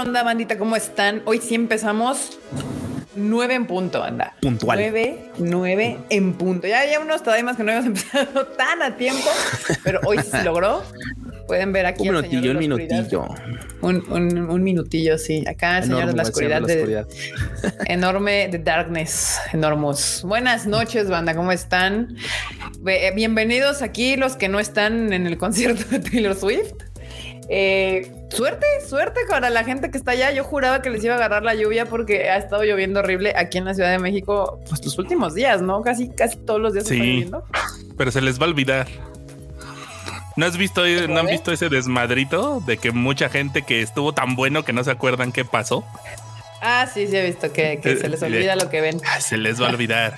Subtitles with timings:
[0.00, 0.58] onda, bandita?
[0.58, 1.22] ¿Cómo están?
[1.24, 2.38] Hoy sí empezamos
[3.16, 4.34] nueve en punto, anda.
[4.40, 4.78] Puntual.
[4.78, 6.66] Nueve, nueve en punto.
[6.66, 9.28] Ya había unos más que no habíamos empezado tan a tiempo,
[9.82, 10.82] pero hoy sí se logró.
[11.48, 12.08] Pueden ver aquí.
[12.08, 13.26] Un minutillo, un minutillo.
[13.80, 15.44] Un, un, minutillo, sí.
[15.48, 16.62] Acá el señor de la oscuridad.
[16.62, 17.06] De,
[17.86, 20.22] enorme de darkness, enormos.
[20.24, 21.34] Buenas noches, banda.
[21.34, 22.16] ¿Cómo están?
[22.86, 26.74] Eh, bienvenidos aquí los que no están en el concierto de Taylor Swift.
[27.50, 30.30] Eh, suerte, suerte para la gente que está allá.
[30.32, 33.58] Yo juraba que les iba a agarrar la lluvia porque ha estado lloviendo horrible aquí
[33.58, 35.82] en la Ciudad de México, pues los últimos días, ¿no?
[35.82, 37.44] Casi, casi todos los días sí, está lloviendo.
[37.96, 38.86] Pero se les va a olvidar.
[40.36, 44.36] ¿No has visto, no han visto ese desmadrito de que mucha gente que estuvo tan
[44.36, 45.84] bueno que no se acuerdan qué pasó?
[46.60, 49.00] Ah, sí, sí he visto que, se les olvida lo que ven.
[49.20, 50.16] se les va a olvidar.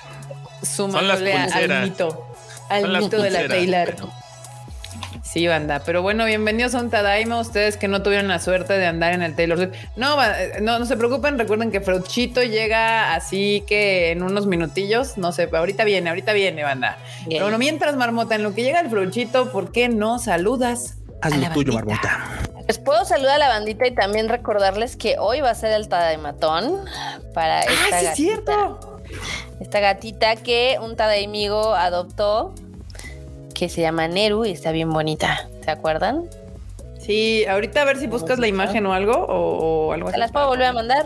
[0.61, 2.35] Son las al mito,
[2.69, 3.95] al mito de la Taylor.
[5.31, 5.81] Sí, banda.
[5.85, 7.39] Pero bueno, bienvenidos a un Tadaima.
[7.39, 9.71] Ustedes que no tuvieron la suerte de andar en el Taylor Swift.
[9.95, 11.39] No, eh, no, no se preocupen.
[11.39, 15.17] Recuerden que Frauchito llega así que en unos minutillos.
[15.17, 16.97] No sé, ahorita viene, ahorita viene, banda.
[17.29, 20.97] Pero bueno, mientras, Marmota, en lo que llega el Frauchito, ¿por qué no saludas?
[21.21, 22.27] Haz lo tuyo, Marmota.
[22.67, 25.87] Les puedo saludar a la bandita y también recordarles que hoy va a ser el
[25.87, 26.83] Tadaimatón
[27.33, 29.01] para ah, esta sí, es cierto.
[29.61, 32.53] Esta gatita que un Tadaimigo adoptó
[33.61, 35.47] que se llama Neru y está bien bonita.
[35.63, 36.27] ¿Se acuerdan?
[36.99, 40.15] Sí, ahorita a ver si buscas la imagen o algo o, algo así.
[40.15, 41.05] ¿Se las puedo volver a mandar?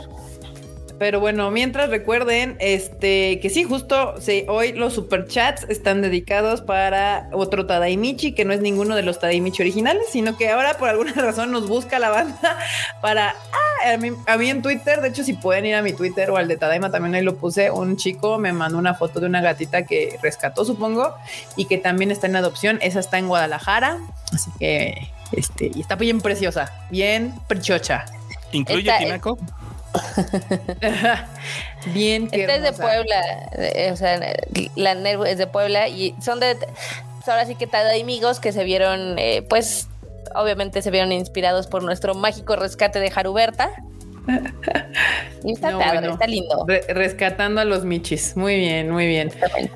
[0.97, 7.29] Pero bueno, mientras recuerden este que sí, justo sí, hoy los superchats están dedicados para
[7.33, 11.11] otro Tadaimichi, que no es ninguno de los Tadaimichi originales, sino que ahora por alguna
[11.15, 12.57] razón nos busca la banda
[13.01, 13.65] para ah,
[14.27, 16.57] a, mí, en Twitter, de hecho, si pueden ir a mi Twitter o al de
[16.57, 17.69] Tadaima, también ahí lo puse.
[17.69, 21.13] Un chico me mandó una foto de una gatita que rescató, supongo,
[21.55, 22.79] y que también está en adopción.
[22.81, 23.99] Esa está en Guadalajara,
[24.33, 28.05] así que este, y está bien preciosa, bien prechocha.
[28.51, 29.37] ¿Incluye Tinaco?
[31.93, 33.49] Bien, que es de Puebla,
[33.91, 34.19] o sea,
[34.75, 36.57] la Nervo es de Puebla y son de,
[37.31, 39.87] ahora sí que hay amigos que se vieron, eh, pues,
[40.33, 43.69] obviamente se vieron inspirados por nuestro mágico rescate de Jaruberta.
[45.43, 45.69] Y está,
[46.03, 46.65] está lindo.
[46.89, 48.35] rescatando a los michis.
[48.35, 49.31] Muy bien, muy bien.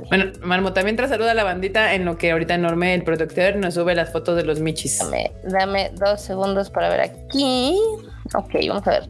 [0.10, 3.56] Bueno, Marmo, también tras saluda a la bandita en lo que ahorita enorme el productor
[3.58, 5.00] nos sube las fotos de los michis.
[5.00, 7.78] Dame, dame dos segundos para ver aquí.
[8.34, 9.10] Ok, vamos a ver.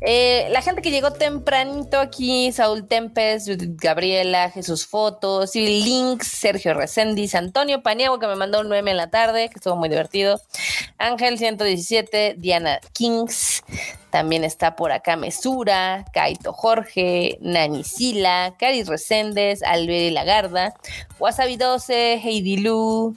[0.00, 6.74] Eh, la gente que llegó tempranito aquí, Saúl Tempes, Gabriela, Jesús Fotos, y Links, Sergio
[6.74, 10.40] Reséndiz, Antonio Paniagua, que me mandó un 9 en la tarde, que estuvo muy divertido.
[10.98, 13.62] Ángel 117, Diana Kings,
[14.14, 20.72] también está por acá Mesura, Kaito Jorge, Nani Sila, Cari Reséndez, Alberi Lagarda,
[21.18, 23.16] Wasabi 12, Heidi Lu,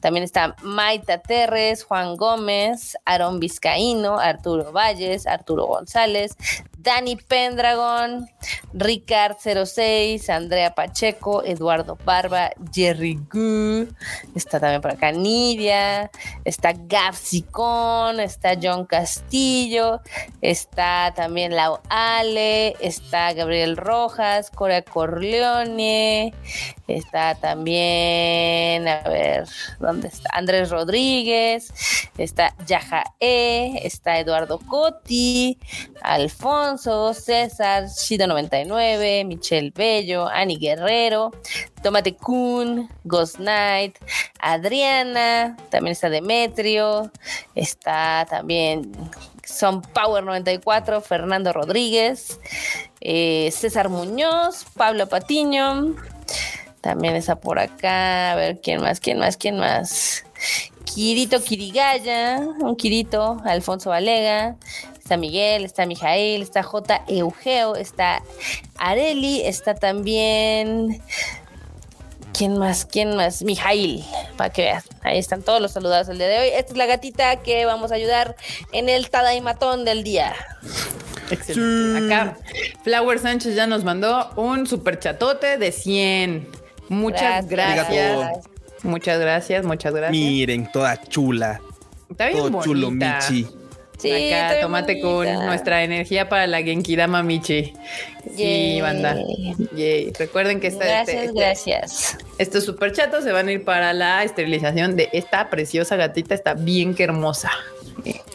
[0.00, 6.36] también está Maita Terres, Juan Gómez, Aaron Vizcaíno, Arturo Valles, Arturo González,
[6.80, 8.28] Dani Pendragon,
[8.72, 13.88] Ricard 06, Andrea Pacheco, Eduardo Barba, Jerry Gu,
[14.36, 16.08] está también por acá Nidia,
[16.44, 17.16] está Gav
[18.20, 20.00] está John Castillo,
[20.40, 26.32] está también Lau Ale, está Gabriel Rojas, Corea Corleone,
[26.86, 29.48] está también, a ver,
[29.80, 30.30] ¿dónde está?
[30.32, 31.72] Andrés Rodríguez,
[32.16, 35.58] está Yaja E, está Eduardo Coti,
[36.02, 41.30] Alfonso, César, Shida99, Michelle Bello, Ani Guerrero,
[41.82, 43.96] Tomate Kun, Ghost Knight,
[44.40, 47.10] Adriana, también está Demetrio,
[47.54, 48.92] está también
[49.44, 52.38] Son Power 94, Fernando Rodríguez,
[53.00, 55.94] eh, César Muñoz, Pablo Patiño,
[56.80, 60.24] también está por acá, a ver quién más, quién más, quién más.
[60.84, 64.56] Kirito Kirigaya, un Kirito, Alfonso Valega,
[65.08, 67.02] está Miguel, está Mijael, está J.
[67.08, 68.22] Eugeo, está
[68.76, 71.00] Areli, está también.
[72.34, 72.84] ¿Quién más?
[72.84, 73.42] ¿Quién más?
[73.42, 74.04] Mijail,
[74.36, 74.84] para que veas.
[75.00, 76.48] Ahí están todos los saludados del día de hoy.
[76.48, 78.36] Esta es la gatita que vamos a ayudar
[78.72, 80.34] en el Tadaimatón del día.
[81.30, 82.14] Excelente.
[82.14, 82.36] Acá
[82.84, 86.48] Flower Sánchez ya nos mandó un super chatote de 100.
[86.90, 88.46] Muchas gracias.
[88.82, 90.10] Muchas gracias, muchas gracias.
[90.10, 91.62] Miren, toda chula.
[92.10, 93.46] Está bien Todo chulo, Michi.
[93.98, 97.74] Sí, Acá, tómate con nuestra energía para la Genkidama Michi.
[98.36, 99.16] Sí, banda.
[100.18, 102.18] Recuerden que esta, gracias, este, este, gracias.
[102.38, 106.34] Estos superchatos se van a ir para la esterilización de esta preciosa gatita.
[106.34, 107.50] Está bien que hermosa.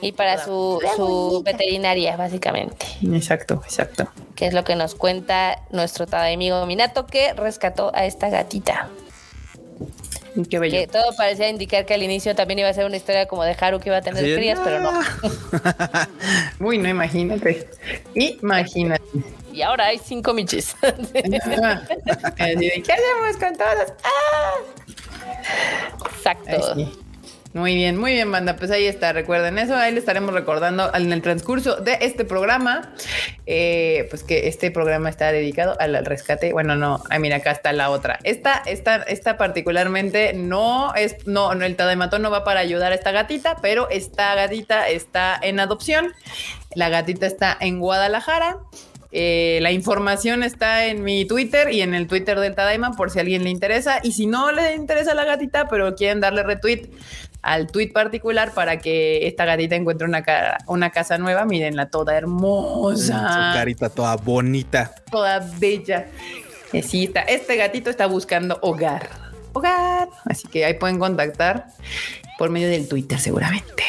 [0.01, 2.85] Y para su, su veterinaria, básicamente.
[3.01, 4.09] Exacto, exacto.
[4.35, 8.89] Que es lo que nos cuenta nuestro amigo Minato que rescató a esta gatita.
[10.49, 10.77] Qué bello.
[10.77, 13.55] Que todo parecía indicar que al inicio también iba a ser una historia como de
[13.59, 14.91] Haru que iba a tener de, crías, pero no.
[16.67, 17.67] Uy, no, imagínate.
[18.15, 19.03] Imagínate.
[19.51, 20.75] Y ahora hay cinco michis.
[20.81, 23.93] Ah, de, ¿Qué hacemos con todos?
[24.03, 24.53] ¡Ah!
[26.05, 26.73] Exacto.
[26.75, 27.02] Ay, sí.
[27.53, 28.55] Muy bien, muy bien, banda.
[28.55, 29.75] Pues ahí está, recuerden eso.
[29.75, 32.93] Ahí le estaremos recordando en el transcurso de este programa.
[33.45, 36.51] eh, pues que este programa está dedicado al, rescate.
[36.51, 38.17] Bueno, no, ay, mira, acá está la otra.
[38.23, 42.95] Esta, esta, esta particularmente no es, no, no, el Tadamatón no va para ayudar a
[42.95, 46.11] esta gatita, pero esta gatita está en adopción.
[46.73, 48.57] La gatita está en Guadalajara.
[49.15, 53.19] Eh, la información está en mi Twitter y en el Twitter del Tadaima por si
[53.19, 53.99] a alguien le interesa.
[54.01, 56.89] Y si no le interesa la gatita, pero quieren darle retweet
[57.43, 62.13] al tweet particular para que esta gatita encuentre una, ca- una casa nueva, mírenla toda
[62.13, 64.91] Su hermosa, carita toda bonita.
[65.11, 66.07] toda bella.
[66.81, 69.07] Sí, está, este gatito está buscando hogar.
[69.53, 70.07] Hogar.
[70.25, 71.67] Así que ahí pueden contactar
[72.39, 73.83] por medio del Twitter seguramente.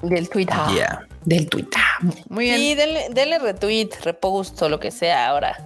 [0.00, 0.56] Del Twitter.
[0.74, 1.06] Yeah.
[1.24, 1.82] Del Twitter.
[2.28, 2.56] Muy bien.
[2.56, 5.56] Sí, denle, denle retweet, repost o lo que sea ahora.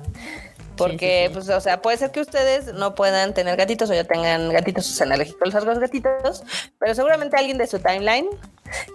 [0.78, 1.34] Porque, Sí, sí, sí.
[1.34, 4.88] pues, o sea, puede ser que ustedes no puedan tener gatitos o ya tengan gatitos
[4.88, 6.44] o sean alérgicos a los gatitos,
[6.78, 8.26] pero seguramente alguien de su timeline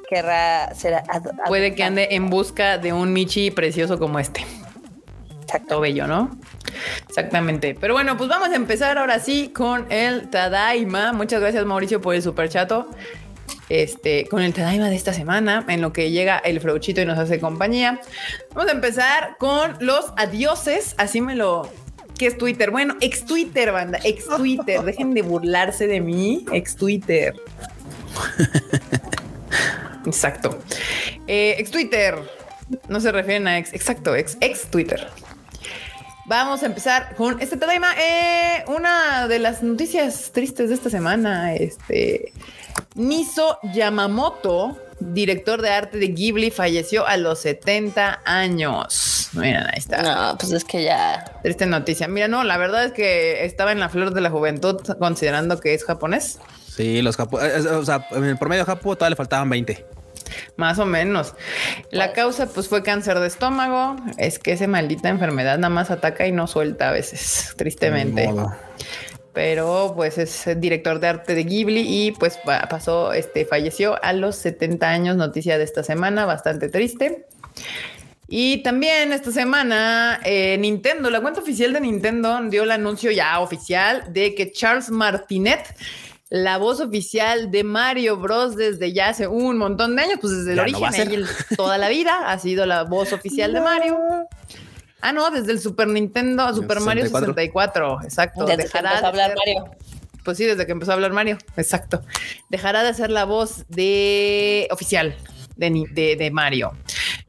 [0.10, 1.04] querrá ser
[1.48, 4.46] Puede que ande en busca de un Michi precioso como este.
[5.42, 5.82] Exacto.
[5.82, 6.36] Bello, ¿no?
[7.08, 7.76] Exactamente.
[7.80, 11.14] Pero bueno, pues vamos a empezar ahora sí con el Tadaima.
[11.14, 12.88] Muchas gracias, Mauricio, por el super chato.
[13.70, 17.18] Este, con el Tadaima de esta semana, en lo que llega el Frauchito y nos
[17.18, 18.02] hace compañía.
[18.54, 20.96] Vamos a empezar con los adioses.
[20.98, 21.72] Así me lo.
[22.18, 22.72] ¿Qué es Twitter?
[22.72, 24.82] Bueno, ex Twitter, banda, ex Twitter.
[24.86, 27.36] Dejen de burlarse de mí, ex Twitter.
[30.06, 30.60] Exacto.
[31.28, 32.16] Eh, ex Twitter.
[32.90, 33.74] No se refieren a ex.
[33.74, 35.08] Exacto, ex, ex Twitter.
[36.26, 37.94] Vamos a empezar con este Tadaima.
[38.00, 41.56] Eh, una de las noticias tristes de esta semana.
[41.56, 42.34] Este
[42.96, 49.30] Niso Yamamoto, director de arte de Ghibli, falleció a los 70 años.
[49.34, 50.02] Miren, ahí está.
[50.02, 51.26] No, pues es que ya.
[51.42, 52.08] Triste noticia.
[52.08, 55.74] Mira, no, la verdad es que estaba en la flor de la juventud, considerando que
[55.74, 56.40] es japonés.
[56.76, 59.86] Sí, los japo eh, eh, O sea, en el promedio japo todavía le faltaban 20.
[60.56, 61.34] Más o menos.
[61.92, 63.96] La causa pues fue cáncer de estómago.
[64.18, 68.30] Es que esa maldita enfermedad nada más ataca y no suelta a veces, tristemente.
[69.34, 74.14] Pero pues es director de arte de Ghibli y pues pa- pasó, este, falleció a
[74.14, 77.26] los 70 años, noticia de esta semana, bastante triste.
[78.28, 83.40] Y también esta semana eh, Nintendo, la cuenta oficial de Nintendo dio el anuncio ya
[83.40, 85.76] oficial de que Charles Martinet,
[86.30, 90.52] la voz oficial de Mario Bros desde ya hace un montón de años, pues desde
[90.52, 91.28] el Ya no origen, el-
[91.58, 93.98] toda la vida ha sido la voz oficial de Mario.
[95.06, 98.00] Ah, no, desde el Super Nintendo, Super Mario 64.
[98.00, 98.46] 64, exacto.
[98.46, 99.76] Desde que Dejará empezó a de hablar ser- Mario.
[100.24, 102.02] Pues sí, desde que empezó a hablar Mario, exacto.
[102.50, 105.16] Dejará de ser la voz de oficial
[105.58, 106.72] de, de, de Mario.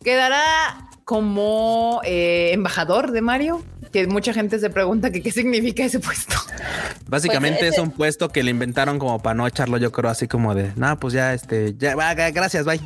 [0.05, 5.99] Quedará como eh, embajador de Mario, que mucha gente se pregunta que qué significa ese
[5.99, 6.37] puesto.
[7.09, 10.29] Básicamente Pues, es un puesto que le inventaron como para no echarlo, yo creo, así
[10.29, 12.81] como de, no, pues ya, este, ya, va, gracias, bye.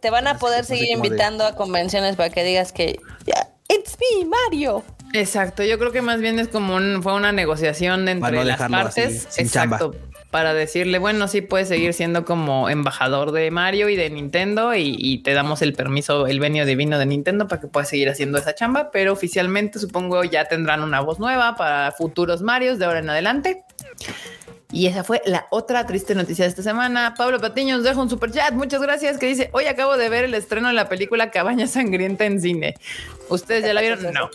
[0.00, 3.48] Te van a poder Así seguir de- invitando a convenciones para que digas que ya,
[3.68, 4.84] it's me, Mario.
[5.12, 8.60] Exacto, yo creo que más bien es como un, fue una negociación entre no las
[8.60, 9.26] así, partes.
[9.30, 9.94] sin Exacto.
[10.30, 14.96] Para decirle, bueno, sí puedes seguir siendo como embajador de Mario y de Nintendo y,
[14.98, 18.38] y te damos el permiso, el venio divino de Nintendo para que puedas seguir haciendo
[18.38, 22.98] esa chamba, pero oficialmente supongo ya tendrán una voz nueva para futuros Marios de ahora
[22.98, 23.64] en adelante.
[24.74, 27.14] Y esa fue la otra triste noticia de esta semana.
[27.16, 28.52] Pablo Patiño nos deja un super chat.
[28.54, 29.18] Muchas gracias.
[29.18, 32.74] Que dice: Hoy acabo de ver el estreno de la película Cabaña Sangrienta en cine.
[33.28, 34.12] ¿Ustedes ya la vieron?
[34.12, 34.28] No.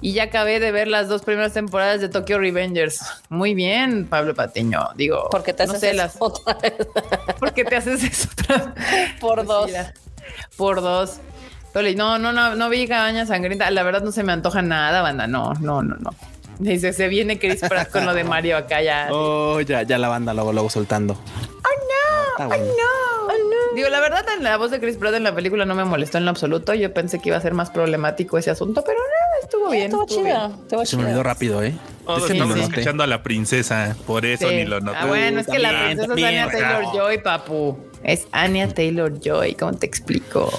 [0.00, 3.02] Y ya acabé de ver las dos primeras temporadas de Tokyo Revengers.
[3.28, 4.88] Muy bien, Pablo Patiño.
[4.96, 6.16] Digo, Porque te no haces sé eso las.
[6.18, 6.74] otra vez.
[7.38, 9.12] ¿Por qué te haces eso otra vez?
[9.20, 9.70] por Pues dos.
[10.56, 11.20] por dos.
[11.96, 13.70] No, no, no, no vi Cabaña Sangrienta.
[13.70, 15.28] La verdad no se me antoja nada, banda.
[15.28, 16.10] No, no, no, no.
[16.58, 19.08] Dice, se viene Chris Pratt con lo de Mario acá ya.
[19.12, 21.14] Oh, ya, ya la banda luego, luego soltando.
[22.38, 22.48] Oh, no.
[22.48, 22.54] no.
[23.74, 26.18] Digo, la verdad, en la voz de Chris Pratt en la película no me molestó
[26.18, 26.74] en lo absoluto.
[26.74, 29.84] Yo pensé que iba a ser más problemático ese asunto, pero no, estuvo bien.
[29.84, 30.24] Estuvo estuvo chido.
[30.48, 30.60] bien.
[30.62, 31.74] Estuvo Se me olvidó rápido, ¿eh?
[32.04, 32.80] Todos Es que ni lo estamos noté.
[32.80, 34.56] escuchando a la princesa, por eso Sí.
[34.56, 34.98] ni lo noté.
[35.00, 36.50] Ah, bueno, es que la princesa también, es Anya.
[36.52, 37.78] Taylor Joy, papu.
[38.02, 39.54] Es Anya Taylor Joy.
[39.54, 40.50] ¿Cómo te explico?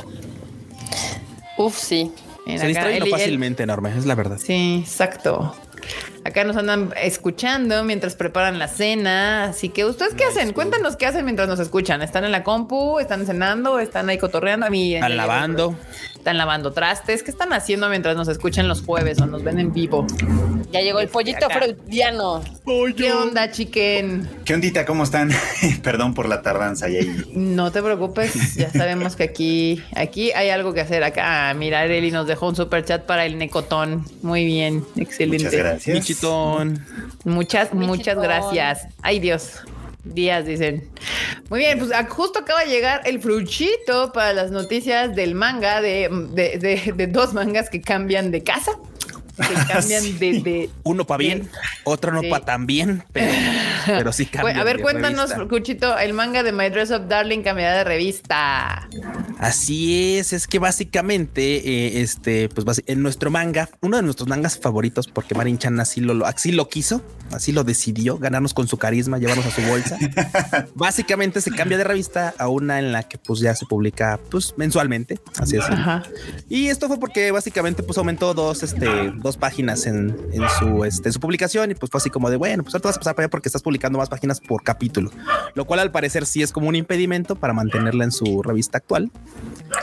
[1.58, 2.12] Uf, sí.
[2.58, 4.38] Se distrae fácilmente enorme, es la verdad.
[4.44, 5.56] Sí, exacto.
[6.26, 9.46] Acá nos andan escuchando mientras preparan la cena.
[9.46, 10.54] Así que, ¿ustedes qué hacen?
[10.54, 12.02] Cuéntanos qué hacen mientras nos escuchan.
[12.02, 13.00] ¿Están en la compu?
[13.00, 13.80] ¿Están cenando?
[13.80, 14.66] ¿Están ahí cotorreando?
[14.66, 14.96] A mí.
[14.96, 15.76] Están lavando.
[16.24, 17.22] Están lavando trastes.
[17.22, 20.08] ¿Qué están haciendo mientras nos escuchan los jueves o nos ven en vivo?
[20.72, 22.42] Ya llegó el pollito freudiano.
[22.96, 24.30] ¿Qué onda, chiquen?
[24.46, 24.86] ¿Qué ondita?
[24.86, 25.32] ¿Cómo están?
[25.84, 26.88] Perdón por la tardanza.
[26.88, 27.26] Y ahí.
[27.34, 28.56] No te preocupes.
[28.56, 31.04] Ya sabemos que aquí, aquí hay algo que hacer.
[31.04, 34.06] Acá, ah, mira, Eli nos dejó un super chat para el Necotón.
[34.22, 34.86] Muy bien.
[34.96, 35.44] Excelente.
[35.44, 35.94] Muchas gracias.
[35.94, 36.86] Michitón.
[37.26, 38.88] Muchas, muchas gracias.
[39.02, 39.60] Ay, Dios.
[40.04, 40.90] Días, dicen.
[41.50, 46.10] Muy bien, pues justo acaba de llegar el fruchito para las noticias del manga, de,
[46.32, 48.74] de, de, de dos mangas que cambian de casa.
[49.36, 50.14] Que cambian Sí.
[50.14, 51.50] de, de- Uno para bien,
[51.86, 52.30] otro no Sí.
[52.30, 53.32] para tan bien, pero,
[53.86, 54.60] pero sí cambia.
[54.60, 58.88] A ver, cuéntanos, Fruchito, el manga de My Dress Up Darling cambiará de revista.
[59.40, 64.58] Así es, es que básicamente, eh, este, pues en nuestro manga, uno de nuestros mangas
[64.58, 68.68] favoritos, porque Marin Chan así lo, lo- así lo quiso, así lo decidió, ganarnos con
[68.68, 69.98] su carisma, llevarnos a su bolsa.
[70.76, 74.54] básicamente se cambia de revista a una en la que pues ya se publica pues
[74.58, 75.64] mensualmente, así es.
[75.64, 76.04] Ajá.
[76.50, 78.86] Y esto fue porque básicamente pues aumentó dos, este,
[79.24, 82.36] dos páginas en, en su, este, en su publicación y pues fue así como de,
[82.36, 84.62] bueno, pues ahora te vas a pasar para allá porque estás publicando más páginas por
[84.64, 85.10] capítulo,
[85.56, 89.10] lo cual al parecer sí es como un impedimento para mantenerla en su revista actual.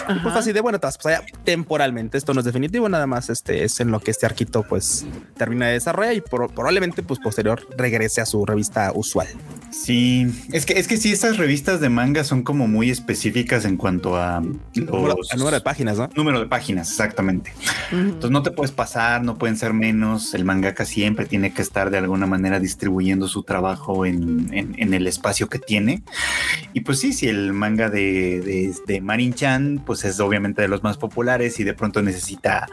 [0.08, 2.46] Y pues fue así de, bueno, te vas a pasar allá temporalmente, esto no es
[2.46, 5.06] definitivo, nada más este es en lo que este arquito pues
[5.36, 9.26] termina de desarrollar y pro- probablemente pues posterior regrese a su revista usual.
[9.70, 13.76] Sí, es que es que sí, estas revistas de manga son como muy específicas en
[13.76, 14.40] cuanto a
[14.74, 16.08] número de páginas, ¿no?
[16.14, 17.52] número de páginas, exactamente.
[17.92, 20.34] Entonces no te puedes pasar, no pueden ser menos.
[20.34, 24.94] El mangaka siempre tiene que estar de alguna manera distribuyendo su trabajo en, en- en
[24.94, 26.02] el espacio que tiene.
[26.72, 30.68] Y pues sí, si el manga de, de, de Marin Chan, pues es obviamente de
[30.68, 32.66] los más populares y de pronto necesita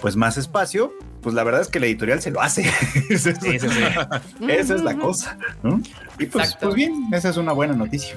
[0.00, 2.62] pues más espacio, pues la verdad es que la editorial se lo hace.
[3.10, 4.46] Esa es, Sí, sí, sí.
[4.48, 5.80] esa es la cosa, ¿no?
[6.18, 8.14] Y pues, pues bien, esa es una buena noticia.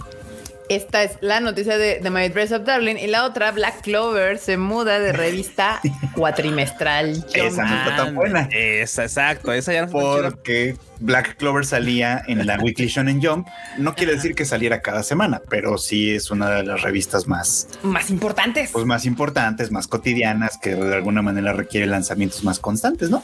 [0.70, 2.96] Esta es la noticia de, de My Dress Up Darling.
[2.96, 5.82] Y la otra, Black Clover, se muda de revista
[6.16, 7.26] cuatrimestral.
[7.34, 8.48] Esa no está tan buena.
[8.52, 13.48] Esa, exacto, esa ya no porque Black Clover salía en la Weekly Shonen Jump.
[13.78, 17.68] No quiere decir que saliera cada semana, pero sí es una de las revistas más,
[17.84, 18.72] Más importantes.
[18.72, 23.24] pues más importantes, más cotidianas, que de alguna manera requiere lanzamientos más constantes, ¿no?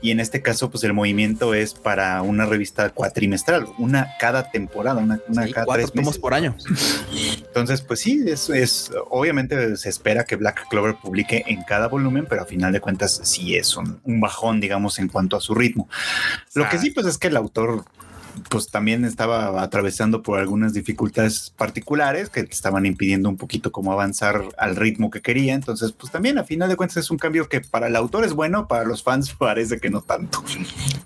[0.00, 5.00] Y en este caso, pues el movimiento es para una revista cuatrimestral, una cada temporada,
[5.00, 6.20] una, una Sí, cada cuatro tres tomos meses.
[6.20, 6.56] por año.
[7.46, 12.26] Entonces, pues sí, es, es obviamente se espera que Black Clover publique en cada volumen,
[12.28, 15.54] pero a final de cuentas sí es un, un bajón, digamos, en cuanto a su
[15.54, 15.88] ritmo.
[16.54, 17.84] Lo que sí, pues es que el autor
[18.48, 24.42] pues también estaba atravesando por algunas dificultades particulares que estaban impidiendo un poquito como avanzar
[24.58, 25.54] al ritmo que quería.
[25.54, 28.32] Entonces, pues también a final de cuentas es un cambio que para el autor es
[28.32, 30.42] bueno, para los fans parece que no tanto.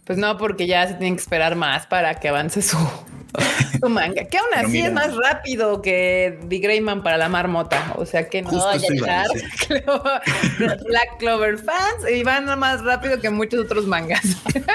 [0.04, 2.76] Pues no, porque ya se tienen que esperar más para que avance su,
[3.80, 4.24] su manga.
[4.24, 4.86] Que aún así mira.
[4.86, 7.92] es más rápido que The Greyman para la marmota.
[7.96, 9.28] O sea que no Justo vaya a echar
[10.86, 14.22] Black Clover fans y van más rápido que muchos otros mangas.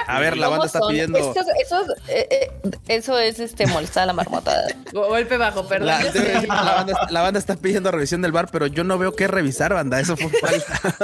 [0.07, 0.89] A ver, la ¿Cómo banda está son?
[0.89, 1.17] pidiendo.
[2.07, 2.51] Eh, eh,
[2.87, 4.53] eso es este molestar a la marmota.
[4.93, 5.87] Golpe bajo, perdón.
[5.87, 6.01] La,
[6.63, 9.73] la banda, la banda está pidiendo revisión del bar, pero yo no veo qué revisar,
[9.73, 9.99] banda.
[9.99, 10.95] Eso fue falta.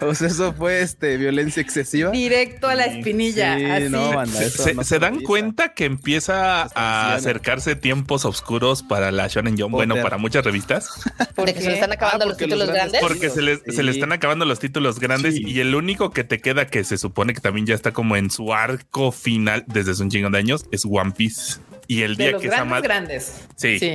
[0.06, 2.10] o sea, eso fue este violencia excesiva.
[2.10, 3.56] Directo a la espinilla.
[3.56, 3.88] Sí, así.
[3.88, 5.26] no, banda, eso ¿Se, no se dan revisa.
[5.26, 9.72] cuenta que empieza a acercarse tiempos oscuros para la Shonen Jump?
[9.72, 10.88] Bueno, para muchas revistas.
[11.34, 13.00] ¿Por De que se le están acabando Ah, los porque los títulos grandes- grandes.
[13.00, 15.42] Porque se le, se le están acabando los títulos grandes Sí.
[15.46, 18.30] y el único que te queda que se supone que también ya está como en
[18.30, 21.60] su arco final desde hace un chingo de años es One Piece.
[21.88, 23.40] Y el De día los que grandes, grandes.
[23.56, 23.94] Sí, sí,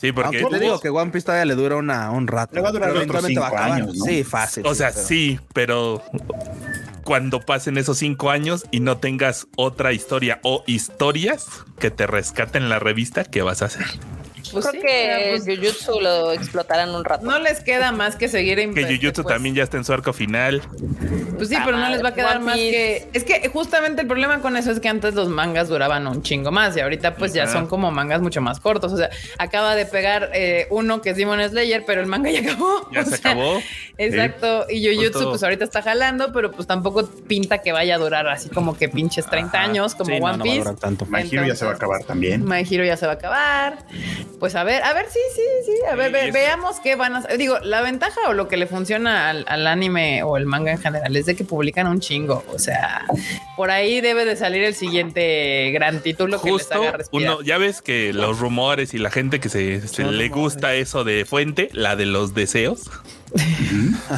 [0.00, 0.12] Sí.
[0.12, 0.42] porque.
[0.44, 2.54] Te digo que One Piece todavía le dura una, un rato.
[2.54, 3.80] Le va a durar otros eventualmente va a cinco acabar.
[3.82, 4.04] años, ¿no?
[4.04, 4.66] Sí, fácil.
[4.66, 6.02] O sea, pero- sí, pero
[7.04, 11.46] cuando pasen esos cinco años y no tengas otra historia o historias
[11.80, 13.84] que te rescaten la revista, ¿qué vas a hacer?
[14.52, 17.24] Pues Creo sí, que pues, Jujutsu lo explotarán un rato.
[17.24, 19.92] no les queda más que seguir en Que Jujutsu pues, también ya está en su
[19.92, 20.62] arco final.
[21.36, 22.70] Pues sí, Ah, pero no les va a quedar One más Piece.
[22.70, 23.08] que.
[23.12, 26.50] Es que justamente el problema con eso es que antes los mangas duraban un chingo
[26.50, 28.92] más y ahorita pues ya son como mangas mucho más cortos.
[28.92, 32.40] O sea, acaba de pegar eh, uno que es Demon Slayer, pero el manga ya
[32.40, 32.88] acabó.
[32.92, 33.60] Ya O se sea, acabó.
[33.98, 34.66] Exacto.
[34.70, 35.30] Y Jujutsu Justo.
[35.30, 38.88] pues ahorita está jalando, pero pues tampoco pinta que vaya a durar así como que
[38.88, 39.66] pinches 30 Ajá.
[39.68, 40.80] años como Sí, no, no no, va a One durar Piece.
[40.80, 41.06] tanto.
[41.06, 42.44] My Hero ya se va a acabar también.
[42.44, 43.78] My Hero ya se va a acabar.
[44.40, 45.72] Pues a ver, a ver, sí, sí, sí.
[45.90, 47.36] A ver, ve- veamos qué van a hacer.
[47.36, 50.78] Digo, la ventaja o lo que le funciona al, al anime o el manga en
[50.78, 52.42] general es de que publican un chingo.
[52.48, 53.04] O sea,
[53.56, 57.34] por ahí debe de salir el siguiente gran título que les Justo haga respirar.
[57.34, 59.60] uno, ya ves que los rumores y la gente que se,
[59.98, 60.30] le rumores.
[60.30, 62.90] gusta eso de fuente, la de los deseos,
[63.34, 63.42] eh,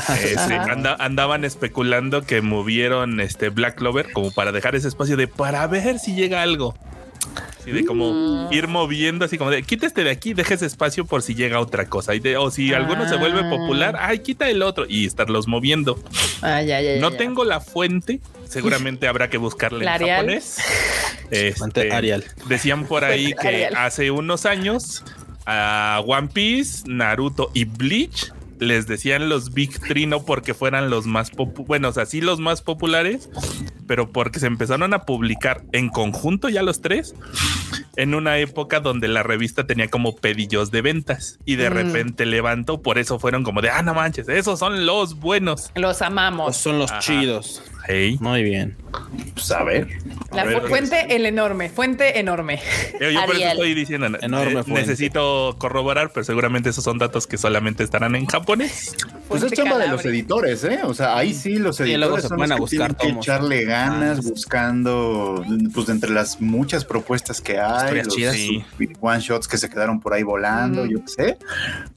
[0.08, 0.62] sí, Ajá.
[0.72, 5.66] anda- andaban especulando que movieron este Black Clover como para dejar ese espacio de para
[5.66, 6.74] ver si llega algo.
[7.62, 8.52] Así de como Mm.
[8.52, 11.60] ir moviendo, así como de quita este de aquí, deja ese espacio por si llega
[11.60, 12.12] otra cosa.
[12.14, 13.50] Y de- o si alguno se vuelve Ah.
[13.50, 16.02] popular, ay, quita el otro y estarlos moviendo.
[16.42, 17.16] Ah, ya, ya, No ya.
[17.18, 20.16] tengo la fuente, seguramente habrá que buscarla ¿La en Arial?
[20.16, 20.56] japonés.
[21.30, 22.24] Este, Arial.
[22.48, 23.74] Decían por ahí que Arial.
[23.76, 25.02] hace unos años
[25.46, 31.06] a One Piece, Naruto y Bleach les decían los Big Three no porque fueran los
[31.06, 33.28] más popu- bueno, o sea, sí los más populares,
[33.86, 37.14] pero porque se empezaron a publicar en conjunto ya los tres
[37.96, 41.72] en una época donde la revista tenía como pedillos de ventas y de Mm.
[41.74, 45.70] repente levantó, por eso fueron como de, ah, no manches, esos son los buenos.
[45.74, 46.56] Los amamos.
[46.56, 47.00] Son los Ajá.
[47.00, 47.62] chidos.
[47.86, 48.16] Hey.
[48.20, 48.76] Muy bien.
[49.34, 49.88] Pues a ver.
[50.32, 52.60] La A ver, fu- fuente, el enorme, fuente enorme.
[53.00, 54.72] Yo, yo por eso estoy diciendo, ne- Enorme fuente.
[54.82, 58.94] necesito corroborar, pero seguramente esos son datos que solamente estarán en japonés.
[59.28, 60.80] Pues es chamba de los editores, ¿eh?
[60.84, 62.96] O sea, ahí sí los Y luego editores se son los a que buscar tienen
[62.96, 63.26] que tomos.
[63.26, 68.36] echarle ganas Ah, buscando, pues entre las muchas propuestas que hay, los chidas.
[68.36, 68.64] Sí.
[69.00, 71.38] one shots que se quedaron por ahí volando, yo qué sé,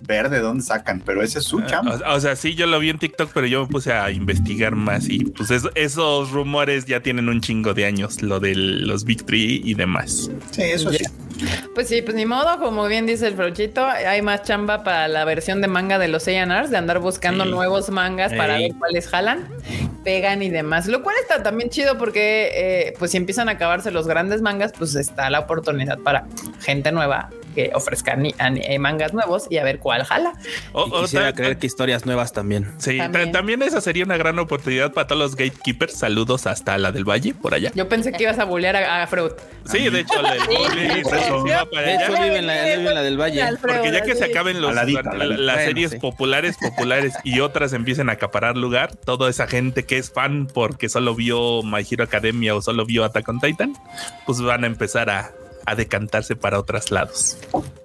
[0.02, 1.96] ver de dónde sacan, pero ese es su chamba.
[2.06, 4.76] O, o sea, sí, yo lo vi en TikTok, pero yo me puse a investigar
[4.76, 9.04] más y pues es- esos rumores ya tienen un chingo de años, lo de los
[9.04, 10.30] Big Three y demás.
[10.52, 11.04] Sí, eso sí.
[11.74, 15.26] Pues sí, pues ni modo, como bien dice el Frochito, hay más chamba para la
[15.26, 17.50] versión de manga de los A&Rs, de andar buscando Sí.
[17.52, 18.70] nuevos mangas para Ey.
[18.70, 19.46] ver cuáles jalan,
[20.06, 20.88] pegan y demás.
[20.88, 24.72] Lo cual está también chido porque, eh, pues si empiezan a acabarse los grandes mangas,
[24.78, 26.26] pues está la oportunidad para
[26.62, 30.34] gente nueva que ofrezca ni- ani- eh, mangas nuevos y a ver cuál jala.
[30.74, 32.72] O- quisiera creer que historias nuevas también.
[32.78, 33.32] Sí, ta- También.
[33.32, 33.62] también.
[33.64, 35.94] esa sería una gran oportunidad para todos los gatekeepers.
[35.98, 37.72] Saludos hasta la del Valle, por allá.
[37.74, 39.32] Yo pensé que ibas a bullear a, a Freud.
[39.66, 41.46] Sí, de hecho, el bully por eso.
[41.48, 42.04] se va para De allá.
[42.06, 43.44] hecho, vive en la, él vive en la del Valle.
[43.62, 46.00] Porque ya que se acaben los, la- las Bueno, series sí.
[46.00, 50.90] populares, populares y otras empiecen a acaparar lugar, toda esa gente que es fan porque
[50.90, 53.74] solo vio My Hero Academia o solo vio Attack on Titan,
[54.26, 55.32] pues van a empezar a,
[55.66, 57.38] a decantarse para otros lados.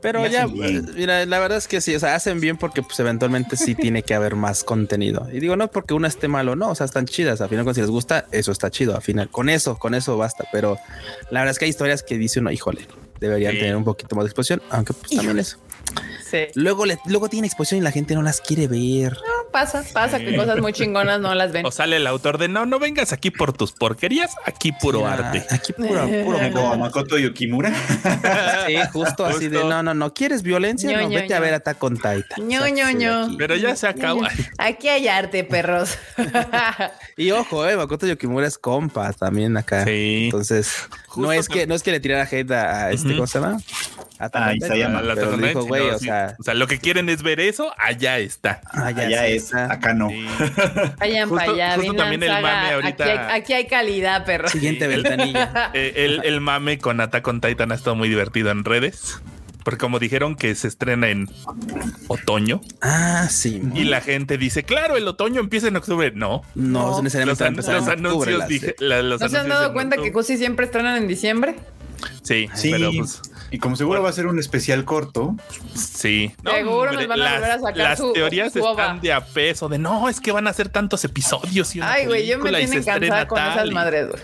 [0.02, 2.98] Pero ya, eh, mira, la verdad es que sí, o sea, hacen bien porque pues
[3.00, 5.26] eventualmente sí tiene que haber más contenido.
[5.32, 7.40] Y digo, no porque una esté malo, no, o sea, están chidas.
[7.40, 8.94] Al final, cuando si les gusta, eso está chido.
[8.96, 10.44] Al final, con eso, con eso basta.
[10.52, 10.76] Pero
[11.30, 12.86] la verdad es que hay historias que dice uno, híjole,
[13.20, 13.58] deberían Sí.
[13.60, 15.58] tener un poquito más de exposición, aunque pues también eso.
[16.30, 16.46] Sí.
[16.54, 19.16] Luego, le, luego tiene exposición y la gente no las quiere ver.
[19.50, 21.66] Pasa, pasa que cosas muy chingonas no las ven.
[21.66, 25.14] O sale el autor de no, no vengas aquí por tus porquerías, aquí puro Mira,
[25.14, 25.44] arte.
[25.50, 27.72] Aquí puro, puro Como Makoto Yukimura.
[28.66, 31.54] Sí, justo así de no, no, no quieres violencia, Ño, no, ño, vete a ver
[31.54, 32.22] Attack on Titan.
[32.46, 33.24] Ño, Sáquese ño, de ño.
[33.24, 33.36] aquí.
[33.36, 34.22] Pero ya se acabó.
[34.58, 35.98] Aquí hay arte, perros.
[37.16, 39.84] Y ojo, eh, Makoto Yokimura es compa también acá.
[39.84, 40.26] Sí.
[40.26, 43.16] Entonces, Justo no es que no es que le tirara hate a, a este, Ujú.
[43.16, 43.58] ¿cómo se llama?
[44.20, 45.02] A Attack on Ah, Titan, Isayama.
[45.02, 46.04] La pero Attack on dijo, Titan, güey, sino o sí.
[46.04, 48.60] sea, o sea, lo que quieren es ver eso, allá está.
[48.72, 49.72] ah, Allá sí, es, está.
[49.72, 50.08] acá no.
[50.10, 50.26] Sí.
[50.98, 51.76] Vayan Justo- para allá.
[51.76, 54.50] justo también el mame ahorita- Aquí hay, aquí hay calidad, perros.
[54.52, 55.70] Siguiente ventanilla.
[55.74, 59.20] Eh, el, el mame con Attack on Titan ha estado muy divertido en redes.
[59.64, 61.28] Porque como dijeron que se estrena en
[62.08, 63.60] otoño Ah, sí.
[63.74, 66.12] y la gente dice, claro, el otoño empieza en octubre.
[66.14, 66.42] No.
[66.54, 67.02] No, No.
[67.02, 69.72] necesariamente Los, an- los en octubre, anuncios, dije, la- los ¿No se han dado en
[69.74, 71.56] cuenta que casi siempre estrenan en diciembre?
[72.22, 75.34] Sí, Sí, pero pues y como seguro va a ser un especial corto,
[75.74, 76.32] sí.
[76.44, 79.68] Seguro nos van a volver a sacar las su- teorías su están de a peso
[79.68, 81.74] de no, es que van a ser tantos episodios.
[81.74, 84.22] Y una Ay, güey, yo me tienen cansada con tal esas madres, güey.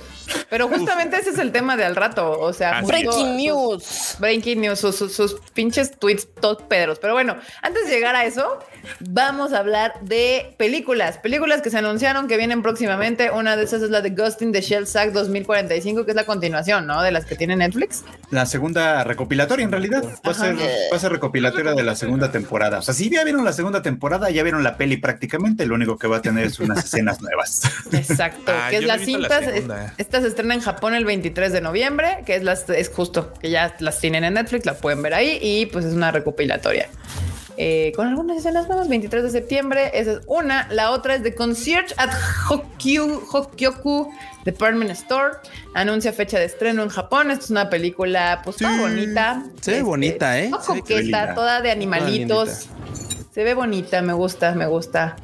[0.51, 2.33] Pero justamente ese es el tema de al rato.
[2.41, 2.83] O sea.
[2.83, 4.17] Breaking sus- news.
[4.19, 6.99] Breaking news, sus, sus- sus pinches tweets todos pedros.
[6.99, 8.59] Pero bueno, antes de llegar a eso,
[9.01, 11.19] vamos a hablar de películas.
[11.19, 13.31] Películas que se anunciaron que vienen próximamente.
[13.31, 16.25] Una de esas es la de Ghost in the Shell Sack 2045, que es la
[16.25, 17.03] continuación, ¿no?
[17.03, 18.05] De las que tiene Netflix.
[18.31, 22.31] la segunda recopilatoria en realidad va a ser, va a ser recopilatoria de la segunda
[22.33, 22.79] temporada.
[22.79, 25.99] O sea, si ya vieron la segunda temporada, ya vieron la peli prácticamente, lo único
[25.99, 27.63] que va a tener es unas escenas nuevas.
[27.93, 29.45] Exacto, Ah, que es las la cintas.
[29.45, 29.95] segunda.
[29.99, 33.51] esta se estrena en Japón el 23 de noviembre, que es las es justo que
[33.51, 36.89] ya las tienen en Netflix, la pueden ver ahí y pues es una recopilatoria.
[37.59, 40.69] Eh, con algunas escenas nuevas, 23 de septiembre, esa es una.
[40.71, 42.11] La otra es The Concierge at
[42.49, 44.11] Hokyu, Hokyoku
[44.45, 45.37] Department Store.
[45.75, 47.31] Anuncia fecha de estreno en Japón.
[47.31, 48.79] Esta es una película, pues, toda Sí.
[48.81, 49.43] bonita.
[49.61, 50.51] Se ve bonita, ¿eh?
[50.51, 52.69] coqueta, toda de animalitos.
[53.33, 55.17] Se ve bonita, me gusta, me gusta.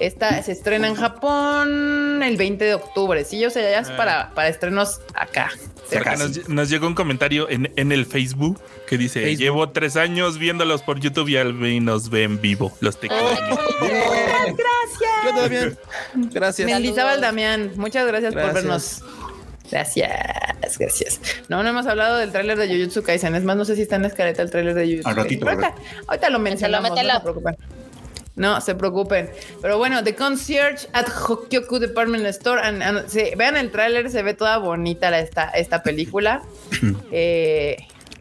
[0.00, 3.24] Esta se estrena en Japón el 20 de octubre.
[3.24, 3.96] Sí, yo sé, ya es Ah.
[3.96, 5.50] para, para estrenos acá.
[5.96, 9.38] Acá nos, nos llegó un comentario en, en el Facebook que dice: Facebook.
[9.40, 12.72] Llevo tres años viéndolos por YouTube y al fin nos ven vivo.
[12.80, 13.08] Los te
[15.24, 15.78] Yo todo bien.
[16.14, 16.68] Gracias.
[16.70, 18.64] Mendizábal Damián, muchas gracias, por Gracias.
[18.64, 19.02] vernos.
[19.70, 21.20] Gracias, gracias.
[21.48, 23.34] No, no hemos hablado del tráiler de Jujutsu Kaisen.
[23.34, 25.44] Es más, no sé si está en la escaleta el tráiler de Jujutsu Al ratito,
[25.46, 25.64] Kaisen.
[25.64, 27.56] al Ahorita, ahorita lo mencionamos, no se preocupen.
[28.38, 29.28] No se preocupen.
[29.60, 32.60] Pero bueno, The Concierge at Hokyoku Department Store.
[32.62, 33.04] and-
[33.36, 36.42] vean el tráiler, se ve toda bonita la- esta, esta película.
[37.12, 37.76] Eh,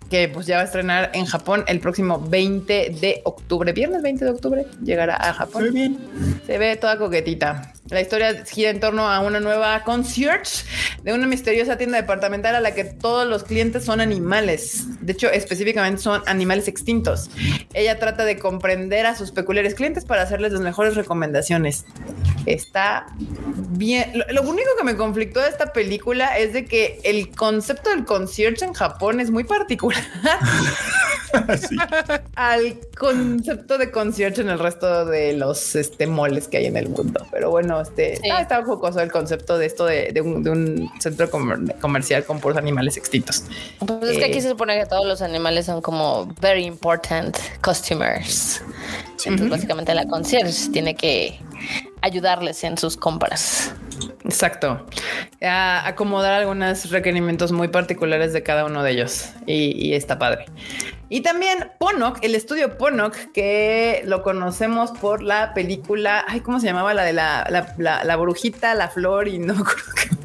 [0.10, 3.74] que pues ya va a estrenar en Japón el próximo 20 de octubre.
[3.74, 5.64] Viernes 20 de octubre llegará a Japón.
[5.64, 5.98] Muy bien.
[6.46, 7.74] Se ve toda coquetita.
[7.90, 10.66] La historia gira en torno a una nueva concierge
[11.04, 14.86] de una misteriosa tienda departamental a la que todos los clientes son animales.
[15.02, 17.30] De hecho, específicamente son animales extintos.
[17.74, 21.86] Ella trata de comprender a sus peculiares clientes para hacerles las mejores recomendaciones.
[22.46, 24.12] Está bien.
[24.14, 28.06] Lo, lo único que me conflictó de esta película es de que el concepto del
[28.06, 30.04] concierge en Japón es muy particular
[31.70, 31.76] Sí.
[32.36, 36.90] al concepto de concierto en el resto de los este, moles que hay en el
[36.90, 37.26] mundo.
[37.32, 38.22] Pero bueno, este Sí.
[38.24, 42.24] está, está jocoso el concepto de esto de, de un, de un centro comer- comercial
[42.26, 43.44] con puros animales extintos.
[43.80, 44.30] Pues es que Eh.
[44.30, 48.62] aquí se supone que todos los animales son como very important customers.
[49.26, 51.40] Entonces, básicamente la concierge tiene que
[52.02, 53.74] ayudarles en sus compras.
[54.24, 54.86] Exacto.
[55.42, 59.30] A acomodar algunos requerimientos muy particulares de cada uno de ellos.
[59.46, 60.46] Y, y está padre.
[61.10, 66.26] Y también Ponok, el estudio Ponok, que lo conocemos por la película.
[66.28, 66.94] Ay, ¿cómo se llamaba?
[66.94, 70.17] La de la, la, la- la brujita, la flor y no acuerdo qué-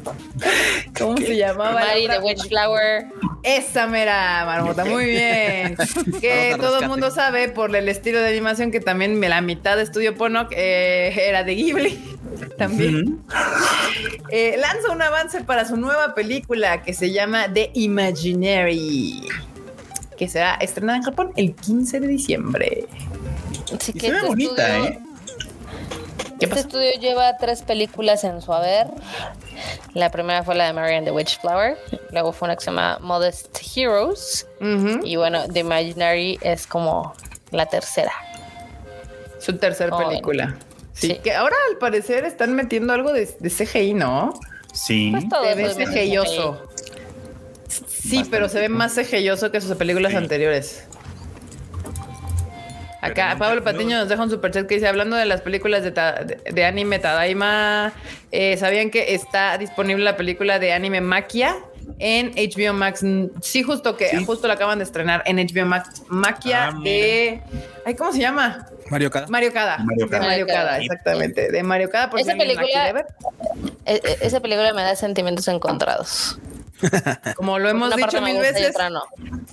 [0.97, 1.73] ¿Cómo se llamaba?
[1.81, 3.05] la Mari the Witchflower.
[3.43, 5.75] Esa mera, Marmota, muy bien.
[6.21, 9.83] que todo el mundo sabe por el estilo de animación que también la mitad de
[9.83, 11.99] Estudio Ponok eh, era de Ghibli.
[12.57, 13.21] También.
[14.35, 19.27] Eh, lanza un avance para su nueva película que se llama The Imaginary.
[20.17, 22.85] Que será estrenada en Japón el 15 de diciembre.
[23.75, 24.99] Así Y que se ve bonita, estudio- ¿eh?
[26.47, 26.67] ¿Qué Este pasó?
[26.67, 28.87] estudio lleva tres películas en su haber.
[29.93, 31.77] La primera fue la de Mary and the Witchflower.
[32.11, 34.47] Luego fue una que se llama Modest Heroes.
[35.03, 37.13] Y bueno, The Imaginary es como
[37.51, 38.11] la tercera.
[39.39, 40.55] Su tercera Oh, película.
[40.93, 41.15] Sí, sí.
[41.23, 44.33] que ahora al parecer están metiendo algo de, de CGI, ¿no?
[44.73, 45.09] Sí.
[45.11, 46.61] Pues todo Se ve CGIoso.
[47.67, 48.29] Sí, Bastante.
[48.29, 50.17] pero se ve más CGIoso que sus películas Sí.
[50.17, 50.83] anteriores.
[53.03, 55.91] Acá Pablo no- Patiño nos deja un superchat que dice, hablando de las películas de,
[55.91, 57.93] ta- de- de anime Tadaima,
[58.31, 61.55] eh, ¿sabían que está disponible la película de anime Maquia
[61.99, 63.03] en HBO Max?
[63.03, 64.23] Mm, Sí, justo que Sí.
[64.25, 66.03] justo la acaban de estrenar en HBO Max.
[66.07, 67.41] Maquia Ah, de...
[67.85, 68.67] Ay, ¿cómo se llama?
[68.89, 69.27] Mario Kada.
[69.27, 69.77] Mario Kada.
[69.79, 70.25] Mario De Kada.
[70.25, 70.77] Mario Kada, Mario Kada.
[70.79, 71.51] exactamente.
[71.51, 72.09] De Mario Kada.
[72.09, 73.03] Por Esa película-.
[73.85, 76.37] E- e- esa película me da sentimientos encontrados.
[77.35, 78.71] Como lo hemos dicho mil veces.
[78.71, 79.01] otra no.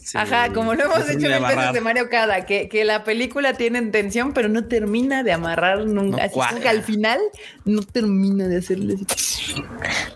[0.02, 0.16] Sí.
[0.18, 3.82] Ajá, como lo hemos dicho mil veces de Mario Kada, que, que la película tiene
[3.90, 6.28] tensión, pero no termina de amarrar nunca.
[6.34, 7.20] No Así que al final
[7.64, 8.96] no termina de hacerle.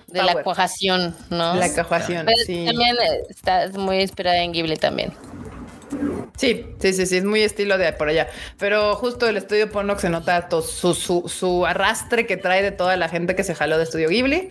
[0.08, 0.44] De la Power.
[0.44, 1.54] cuajación, ¿no?
[1.56, 2.26] la cajuación.
[2.26, 2.64] Pero Sí.
[2.66, 2.96] También
[3.28, 5.12] está muy inspirada en Ghibli también.
[6.36, 8.28] Sí, sí, sí, sí, es muy estilo de por allá.
[8.58, 12.70] Pero justo el estudio Ponok se nota to- su, su, su arrastre que trae de
[12.72, 14.50] toda la gente que se jaló de estudio Ghibli.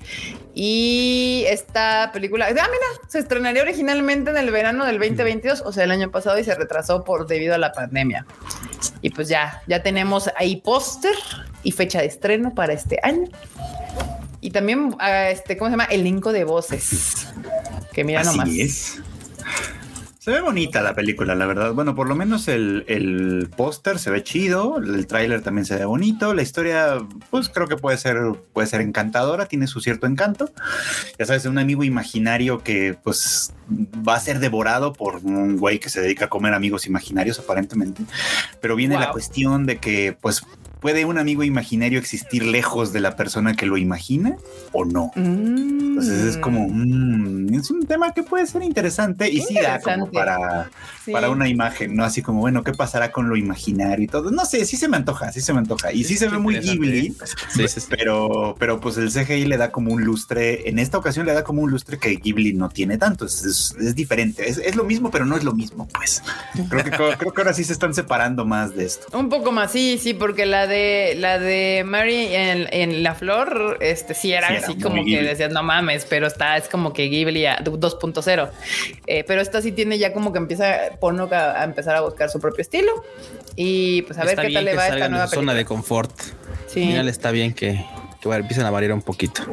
[0.55, 2.67] Y esta película, ah, mira,
[3.07, 6.53] se estrenaría originalmente en el verano del 2022, o sea, el año pasado, y se
[6.55, 8.25] retrasó por debido a la pandemia.
[9.01, 11.15] Y pues ya, ya tenemos ahí póster
[11.63, 13.27] y fecha de estreno para este año.
[14.41, 15.85] Y también, ah, este, ¿cómo se llama?
[15.85, 17.27] Elenco de voces.
[17.93, 18.49] Que mira Así nomás.
[18.49, 18.99] es.
[20.23, 21.73] Se ve bonita la película, la verdad.
[21.73, 25.83] Bueno, por lo menos el, el póster se ve chido, el tráiler también se ve
[25.83, 28.17] bonito, la historia, pues creo que puede ser,
[28.53, 30.49] puede ser encantadora, tiene su cierto encanto.
[31.19, 35.89] Ya sabes, un amigo imaginario que pues va a ser devorado por un güey que
[35.89, 38.03] se dedica a comer amigos imaginarios aparentemente.
[38.61, 40.41] Pero viene la cuestión de que pues
[40.83, 44.35] puede un amigo imaginario existir lejos de la persona que lo imagina
[44.73, 45.11] o no.
[45.15, 45.93] Mm.
[45.93, 50.11] Entonces es como, mm, es un tema que puede ser interesante y sí da como
[50.11, 50.69] para,
[51.05, 51.11] Sí.
[51.13, 52.03] para una imagen, ¿no?
[52.03, 54.29] Así como, bueno, ¿qué pasará con lo imaginario y todo?
[54.31, 55.91] No sé, sí se me antoja, sí se me antoja.
[55.93, 57.13] Y sí, se ve muy Ghibli, ¿eh?
[57.49, 57.87] Sí, sí, sí.
[57.89, 61.43] pero, pero pues el CGI le da como un lustre, en esta ocasión le da
[61.43, 64.83] como un lustre que Ghibli no tiene tanto, es, es- es diferente, es, es lo
[64.83, 66.21] mismo, pero no es lo mismo, pues.
[66.69, 69.17] Creo que, creo que ahora sí se están separando más de esto.
[69.17, 70.72] Un poco más, sí, sí, porque la de
[71.17, 75.05] la de Mary en, en La Flor, este sí era Sí, era así muy como
[75.05, 78.49] que decías, no mames, pero está, es como que Ghibli a 2.0.
[79.07, 82.29] Eh, pero esta sí tiene ya como que empieza Ponok a, a empezar a buscar
[82.29, 82.91] su propio estilo.
[83.55, 85.35] Y pues a ver Está qué tal le va a esta salgan de nueva su
[85.35, 85.57] zona película.
[85.59, 86.11] de confort.
[86.67, 86.81] Sí.
[86.81, 87.85] Final está bien que,
[88.21, 89.43] que empiecen a variar un poquito.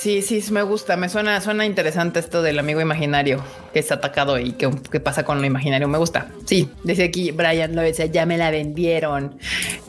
[0.00, 0.96] Sí, sí, me gusta.
[0.96, 5.24] Me suena, suena interesante esto del amigo imaginario que es atacado y qué, qué pasa
[5.24, 5.88] con lo imaginario.
[5.88, 6.30] Me gusta.
[6.46, 9.38] Sí, dice aquí Brian lo decía, ya me la vendieron.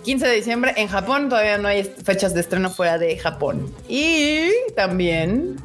[0.03, 3.73] 15 de diciembre en Japón, todavía no hay fechas de estreno fuera de Japón.
[3.87, 5.55] Y también,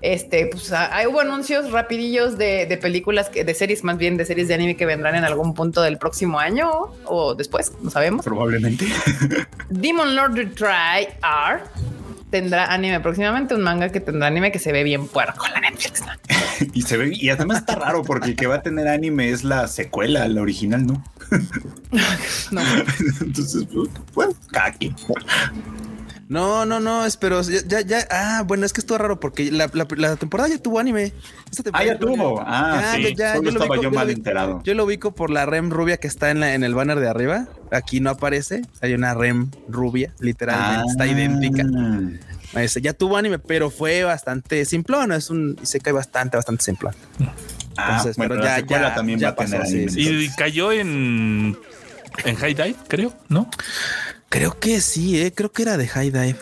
[0.00, 4.24] este, pues hay, hubo anuncios rapidillos de, de películas, que, de series más bien, de
[4.24, 6.70] series de anime que vendrán en algún punto del próximo año
[7.04, 8.24] o después, no sabemos.
[8.24, 8.86] Probablemente.
[9.68, 11.60] Demon Lord Try R
[12.40, 16.02] tendrá anime próximamente, un manga que tendrá anime que se ve bien puerco la Netflix.
[16.02, 16.12] ¿no?
[16.74, 19.42] y se ve, y además está raro porque el que va a tener anime es
[19.42, 21.02] la secuela, la original, ¿no?
[22.50, 22.60] no.
[23.20, 24.94] Entonces, pues, bueno, cada quien.
[26.28, 27.40] No, no, no, espero.
[27.42, 30.58] Ya, ya, ya, Ah, bueno, es que estuvo raro porque la, la, la temporada ya
[30.58, 31.12] tuvo anime.
[31.50, 32.42] Esta ah, ya tuvo.
[32.44, 33.14] Ah, sí.
[33.16, 34.60] ya, Solo yo estaba ubico, yo mal enterado.
[34.64, 37.08] Yo lo ubico por la rem rubia que está en, la, en el banner de
[37.08, 37.46] arriba.
[37.70, 38.62] Aquí no aparece.
[38.80, 40.82] Hay una rem rubia, literalmente.
[40.82, 40.90] Ah.
[40.90, 41.64] Está idéntica.
[42.54, 45.12] Ese, ya tuvo anime, pero fue bastante simplón.
[45.12, 46.94] Es un se cae bastante, bastante simplón.
[47.76, 49.92] Ah, Entonces, bueno, pero ya, ya también ya va a tener pasó, anime.
[49.94, 51.56] Y cayó en
[52.24, 53.48] en High Dive, creo, ¿no?
[54.28, 55.32] Creo que sí, ¿eh?
[55.34, 56.36] creo que era de High Dive.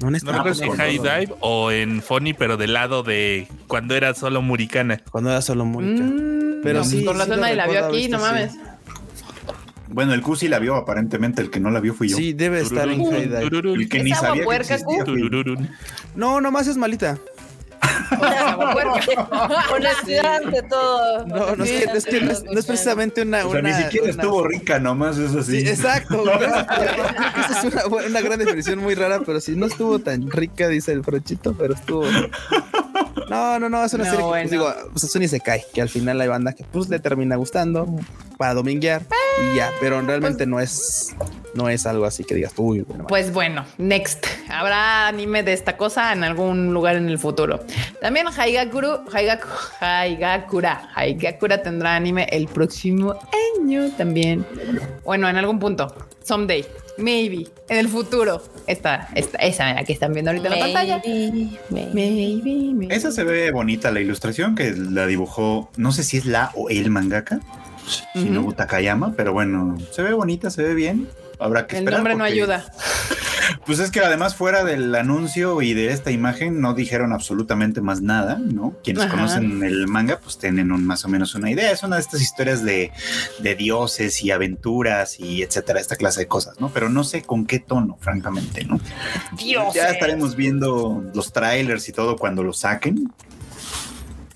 [0.00, 3.96] No, no recuerdo si en High Dive o en Funny, pero del lado de cuando
[3.96, 5.02] era solo Muricana.
[5.10, 6.10] Cuando era solo Muricana.
[6.10, 7.00] Mm, pero no, sí.
[7.00, 8.52] Por la sí zona la vio aquí, no mames.
[8.52, 8.58] Sí.
[9.88, 11.42] Bueno, el Q sí la vio, aparentemente.
[11.42, 12.16] El que no la vio fui yo.
[12.16, 13.72] Sí, debe estar en High Dive.
[13.74, 15.04] El que ni sabía puerca, que existía,
[16.14, 17.18] No, nomás es malita.
[19.74, 21.26] Honestidad ante todo.
[21.26, 23.46] No, no, es, que, es que no, es, no, es, precisamente una.
[23.46, 24.10] O sea, una ni siquiera una...
[24.10, 25.60] estuvo rica, nomás es así.
[25.60, 26.24] Sí, exacto.
[26.40, 30.92] Esa es una, una, gran definición muy rara, pero sí, no estuvo tan rica, dice
[30.92, 32.04] el frochito, pero estuvo.
[33.28, 34.48] No, no, no, es una no, serie bueno.
[34.50, 36.88] que, pues, digo, pues eso ni se cae, que al final hay banda que pues
[36.88, 37.86] le termina gustando
[38.36, 39.02] para dominguear
[39.52, 41.14] y ya, pero realmente pues, no es
[41.54, 43.06] no es algo así que digas, uy, bueno.
[43.08, 44.26] Pues bueno, next.
[44.48, 47.60] Habrá anime de esta cosa en algún lugar en el futuro.
[48.00, 49.48] También Haigakuru, Haigaku,
[49.80, 53.18] Haigakura, Haigakura tendrá anime el próximo
[53.58, 54.46] año también.
[55.04, 55.94] Bueno, en algún punto.
[56.22, 56.64] Someday.
[56.98, 57.46] Maybe.
[57.68, 58.42] En el futuro.
[58.66, 61.02] Esta, esta, esa la que están viendo ahorita maybe, en la pantalla.
[61.06, 61.58] Maybe.
[61.70, 62.94] Maybe, maybe.
[62.94, 66.68] Esa se ve bonita la ilustración que la dibujó, no sé si es la o
[66.68, 67.40] el mangaka.
[68.14, 71.08] Shinobu Takayama, pero bueno, se ve bonita, se ve bien.
[71.40, 72.64] Habrá que El nombre no ayuda.
[73.64, 78.00] Pues es que además fuera del anuncio y de esta imagen no dijeron absolutamente más
[78.02, 78.74] nada, ¿no?
[78.84, 79.12] Quienes Ajá.
[79.14, 81.70] conocen el manga pues tienen un- más o menos una idea.
[81.70, 82.92] Es una de estas historias de,
[83.40, 86.70] de dioses y aventuras y etcétera, esta clase de cosas, ¿no?
[86.70, 88.80] Pero no sé con qué tono, francamente, ¿no?
[89.36, 89.74] Dios.
[89.74, 93.12] Ya estaremos viendo los trailers y todo cuando lo saquen.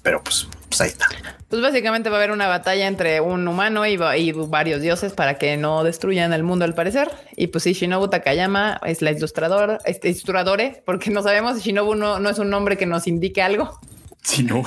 [0.02, 1.06] Pero pues, pues ahí está.
[1.48, 5.36] Pues básicamente va a haber una batalla entre un humano y, y varios dioses para
[5.36, 7.10] que no destruyan el mundo al parecer.
[7.36, 11.94] Y pues sí, Shinobu Takayama es la ilustrador, este ilustradore, porque no sabemos si Shinobu
[11.94, 13.78] no, no es un nombre que nos indique algo.
[14.22, 14.62] Si no,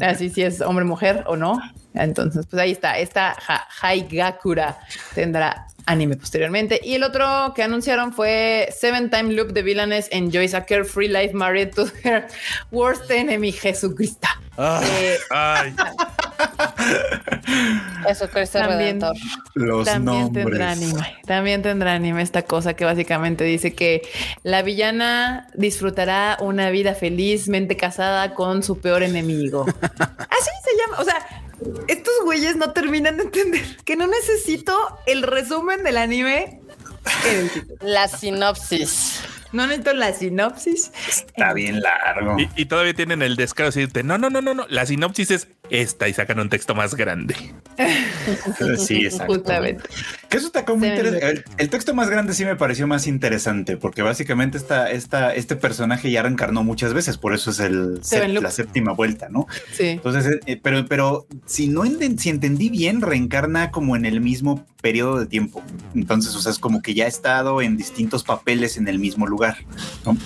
[0.00, 1.60] Así si es hombre, mujer o no.
[1.94, 2.98] Entonces, pues ahí está.
[2.98, 4.78] Esta Ha- Haigakura
[5.14, 6.80] tendrá anime posteriormente.
[6.82, 11.34] Y el otro que anunciaron fue Seven Time Loop de Villanes enjoys a carefree life
[11.34, 12.26] married to her
[12.70, 14.28] worst enemy, Jesucristo.
[14.56, 15.74] Ah, Eh, Ay,
[18.08, 18.78] Eso Cristo También.
[19.00, 19.16] Redentor.
[19.54, 20.44] los También nombres.
[20.46, 21.16] tendrá anime.
[21.26, 24.02] También tendrá anime esta cosa que básicamente dice que
[24.42, 29.64] la villana disfrutará una vida felizmente casada con su peor enemigo.
[29.98, 30.98] Así se llama.
[31.00, 31.16] O sea,
[31.88, 36.60] estos güeyes no terminan de entender que no necesito el resumen del anime
[37.26, 37.76] en el título.
[37.80, 39.20] La sinopsis.
[39.52, 40.92] No necesito la sinopsis.
[41.08, 42.38] Está bien largo.
[42.38, 45.30] y, y todavía tienen el descaro de decirte, no, no, no, no, no, la sinopsis
[45.30, 47.34] es esta y sacan un texto más grande.
[48.78, 49.34] Sí, exacto.
[49.34, 49.82] Justamente.
[50.28, 51.26] Que eso está como interesante.
[51.28, 55.56] El, el texto más grande sí me pareció más interesante, porque básicamente esta, esta, este
[55.56, 58.00] personaje ya reencarnó muchas veces, por eso es el
[58.40, 59.46] la séptima vuelta, ¿no?
[59.72, 59.88] Sí.
[59.88, 64.64] Entonces, eh, pero, pero si no enten- si entendí bien, reencarna como en el mismo
[64.80, 65.62] periodo de tiempo.
[65.94, 69.26] Entonces, o sea, es como que ya ha estado en distintos papeles en el mismo
[69.26, 69.58] lugar,
[70.04, 70.16] ¿no?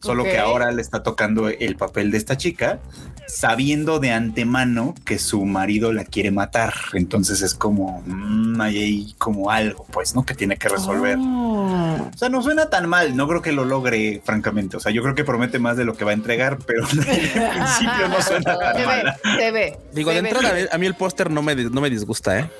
[0.00, 2.80] Solo que ahora le está tocando el papel de esta chica,
[3.26, 6.74] sabiendo de antemano que su marido la quiere matar.
[6.92, 10.24] Entonces es como, mm, hay ahí como algo, pues, ¿no?
[10.24, 11.16] Que tiene que resolver.
[11.20, 12.10] Oh.
[12.14, 14.76] O sea, no suena tan mal, no creo que lo logre, francamente.
[14.76, 16.98] O sea, yo creo que promete más de lo que va a entregar, pero en
[16.98, 19.16] principio no suena tan Se ve, mal.
[19.38, 19.78] se ve.
[19.92, 20.68] digo, se de ve, entrada, ve.
[20.70, 22.50] a mí el póster no me, no me disgusta, ¿eh?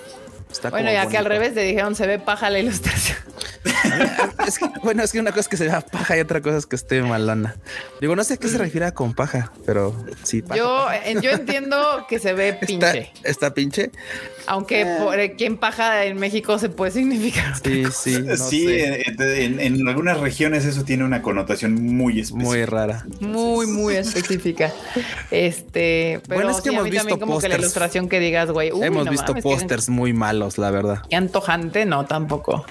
[0.50, 3.18] Está Bueno, como ya que al revés le dijeron se ve paja la ilustración.
[4.46, 6.58] Es que, bueno, es que una cosa es que se vea paja y otra cosa
[6.58, 7.56] es que esté malona.
[8.00, 10.42] Digo, no sé a qué se refiere con paja, pero sí.
[10.42, 10.96] Paja, Yo, paja.
[11.08, 13.90] eh, yo entiendo que se ve pinche, está pinche.
[14.46, 17.54] aunque por eh, quien paja en México se puede significar.
[17.64, 18.18] Sí, sí.
[18.22, 19.02] no sí, sé.
[19.08, 22.44] en, en- en algunas regiones eso tiene una connotación muy específica.
[22.46, 23.06] muy rara.
[23.20, 24.72] Muy, muy específica.
[25.30, 28.20] Este, pero Bueno, es que sí, a hemos mí visto como que la ilustración que
[28.20, 28.68] digas, güey.
[28.82, 31.02] Hemos no visto pósters muy malos, la verdad.
[31.08, 32.66] Qué antojante, no, tampoco.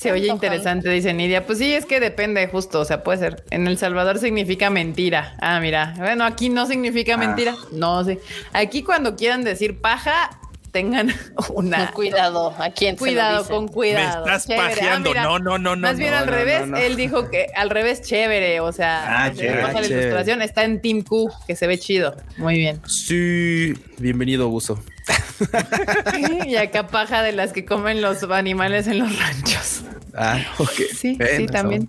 [0.00, 1.44] Se oye interesante, dice Nidia.
[1.44, 2.80] Pues sí, es que depende, justo.
[2.80, 3.44] O sea, puede ser.
[3.50, 5.36] En El Salvador significa mentira.
[5.40, 5.94] Ah, mira.
[5.98, 7.18] Bueno, aquí no significa Ah.
[7.18, 7.54] mentira.
[7.72, 8.18] No, sí.
[8.54, 10.30] Aquí cuando quieran decir paja,
[10.72, 11.12] tengan
[11.54, 11.90] una.
[11.90, 13.56] Cuidado, ¿a quién se lo Cuidado, dicen?
[13.56, 14.24] con cuidado.
[14.24, 14.62] Me estás Chévere.
[14.64, 15.10] Ah, pajeando.
[15.10, 15.82] mira, no, no, no, no.
[15.82, 16.16] Más bien no.
[16.18, 16.76] al no, revés, no, no.
[16.78, 19.62] él dijo que al revés chévere, o sea, Ah, chévere.
[19.64, 19.94] la chévere.
[20.00, 22.16] ilustración, está en Team Q, que se ve chido.
[22.38, 22.80] Muy bien.
[22.86, 24.82] Sí, bienvenido, Buzo.
[26.46, 29.82] y acá paja de las que comen los animales en los ranchos.
[30.12, 30.70] Ah, ok.
[30.96, 31.88] Sí, sí, también.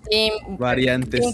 [0.50, 1.24] Variantes.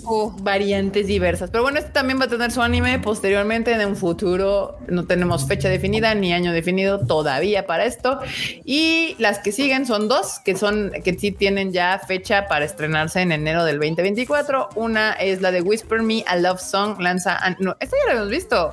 [0.40, 1.51] Variantes diversas.
[1.51, 4.79] Pero bueno, este también va a tener su anime posteriormente en un futuro.
[4.88, 8.20] No tenemos fecha definida ni año definido todavía para esto.
[8.64, 13.20] Y las que siguen son dos que son que sí tienen ya fecha para estrenarse
[13.20, 14.70] en enero del 2024.
[14.74, 16.98] Una es la de Whisper Me a Love Song.
[17.01, 17.37] Lanza.
[17.37, 18.72] an- no, esta ya la hemos visto.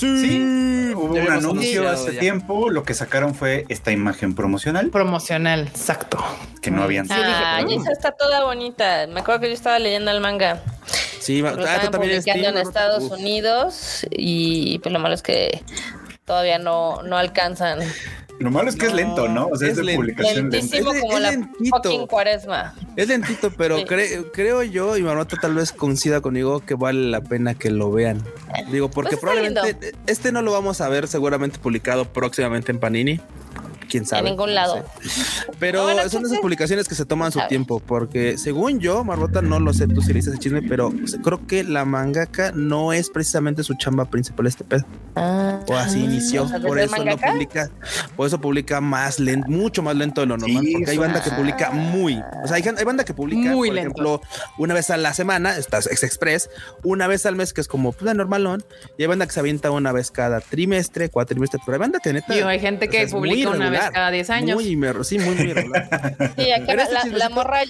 [0.00, 2.20] Sí, hubo un anuncio hace ya.
[2.20, 2.70] tiempo.
[2.70, 6.24] Lo que sacaron fue esta imagen promocional Promocional, exacto.
[6.62, 7.06] que no habían.
[7.10, 9.06] Ah, y esa está toda bonita.
[9.08, 10.62] Me acuerdo que yo estaba leyendo el manga.
[11.20, 13.12] Sí, Lo ah, tú estaban también publicando en Estados Uf.
[13.12, 15.62] Unidos y pues lo malo es que
[16.24, 17.80] todavía no, no alcanzan.
[18.40, 19.46] Lo malo es que es lento, ¿no?
[19.48, 20.56] O sea, es, es de publicación lenta.
[20.56, 21.76] Lentísimo Es es la lentito.
[21.76, 22.74] fucking cuaresma.
[22.96, 23.84] Es lentito, pero Sí.
[23.84, 27.92] cre- creo yo, y Marmota tal vez coincida conmigo, que vale la pena que lo
[27.92, 28.22] vean.
[28.72, 33.20] Digo, porque Pues probablemente este no lo vamos a ver seguramente publicado próximamente en Panini.
[33.90, 34.20] Quién sabe.
[34.20, 34.84] en ningún no lado.
[35.02, 35.42] sé.
[35.58, 39.58] Pero Bueno, son esas publicaciones que se toman su tiempo, porque según yo, Marbota, no
[39.60, 43.10] lo sé, tú si le dices el chisme, pero creo que la mangaka no es
[43.10, 44.84] precisamente su chamba principal este pedo.
[45.16, 47.32] Ah, O así inició, o sea, ¿de por eso mangaka?
[47.32, 47.70] publica,
[48.16, 51.22] por eso publica más lento, mucho más lento de lo normal, Sí, porque hay banda
[51.22, 53.90] que publica muy, o sea, hay, hay banda que publica, Muy por lento.
[53.90, 54.20] ejemplo,
[54.58, 56.48] una vez a la semana, estás ex express,
[56.84, 58.64] una vez al mes que es como pues, normalón,
[58.96, 62.12] y hay banda que se avienta una vez cada trimestre, cuatrimestre, pero hay banda que
[62.12, 64.54] neta, Y hay gente o que sea, publica una vez cada 10 años.
[64.56, 66.34] Muy, sí, muy, muy irregular.
[66.36, 67.60] Sí, acá la, la morra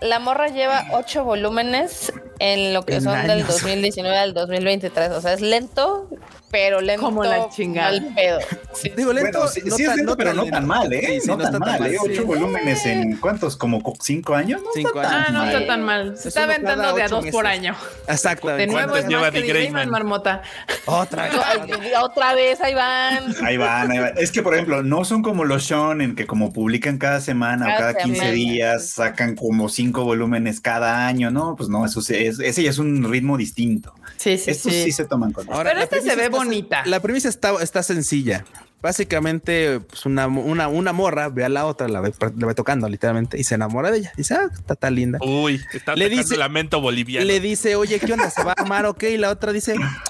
[0.00, 3.48] la morra lleva ocho volúmenes en lo que En son del años.
[3.48, 5.10] 2019 al 2023.
[5.12, 6.08] O sea, es lento,
[6.50, 7.02] pero lento.
[7.02, 7.92] Como la chingada.
[7.92, 8.38] mal pedo.
[8.74, 8.92] Sí.
[8.94, 10.56] Digo, lento, Bueno, sí, no sí es tan- lento, pero no lento.
[10.58, 11.02] tan mal, ¿eh?
[11.06, 11.90] Sí, sí, no, tan mal, ¿eh?
[11.98, 12.10] sí.
[12.12, 13.56] Ocho volúmenes en ¿cuántos?
[13.56, 14.60] ¿Como co- cinco años?
[14.62, 15.22] No Cinco está años.
[15.22, 15.54] Ah, tan no mal.
[15.54, 16.06] está tan mal.
[16.16, 17.58] Se Es está aventando de a dos por meses.
[17.58, 17.76] año.
[18.06, 18.48] Exacto.
[18.48, 20.42] De nuevo ¿Cuántos es lleva más que marmota.
[20.84, 21.22] Otra
[21.66, 21.92] vez.
[22.02, 23.34] Otra vez, ahí van.
[23.42, 24.12] Ahí van, ahí van.
[24.18, 27.76] Es que, por ejemplo, no son como los shonen que como publican cada semana Cada
[27.76, 28.34] o cada 15 semana.
[28.34, 31.56] días sacan como cinco volúmenes cada año, ¿no?
[31.56, 33.94] Pues no, eso sí es, ese ya es un ritmo distinto.
[34.16, 34.92] Sí, sí, Estos sí.
[34.92, 36.82] se toman con Ahora, Pero esta se ve está- bonita.
[36.86, 38.44] La premisa está, está sencilla.
[38.82, 42.88] Básicamente, pues una, una, una morra ve a la otra, la ve, la ve tocando
[42.88, 44.12] literalmente y se enamora de ella.
[44.16, 45.18] Dice, ah, está tan linda.
[45.22, 47.26] Uy, está Le dice- lamento boliviano.
[47.26, 48.30] Le dice, oye, ¿qué onda?
[48.30, 48.86] ¿Se va a amar?
[48.86, 49.02] Ok.
[49.04, 50.04] Y la otra dice, ah,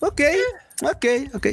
[0.00, 0.20] ok,
[0.82, 1.46] ok, ok.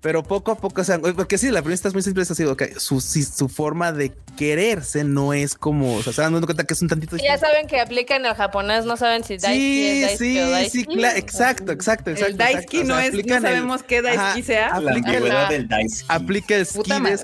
[0.00, 2.22] Pero poco a poco, o sea, porque sí, la es muy simple.
[2.22, 6.20] Es así, ok, su, sí, su forma de quererse no es como, o sea, se
[6.22, 7.16] dan dando cuenta que es un tantito.
[7.16, 10.44] Ya saben que aplican el japonés, no saben si Daisuki Sí, es Daisuki sí, o
[10.46, 10.96] sí, Daisuki.
[10.96, 12.32] claro, exacto, exacto, exacto.
[12.32, 12.80] El Daisuki exacto.
[12.80, 14.80] O no sea, es, no el- sabemos qué Daisuki Ajá, sea.
[14.80, 15.52] La aplica- ambigüedad Ajá.
[15.52, 16.12] del Daisuke.
[16.12, 16.54] aplica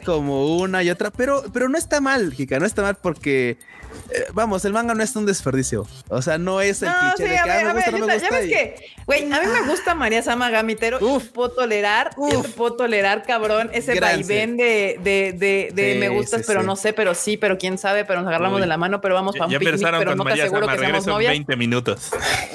[0.00, 3.58] como una y otra, pero, pero no está mal, Kika, no está mal porque,
[4.12, 5.86] eh, vamos, el manga no es un desperdicio.
[6.08, 7.74] O sea, no es el No, cliché sí, de que a "Ah, ver, me a
[7.74, 8.36] gusta, ver, no me ya gusta.
[8.36, 8.74] ves y- que,
[9.06, 11.24] güey, a mí me gusta María Sama Gamitero, yo Uf.
[11.24, 12.42] te puedo tolerar, yo Uf.
[12.46, 16.60] te puedo tolerar, cabrón, ese vaivén de, de, de, de Sí, me gustas, sí, pero
[16.60, 16.66] sí.
[16.66, 18.60] no sé, pero sí, pero quién sabe, pero nos agarramos Uy.
[18.62, 20.44] de la mano, pero vamos Ya, para un ya picnic, pero con no te María
[20.44, 21.30] aseguro Sama, que seamos regreso en novias.
[21.32, 22.10] 20 minutos.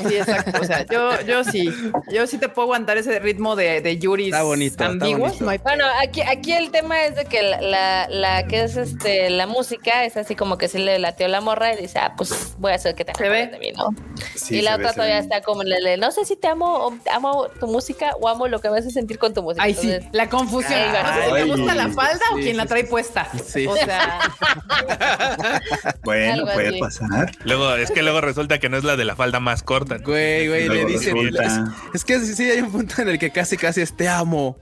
[0.07, 0.61] Sí, exacto.
[0.61, 1.69] O sea, yo, yo sí,
[2.11, 5.19] yo sí te puedo aguantar ese ritmo de, de Yuris Está bonito, está ambiguos.
[5.29, 5.45] bonito.
[5.45, 8.75] No hay Bueno, aquí, aquí el tema es de que la, la, la que es
[8.77, 12.13] este la música es así como que se le latió la morra y dice, ah,
[12.17, 13.43] pues voy a hacer que te Se ve.
[13.43, 13.89] acuerdes de mí, ¿no?
[14.36, 16.47] Sí, y la otra ve, todavía está como en el de, no sé si te
[16.47, 19.63] amo o amo tu música o amo lo que me hace sentir con tu música.
[19.63, 20.73] Ay, sí, Entonces, la confusión.
[20.79, 22.88] Ay, no sé si ay, gusta la falda o sí, quien la sí, trae sí.
[22.89, 23.27] puesta.
[23.45, 23.67] Sí.
[23.67, 24.19] O sea,
[26.03, 26.79] Bueno, puede así.
[26.79, 27.31] pasar.
[27.43, 29.97] Luego, es que luego resulta que no es la de la falda más corta.
[29.97, 31.12] Güey, güey, le Luego dice.
[31.13, 33.95] resulta- Es, es que sí, sí, hay un punto en el que casi, casi es
[33.95, 34.58] te amo.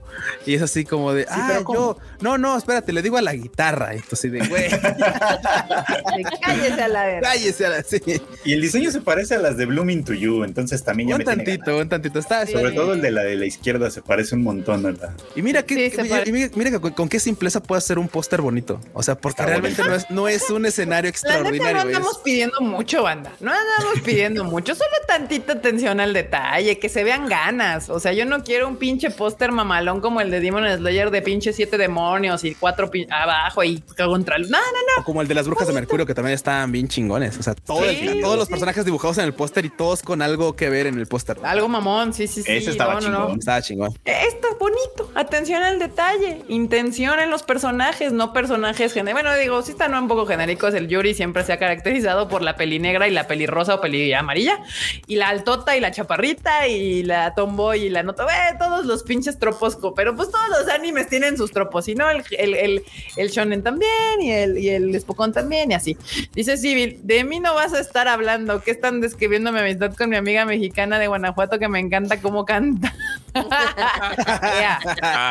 [0.46, 3.94] Y es así como de, ah, yo, no, no, espérate, le digo a la guitarra.
[3.94, 4.68] Entonces, de, güey,
[6.40, 6.73] cállate.
[6.76, 7.20] Cállese a la verga.
[7.30, 8.00] Cállese a la sí.
[8.44, 11.18] Y el diseño se parece a las de Blooming to You, entonces también ya Un
[11.18, 11.82] me tiene tantito, ganado.
[11.82, 12.18] un tantito.
[12.18, 12.76] Está Sobre sí.
[12.76, 15.14] todo el de la de la izquierda se parece un montón la.
[15.34, 16.32] Y mira que, Sí, parece.
[16.32, 18.80] mira, mira que con, con qué simpleza puede hacer un póster bonito.
[18.92, 21.80] O sea, porque Está realmente no es, no es un escenario La neta no extraordinario.
[21.82, 23.32] andamos es- pidiendo mucho, banda.
[23.40, 27.88] No andamos pidiendo mucho, solo tantita atención al detalle, que se vean ganas.
[27.90, 31.22] O sea, yo no quiero un pinche póster mamalón como el de Demon Slayer de
[31.22, 34.38] pinche siete demonios y cuatro pin- abajo y contra.
[34.38, 35.02] No, no, no.
[35.02, 37.36] o como el de las brujas de Mercurio, que también están bien chingones.
[37.38, 40.22] O sea, todo el- Sí, todos los personajes dibujados en el póster y todos con
[40.22, 41.36] algo que ver en el póster.
[41.42, 42.50] Algo mamón, sí, sí, sí.
[42.52, 43.18] Ese estaba no, no, no.
[43.26, 43.38] chingón.
[43.38, 43.92] Estaba chingón.
[44.04, 45.10] Esto es bonito.
[45.14, 46.42] Atención al detalle.
[46.48, 49.22] Intención en los personajes, no personajes genéricos.
[49.22, 50.72] Bueno, digo, sí están un poco genéricos.
[50.74, 53.80] El Yuri siempre se ha caracterizado por la peli negra y la peli rosa o
[53.80, 54.58] peli amarilla.
[55.06, 58.24] Y la altota y la chaparrita y la tomboy y la nota.
[58.24, 59.76] Eh, todos los pinches tropos.
[59.94, 61.86] Pero pues todos los animes tienen sus tropos.
[61.88, 62.82] Y no, el, el, el,
[63.16, 65.96] el shonen también y el, y el espocón también y así.
[66.32, 68.62] Dice Civil, de mí no vas a estar hablando.
[68.62, 72.44] ¿Qué están describiendo mi amistad con mi amiga mexicana de Guanajuato que me encanta cómo
[72.44, 72.94] canta?
[73.34, 74.78] Ea,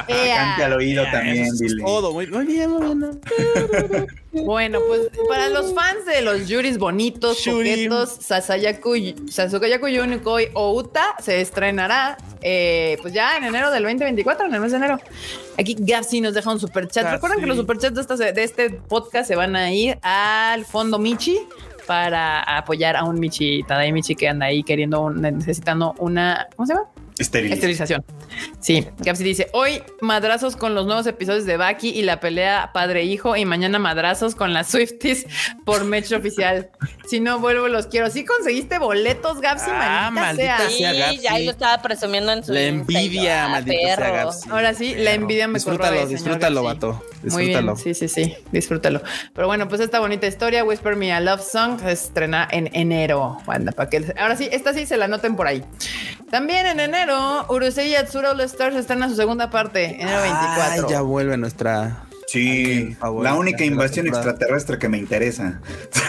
[0.08, 0.36] ea.
[0.38, 1.84] Cante al oído también, Eso es dile.
[1.84, 2.14] todo.
[2.14, 3.22] Muy, muy bien, muy bien.
[4.46, 8.96] Bueno, pues para los fans de los Yuris bonitos, coquetos, Sasayaku,
[9.30, 14.72] Sasukayaku Yunikoi Outa se estrenará eh, pues ya en enero del 2024, en el mes
[14.72, 15.00] de enero.
[15.58, 17.04] Aquí Gapsi nos deja un super chat.
[17.04, 17.16] Gapsi.
[17.16, 20.98] Recuerden que los superchats de, esta- de este podcast se van a ir al fondo
[20.98, 21.40] Michi
[21.86, 26.66] para apoyar a un Michi, Tadai Michi que anda ahí queriendo, un- necesitando una, ¿cómo
[26.66, 26.88] se llama?
[27.20, 28.04] Esterilización.
[28.60, 33.36] Sí, Gapsi dice, hoy madrazos con los nuevos episodios de Baki y la pelea padre-hijo
[33.36, 35.26] y mañana madrazos con las Swifties
[35.66, 36.72] por Mecho Oficial.
[37.08, 38.10] Si no vuelvo, los quiero.
[38.10, 39.70] ¿Sí conseguiste boletos, Gapsi?
[39.70, 40.94] Ah, maldita, maldita sea.
[40.94, 44.14] Sea ya ahí lo estaba presumiendo en su La envidia, ah, maldita sea perro.
[44.14, 44.50] Gapsi.
[44.50, 47.04] Ahora sí, la envidia me Disfrútalo, disfrútalo, Gapsi.
[47.32, 49.02] Muy bien, sí, sí, sí, disfrútalo.
[49.34, 53.38] Pero bueno, pues esta bonita historia, Whisper Me a Love Song, se estrena en enero.
[53.46, 55.64] Banda, para que ahora sí, esta sí se la noten por ahí.
[56.30, 60.64] También en enero, Urusei Yatsura All Stars estrena su segunda parte, enero 24.
[60.64, 62.06] Ay, ya vuelve nuestra.
[62.34, 65.62] Sí, la única la invasión extraterrestre que me interesa.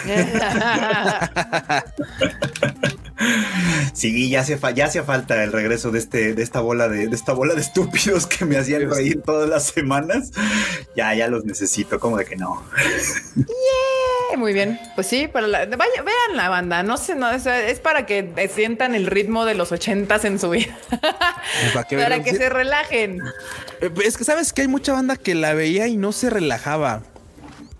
[3.93, 7.15] Sí, ya hace, ya hacía falta el regreso de este, de esta bola de, de
[7.15, 10.31] esta bola de estúpidos que me hacían reír todas las semanas.
[10.95, 12.63] Ya, ya los necesito, como de que no.
[14.37, 17.79] Muy bien, pues sí, para la, vaya, vean la banda, no sé, no, es, es
[17.79, 20.77] para que sientan el ritmo de los ochentas en su vida,
[21.73, 23.21] Para que, para que se relajen.
[23.81, 27.01] Eh, Es que sabes que hay mucha banda que la veía y no se relajaba.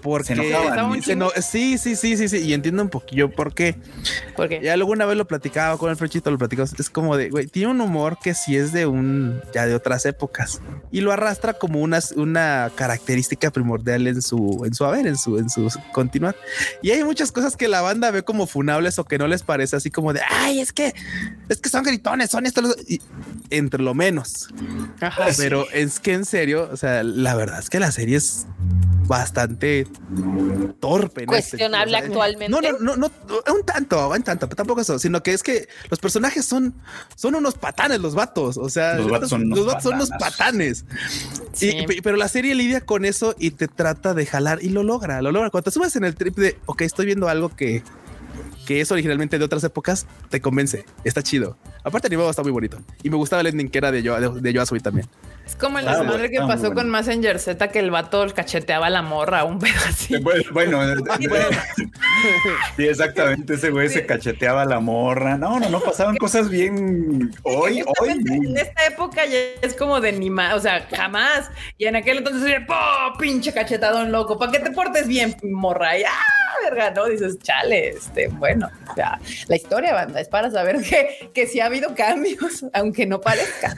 [0.06, 1.02] Porque Se enojaban.
[1.02, 2.38] Se no- sí, sí, sí, sí, sí.
[2.38, 3.76] Y entiendo un poquillo por qué.
[4.36, 6.74] Porque Ya luego una vez lo platicaba con el Frechito, lo platicamos.
[6.80, 10.06] Es como de, güey, tiene un humor que sí es de un, ya de otras
[10.06, 10.62] épocas.
[10.92, 15.40] Y lo arrastra como una, una característica primordial en su, en su haber, en su,
[15.40, 16.36] en su continuar.
[16.84, 19.76] Y hay muchas cosas que la banda ve como funables o que no les parece
[19.76, 20.94] así como de, ay, es que,
[21.50, 23.02] es que son gritones, son esto, lo- y-
[23.50, 24.50] entre lo menos.
[25.02, 25.26] Ajá.
[25.38, 28.46] Pero es que en serio, o sea, la verdad es que la serie es
[29.08, 29.88] bastante
[30.80, 31.24] torpe.
[31.24, 32.50] en este Cuestionable sentido, o sea, actualmente.
[32.50, 33.12] No, no, no,
[33.48, 36.76] no, un tanto, un tanto, pero tampoco eso, sino que es que los personajes son,
[37.16, 38.58] son unos patanes, los vatos.
[38.58, 40.86] O sea, Los vatos son unos los vatos son unos patanes.
[41.54, 41.86] Sí.
[41.90, 45.22] Y- pero la serie lidia con eso y te trata de jalar y lo logra,
[45.22, 45.50] lo logra.
[45.50, 47.84] Cuando te subes en el trip de, ok, estoy viendo algo que,
[48.66, 50.86] que es originalmente de otras épocas, te convence.
[51.04, 51.58] Está chido.
[51.84, 52.80] Aparte, el animado está muy bonito.
[53.04, 55.08] Y me gustaba el ending que era de, Yo, de, de Yoasui también.
[55.46, 56.76] Es como el Ah, desmadre bueno, que ah, pasó bueno.
[56.76, 60.18] con Messenger Z, que el vato cacheteaba a la morra, un pedo así.
[60.18, 60.80] Bueno, bueno,
[62.76, 63.54] sí, exactamente.
[63.54, 65.38] Ese güey se cacheteaba a la morra.
[65.38, 68.10] No, no, no pasaban cosas bien hoy, hoy.
[68.10, 71.52] En esta época ya es como de ni más, o sea, jamás.
[71.78, 73.18] Y en aquel entonces era, ¡po!
[73.20, 75.98] Pinche cachetadón loco, para que te portes bien, morra.
[75.98, 76.10] Y, ¡ah!
[76.64, 77.06] Verga, ¿no?
[77.06, 81.66] Dices, chale, este, bueno, sea, la historia, banda, es para saber que, que sí ha
[81.66, 83.76] habido cambios, aunque no parezca.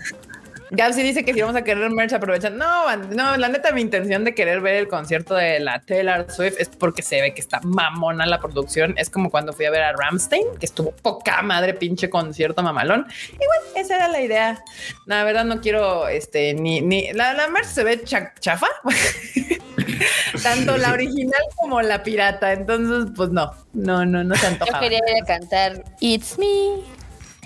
[0.69, 2.57] Gabsi dice que si vamos a querer merch aprovechan.
[2.57, 6.55] No, no, la neta, mi intención de querer ver el concierto de la Taylor Swift
[6.59, 8.93] es porque se ve que está mamona la producción.
[8.97, 13.07] Es como cuando fui a ver a Ramstein, que estuvo poca madre, pinche concierto mamalón.
[13.31, 14.63] Y bueno, esa era la idea.
[15.05, 18.67] La verdad, no quiero este ni, ni la, la merch se ve cha- chafa.
[20.43, 22.51] Tanto la original como la pirata.
[22.51, 26.81] Entonces, pues no, no, no, no se Yo quería ir a cantar It's Me.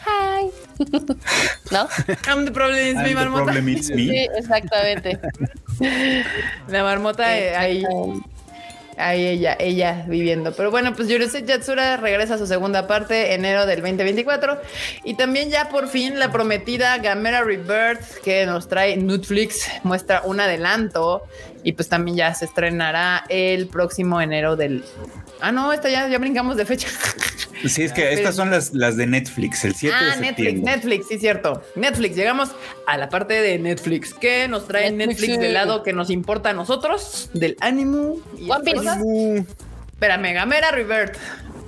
[0.06, 0.50] Hi.
[1.72, 1.88] ¿No?
[2.28, 3.44] I'm the problem mi the marmota.
[3.46, 4.08] problem is me.
[4.08, 5.20] Sí, exactamente.
[6.68, 7.84] La marmota eh, ahí.
[8.98, 10.54] ahí ella, ella viviendo.
[10.54, 14.62] Pero bueno, pues Yurusei Yatsura regresa a su segunda parte enero del 2024
[15.04, 20.40] y también ya por fin la prometida Gamera Rebirth que nos trae Netflix muestra un
[20.40, 21.24] adelanto
[21.64, 24.84] y pues también ya se estrenará el próximo enero del
[25.42, 26.88] Ah, no, esta ya, ya brincamos de fecha.
[27.68, 31.08] Sí, es que estas son las, las de Netflix, el 7 ah, de Netflix, Netflix,
[31.08, 31.62] sí, cierto.
[31.76, 32.50] Netflix, llegamos
[32.88, 34.14] a la parte de Netflix.
[34.14, 37.30] ¿Qué nos trae Netflix, Netflix, del lado que nos importa a nosotros?
[37.34, 38.20] Del ánimo.
[38.38, 39.46] y One Piece.
[39.92, 41.18] Espérame, Gamera Revert.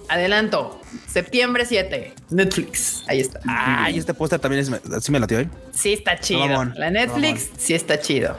[0.10, 0.80] Adelanto.
[1.08, 2.14] Septiembre 7.
[2.32, 3.04] Netflix.
[3.08, 3.40] Ahí está.
[3.48, 5.50] Ah, y este póster también es, sí me latió, ¿eh?
[5.72, 6.66] Sí está chido.
[6.76, 8.38] La Netflix sí está chido.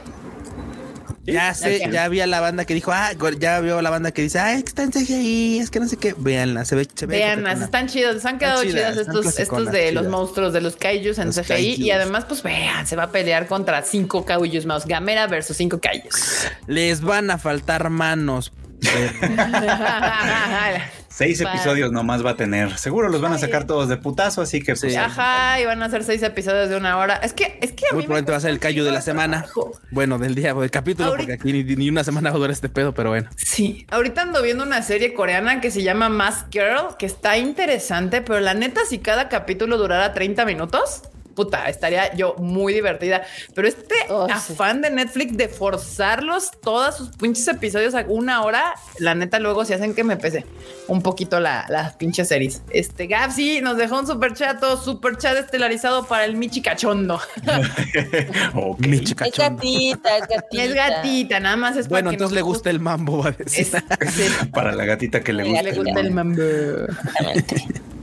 [1.25, 4.11] Ya sé, ya vi a la banda que dijo, ah, ya vio a la banda
[4.11, 6.13] que dice, ah, es que está en CGI, es que no sé qué.
[6.17, 7.17] Véanla, se ve, se ve.
[7.17, 7.65] Vean, coquetona.
[7.65, 11.17] están chidos, se han quedado chidas, chidas estos, estos de los monstruos de los kaijus
[11.17, 11.47] en Los CGI.
[11.47, 11.79] kaijus.
[11.79, 14.85] Y además, pues vean, se va a pelear contra cinco kaijus más.
[14.85, 16.47] Gamera versus cinco kaijus.
[16.67, 18.53] Les van a faltar manos.
[21.15, 22.77] Seis episodios nomás va a tener.
[22.77, 24.95] Seguro los van a sacar todos de putazo, así que pues, Sí.
[24.97, 27.15] Ajá, y van a ser seis episodios de una hora.
[27.15, 28.91] Es que, es que a Muy mí me probablemente va a ser el callo de
[28.91, 29.37] la semana.
[29.43, 29.71] trabajo.
[29.91, 32.39] Bueno, del día o del capítulo, Ahorita- porque aquí ni, ni una semana va a
[32.39, 33.29] durar este pedo, pero bueno.
[33.37, 38.21] Sí, ahorita ando viendo una serie coreana que se llama Mask Girl, que está interesante,
[38.21, 41.01] pero la neta, si cada capítulo durara 30 minutos,
[41.35, 43.23] puta, estaría yo muy divertida.
[43.53, 44.33] Pero este Oh, sí.
[44.53, 49.65] afán de Netflix de forzarlos todos sus pinches episodios a una hora, la neta, luego
[49.65, 50.45] se hacen que me pese
[50.87, 52.61] un poquito la- las pinches series.
[52.69, 57.19] Este Gab sí nos dejó un super chato, super chat estelarizado para el Michi Cachondo.
[58.55, 58.79] ok.
[58.87, 59.55] Mi Es chicachón.
[59.57, 60.63] gatita, es gatita.
[60.63, 63.67] Es gatita, nada más es Bueno, entonces le gusta el mambo, va a decir.
[63.99, 64.23] Es- sí,
[64.53, 65.63] Para la gatita que le gusta.
[65.63, 66.41] le gusta el mambo.
[66.41, 67.85] mambo.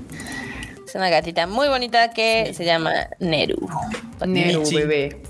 [0.92, 3.66] Es una gatita muy bonita que se llama Neru.
[4.26, 4.76] Neru, Michi.
[4.76, 5.22] bebé.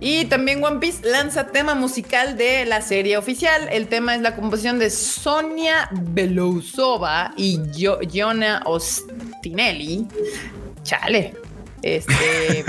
[0.00, 3.68] Y también One Piece lanza tema musical de la serie oficial.
[3.70, 10.06] El tema es la composición de Sonia Belousova y Yo- Giona Ostinelli.
[10.82, 11.34] Chale.
[11.82, 12.64] Este.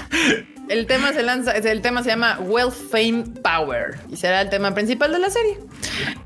[0.68, 4.74] el tema se lanza, el tema se llama Wealth Fame Power y será el tema
[4.74, 5.58] principal de la serie.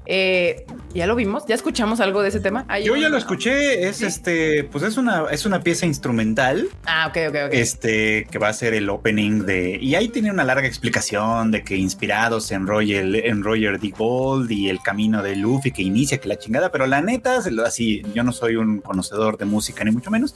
[0.06, 0.64] Eh,
[0.95, 2.66] ya lo vimos, ya escuchamos algo de ese tema.
[2.82, 4.07] Yo ya lo escuché, es Sí.
[4.07, 7.53] este, pues es una, es una pieza instrumental, Ah, ok, ok, ok.
[7.53, 11.62] este, que va a ser el opening de, y ahí tiene una larga explicación de
[11.62, 13.93] que inspirados en Roger, en Roger D.
[13.97, 18.03] Gold y el camino de Luffy que inicia, que la chingada, pero la neta, así,
[18.14, 20.34] yo no soy un conocedor de música ni mucho menos,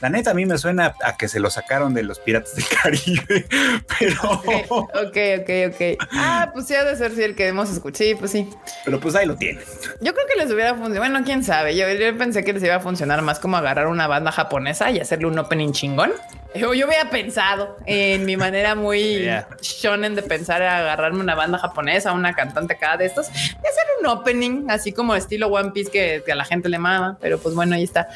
[0.00, 2.64] la neta a mí me suena a que se lo sacaron de los Piratas del
[2.82, 3.46] Caribe,
[3.98, 6.06] pero, Ok, ok, ok, ok.
[6.12, 7.96] Ah, pues ha de ser sí, el que hemos escuchado.
[7.96, 8.48] Sí, pues sí.
[8.84, 9.62] pero pues ahí lo tienen.
[10.00, 11.00] Yo creo que les hubiera funcionado.
[11.00, 11.76] Bueno, quién sabe.
[11.76, 15.00] Yo, yo pensé que les iba a funcionar más como agarrar una banda japonesa y
[15.00, 16.12] hacerle un opening chingón.
[16.54, 19.48] Yo, yo había pensado en mi manera muy Yeah.
[19.60, 23.84] shonen de pensar a agarrarme una banda japonesa, una cantante acá de estos, y hacer
[24.00, 27.18] un opening así como estilo One Piece que, que a la gente le mama.
[27.20, 28.08] Pero pues bueno, ahí está.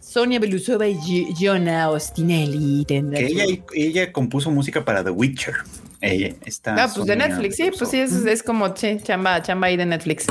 [0.00, 0.98] Sonia Belusova y
[1.34, 2.84] Giona Ostinelli.
[2.84, 5.54] Que ella, ella compuso música para The Witcher.
[6.02, 6.74] Ella está.
[6.74, 9.86] Ah, pues de Netflix, sí, pues sí, es, es como sí, chamba, chamba ahí de
[9.86, 10.26] Netflix.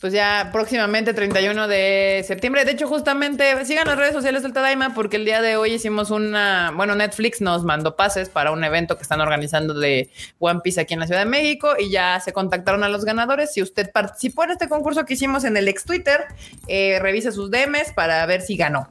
[0.00, 2.64] Pues ya próximamente 31 de septiembre.
[2.64, 6.10] De hecho, justamente sigan las redes sociales del Tadaima porque el día de hoy hicimos
[6.10, 10.08] una, bueno, Netflix nos mandó pases para un evento que están organizando de
[10.38, 13.52] One Piece aquí en la Ciudad de México y ya se contactaron a los ganadores.
[13.52, 16.24] Si usted participó en este concurso que hicimos en el ex Twitter,
[16.66, 18.88] eh, revise sus DMs para ver si ganó.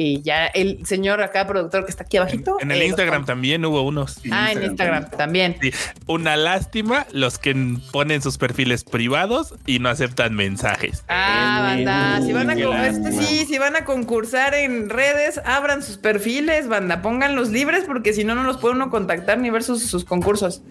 [0.00, 2.56] Y ya el señor acá, productor que está aquí abajito.
[2.60, 4.20] En el eh, Instagram también hubo unos.
[4.30, 5.56] Ah, en Instagram también.
[5.60, 5.72] Sí,
[6.06, 7.52] una lástima los que
[7.90, 11.02] ponen sus perfiles privados y no aceptan mensajes.
[11.08, 15.96] Ah, banda, si van a este sí, si van a concursar en redes, abran sus
[15.96, 19.82] perfiles, banda, pónganlos libres porque si no no los puede uno contactar ni ver sus,
[19.90, 20.62] sus concursos.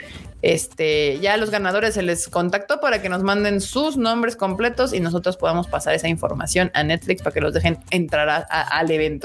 [0.44, 4.94] Este, ya a los ganadores se les contactó para que nos manden sus nombres completos
[4.94, 8.62] y nosotros podamos pasar esa información a Netflix para que los dejen entrar a- a-
[8.78, 9.17] al evento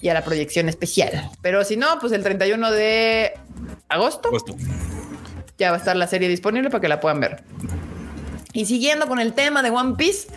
[0.00, 1.30] y a la proyección especial.
[1.42, 3.32] Pero si no, pues el 31 de
[3.88, 4.30] agosto
[5.56, 7.42] ya va a estar la serie disponible para que la puedan ver.
[8.52, 10.28] Y siguiendo con el tema de One Piece,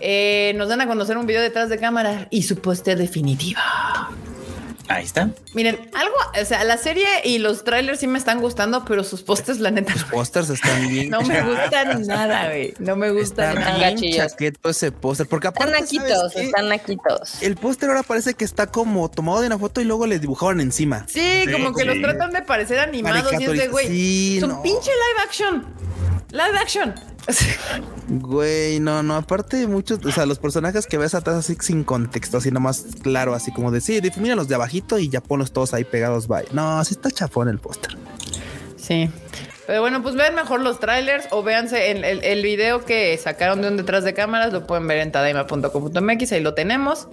[0.00, 3.62] eh, nos dan a conocer un video detrás de cámara y su póster definitiva.
[4.96, 5.30] Ahí está.
[5.54, 9.22] Miren, algo, o sea, la serie y los trailers sí me están gustando, pero sus
[9.22, 11.10] pósters, la neta, Pósters están bien.
[11.10, 12.74] no me gustan nada, güey.
[12.78, 13.90] No me gustan Está nada.
[13.94, 15.26] bien chaqueto ese póster.
[15.26, 17.42] Porque Están naquitos, están naquitos.
[17.42, 20.60] El póster ahora parece que está como tomado de una foto y luego le dibujaron
[20.60, 21.06] encima.
[21.08, 24.62] Sí, como que los tratan de parecer animados y es de, güey, Sí, son no.
[24.62, 25.66] pinche live action.
[26.30, 26.94] Live action.
[28.08, 32.38] Güey, no, no, aparte muchos, o sea, los personajes que ves atrás así sin contexto,
[32.38, 35.72] así nomás claro, así como de sí, difumina los de abajito y ya ponlos todos
[35.74, 36.44] ahí pegados, bye.
[36.52, 37.96] No, así está chafón el póster.
[38.76, 39.08] Sí.
[39.66, 43.62] Pero bueno, pues vean mejor los trailers o véanse el, el, el video que sacaron
[43.62, 47.06] de un detrás de cámaras, lo pueden ver en tadaima.com.mx, ahí lo tenemos.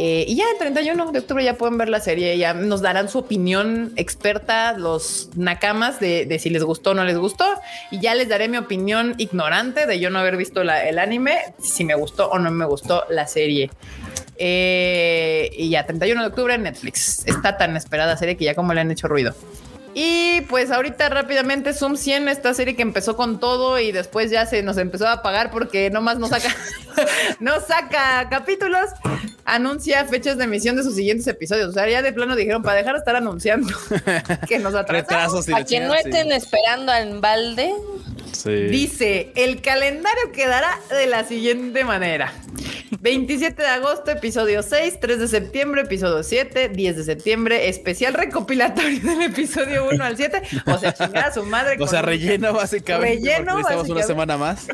[0.00, 3.08] Eh, y ya el 31 de octubre ya pueden ver la serie, ya nos darán
[3.08, 7.44] su opinión experta, los nakamas de, si les gustó o no les gustó.
[7.90, 11.84] Y ya les daré mi opinión ignorante de yo no haber visto el anime, si
[11.84, 13.72] me gustó o no me gustó la serie.
[14.36, 17.26] Eh, y ya 31 de octubre Netflix.
[17.26, 19.34] Está tan esperada serie que ya como le han hecho ruido.
[20.00, 24.46] Y pues ahorita rápidamente Zoom 100, esta serie que empezó con todo y después ya
[24.46, 26.54] se nos empezó a apagar porque nomás no saca,
[27.40, 28.90] no saca capítulos,
[29.44, 31.70] anuncia fechas de emisión de sus siguientes episodios.
[31.70, 33.76] O sea, ya de plano dijeron para dejar de estar anunciando
[34.48, 34.88] que nos atrasamos.
[34.88, 36.02] Retrasos y A quien no sí.
[36.04, 37.74] estén esperando en balde,
[38.32, 38.50] Sí.
[38.68, 42.32] Dice, el calendario quedará de la siguiente manera.
[43.00, 49.00] 27 de agosto, episodio 6, 3 de septiembre, episodio 7, 10 de septiembre, especial recopilatorio
[49.00, 50.42] del episodio 1 al 7.
[50.66, 51.76] O sea, chingada su madre.
[51.78, 53.16] O sea, relleno básicamente.
[53.20, 54.06] Relleno, necesitamos una básicamente.
[54.06, 54.66] semana más.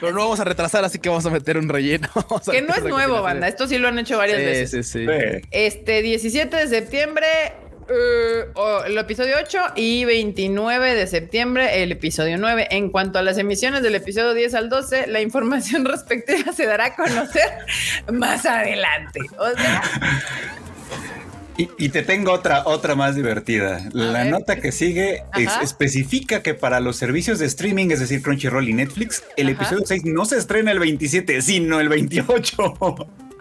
[0.00, 2.08] Pero no vamos a retrasar, así que vamos a meter un relleno.
[2.50, 3.48] Que no es nuevo, banda.
[3.48, 4.70] Esto sí lo han hecho varias Sí, veces.
[4.70, 5.06] sí, sí.
[5.06, 5.48] Sí.
[5.50, 7.26] Este 17 de septiembre,
[7.88, 12.68] eh, oh, el episodio 8 y 29 de septiembre, el episodio 9.
[12.70, 16.86] En cuanto a las emisiones del episodio 10 al 12, la información respectiva se dará
[16.86, 17.48] a conocer
[18.12, 19.20] más adelante.
[19.38, 19.82] O sea,
[21.56, 23.80] Y, y te tengo otra, otra más divertida.
[23.92, 28.68] La nota que sigue es- especifica que para los servicios de streaming, es decir, Crunchyroll
[28.68, 29.54] y Netflix, el Ajá.
[29.62, 32.74] episodio 6 no se estrena el 27, sino el 28.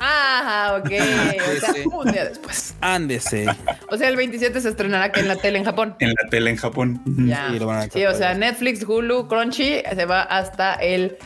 [0.05, 0.91] ah, ok.
[0.91, 2.75] O sea, un día después.
[2.81, 3.45] Ándese.
[3.89, 5.95] O sea, el 27 se estrenará aquí en la tele en Japón.
[5.99, 7.01] en la tele en Japón.
[7.05, 7.49] Ya.
[7.49, 11.17] Sí, lo van a Sí, o sea, Netflix, Hulu, Crunchy se va hasta el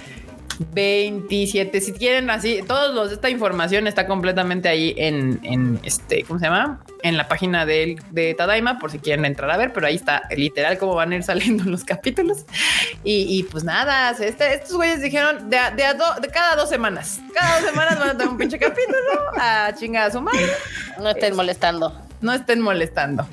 [0.59, 1.81] 27.
[1.81, 6.45] Si quieren así, todos los esta información está completamente ahí en, en este, ¿cómo se
[6.45, 6.81] llama?
[7.03, 10.23] En la página de, de Tadaima, por si quieren entrar a ver, pero ahí está
[10.35, 12.45] literal cómo van a ir saliendo los capítulos.
[13.03, 16.55] Y, y pues nada, este, estos güeyes dijeron de, a- de, a do- de cada
[16.55, 17.19] dos semanas.
[17.33, 18.97] Cada dos semanas van a tener un pinche capítulo
[19.39, 20.47] a chingar a su madre
[20.99, 21.93] no estén molestando.
[22.21, 23.27] no estén molestando.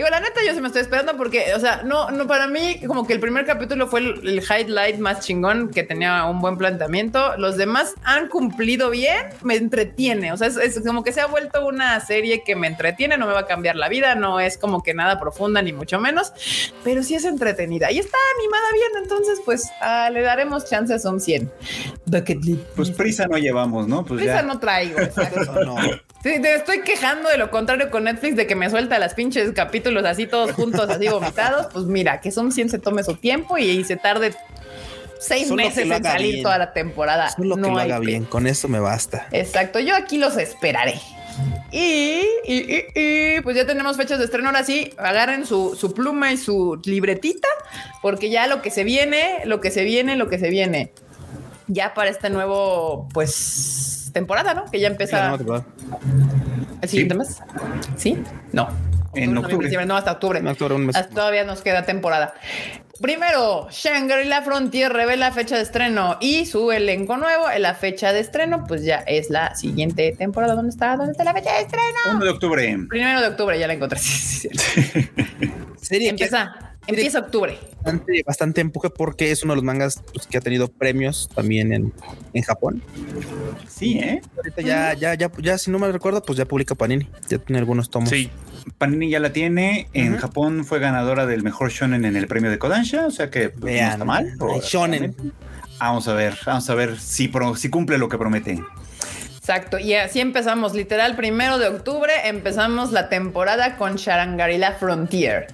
[0.00, 2.80] Digo, la neta, yo sí me estoy esperando porque, o sea, no, no, para mí,
[2.86, 6.56] como que el primer capítulo fue el, el highlight más chingón que tenía un buen
[6.56, 7.36] planteamiento.
[7.36, 10.32] Los demás han cumplido bien, me entretiene.
[10.32, 13.26] O sea, es, es como que se ha vuelto una serie que me entretiene, no
[13.26, 16.32] me va a cambiar la vida, no es como que nada profunda, ni mucho menos,
[16.82, 19.02] pero sí es entretenida y está animada bien.
[19.02, 21.52] Entonces, pues ah, le daremos chance a Son 100.
[22.06, 22.62] Bucket List.
[22.74, 24.02] Pues prisa no llevamos, ¿no?
[24.02, 24.42] Pues Prisa ya.
[24.44, 25.40] no traigo, exacto.
[25.66, 25.76] No.
[26.22, 29.52] Sí, te estoy quejando de lo contrario con Netflix, de que me suelta las pinches
[29.52, 31.68] capítulos así todos juntos, así vomitados.
[31.72, 34.34] Pues mira, que son 100 se tome su tiempo y, y se tarde
[35.18, 36.42] seis Solo que meses lo en salir bien.
[36.42, 37.30] toda la temporada.
[37.30, 38.24] Solo que No lo hay haga bien.
[38.24, 39.28] Con eso me basta.
[39.32, 41.00] Exacto, yo aquí los esperaré.
[41.72, 42.84] Y, y, y-
[43.36, 44.48] y, pues ya tenemos fechas de estreno.
[44.48, 47.48] Ahora sí, agarren su, su pluma y su libretita,
[48.02, 50.92] porque ya lo que se viene, lo que se viene, lo que se viene.
[51.66, 54.64] Ya para este nuevo, pues, temporada, ¿no?
[54.70, 55.38] Que ya empieza.
[56.82, 57.38] El siguiente mes.
[57.96, 58.22] ¿Sí?
[58.52, 58.68] No.
[59.14, 59.86] En noviembre, octubre.
[59.86, 60.38] no, hasta octubre.
[60.38, 60.96] En octubre, un mes.
[60.96, 62.34] Hasta todavía nos queda temporada.
[63.00, 67.46] Primero, Shangri-La Frontier revela fecha de estreno y su elenco nuevo.
[67.58, 70.54] La fecha de estreno, pues ya es la siguiente temporada.
[70.54, 70.96] ¿Dónde está?
[70.96, 71.98] ¿Dónde está la fecha de estreno?
[72.12, 72.78] 1 de octubre.
[72.88, 73.98] Primero de octubre, ya la encontré.
[74.40, 75.10] Sí, sí, sí.
[75.80, 76.28] Serie que
[76.90, 77.58] Empieza, octubre.
[77.76, 81.72] bastante, bastante empuje porque es uno de los mangas pues, que ha tenido premios también
[81.72, 81.92] en,
[82.34, 82.82] en Japón.
[83.68, 84.20] Sí, ¿eh?
[84.36, 87.08] Ahorita ya, ya, ya, ya, si no me recuerdo, pues ya publica Panini.
[87.28, 88.10] Ya tiene algunos tomos.
[88.10, 88.30] Sí,
[88.78, 89.88] Panini ya la tiene.
[89.94, 90.16] En.
[90.18, 93.60] Japón fue ganadora del mejor shonen en el premio de Kodansha, o sea que pues,
[93.60, 94.36] no Vean, está mal.
[94.62, 95.16] shonen.
[95.78, 98.62] Vamos a ver, vamos a ver si, pro- si cumple lo que promete.
[99.40, 99.78] Exacto.
[99.78, 105.46] Y así empezamos, literal, primero de octubre empezamos la temporada con Sharangarila Frontier.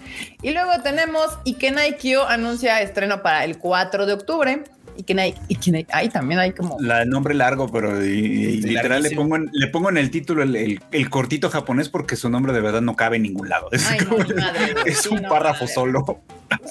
[0.43, 4.65] Y luego tenemos Ikenai Kyo anuncia estreno para el 4 de octubre.
[4.99, 6.79] Ikenai, Ikenai, ahí también hay como...
[6.81, 8.09] La el nombre largo, pero y-
[8.57, 11.49] y Sí, literal le pongo, en, le pongo en el título el, el- el cortito
[11.51, 13.69] japonés porque su nombre de verdad no cabe en ningún lado.
[13.71, 14.89] Es, Ay, no, como- mi madre, güey.
[14.89, 15.75] es Sí, un no, párrafo madre.
[15.75, 16.23] solo.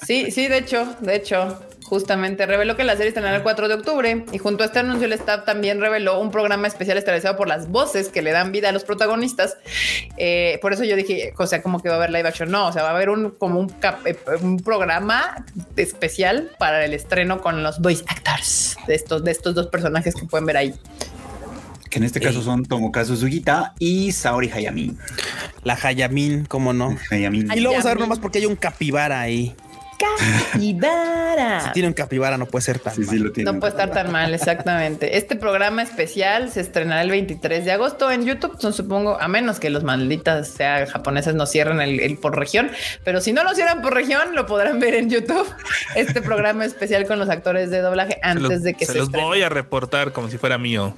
[0.05, 3.73] Sí, sí, de hecho, de hecho, justamente reveló que la serie estrenará el 4 de
[3.75, 7.47] octubre y junto a este anuncio el staff también reveló un programa especial establecido por
[7.47, 9.57] las voces que le dan vida a los protagonistas.
[10.17, 12.67] Eh, por eso yo dije, o sea, como que va a haber live action, no,
[12.67, 16.93] o sea, va a haber un como un, cap- eh, un programa especial para el
[16.93, 20.73] estreno con los voice actors de estos de estos dos personajes que pueden ver ahí.
[21.89, 24.97] Que en este caso son Tomokazu Sugita y Saori Hayami.
[25.63, 26.97] La Hayamin, cómo no.
[27.09, 27.39] Hayami.
[27.55, 27.99] Y lo vamos a ver Hayamin.
[28.01, 29.55] nomás porque hay un capibara ahí.
[29.97, 31.61] Capibara.
[31.61, 32.95] Si tiene un capibara, no puede ser tan.
[32.95, 33.19] Sí, sí, mal.
[33.19, 33.51] lo tiene.
[33.51, 35.17] No puede estar tan mal, exactamente.
[35.25, 39.59] Este programa especial se estrenará el 23 de agosto en YouTube, no supongo, a menos
[39.59, 42.69] que los malditas sean japoneses no cierren el, el por región,
[43.03, 45.47] pero si no lo cierran por región, lo podrán ver en YouTube.
[45.95, 48.97] Este programa especial con los actores de doblaje Se antes los, de que se se,
[48.99, 49.27] los estrene.
[49.27, 50.93] voy a reportar como si fuera mío.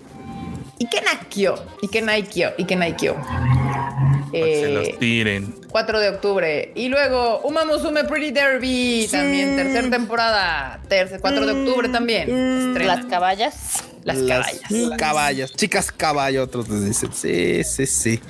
[0.80, 3.16] Y que Nakio, y que Naikyo, y que Naikyo.
[3.16, 5.56] Para que se Eh, los tiren.
[5.70, 6.72] 4 de octubre.
[6.76, 10.80] Y luego Uma Musume Pretty Derby, también tercera temporada.
[10.88, 12.24] Tercer, 4 de octubre también.
[12.70, 12.96] Estrena.
[12.96, 13.84] Las caballas.
[14.08, 14.98] Las, Las caballas.
[14.98, 17.12] caballas, chicas caballo, otros les dicen.
[17.14, 18.22] Sí, sí, sí.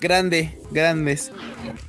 [0.00, 1.30] Grande, grandes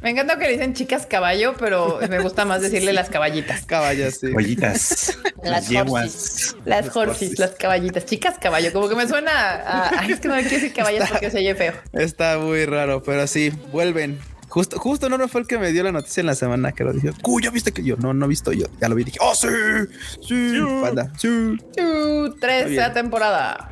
[0.04, 3.66] Me encanta que le dicen chicas caballo, pero me gusta más decirle las caballitas.
[3.66, 4.28] caballas, sí.
[4.28, 5.18] Ollitas.
[5.44, 6.56] Las yeguas.
[6.66, 8.72] Las horses, las caballitas, chicas caballo.
[8.72, 10.00] Como que me suena a.
[10.02, 11.74] Ay, es que no me quiero decir caballas porque se oye feo.
[11.94, 14.20] Está muy raro, pero sí, vuelven.
[14.56, 16.94] Justo, justo no fue el que me dio la noticia en la semana que lo
[16.94, 17.12] dije.
[17.26, 18.68] Uy, ya viste que yo no, no he visto yo.
[18.80, 19.50] Ya lo vi y dije, oh, sí,
[20.26, 21.28] sí, panda, sí.
[21.28, 23.70] Uh, tercera temporada.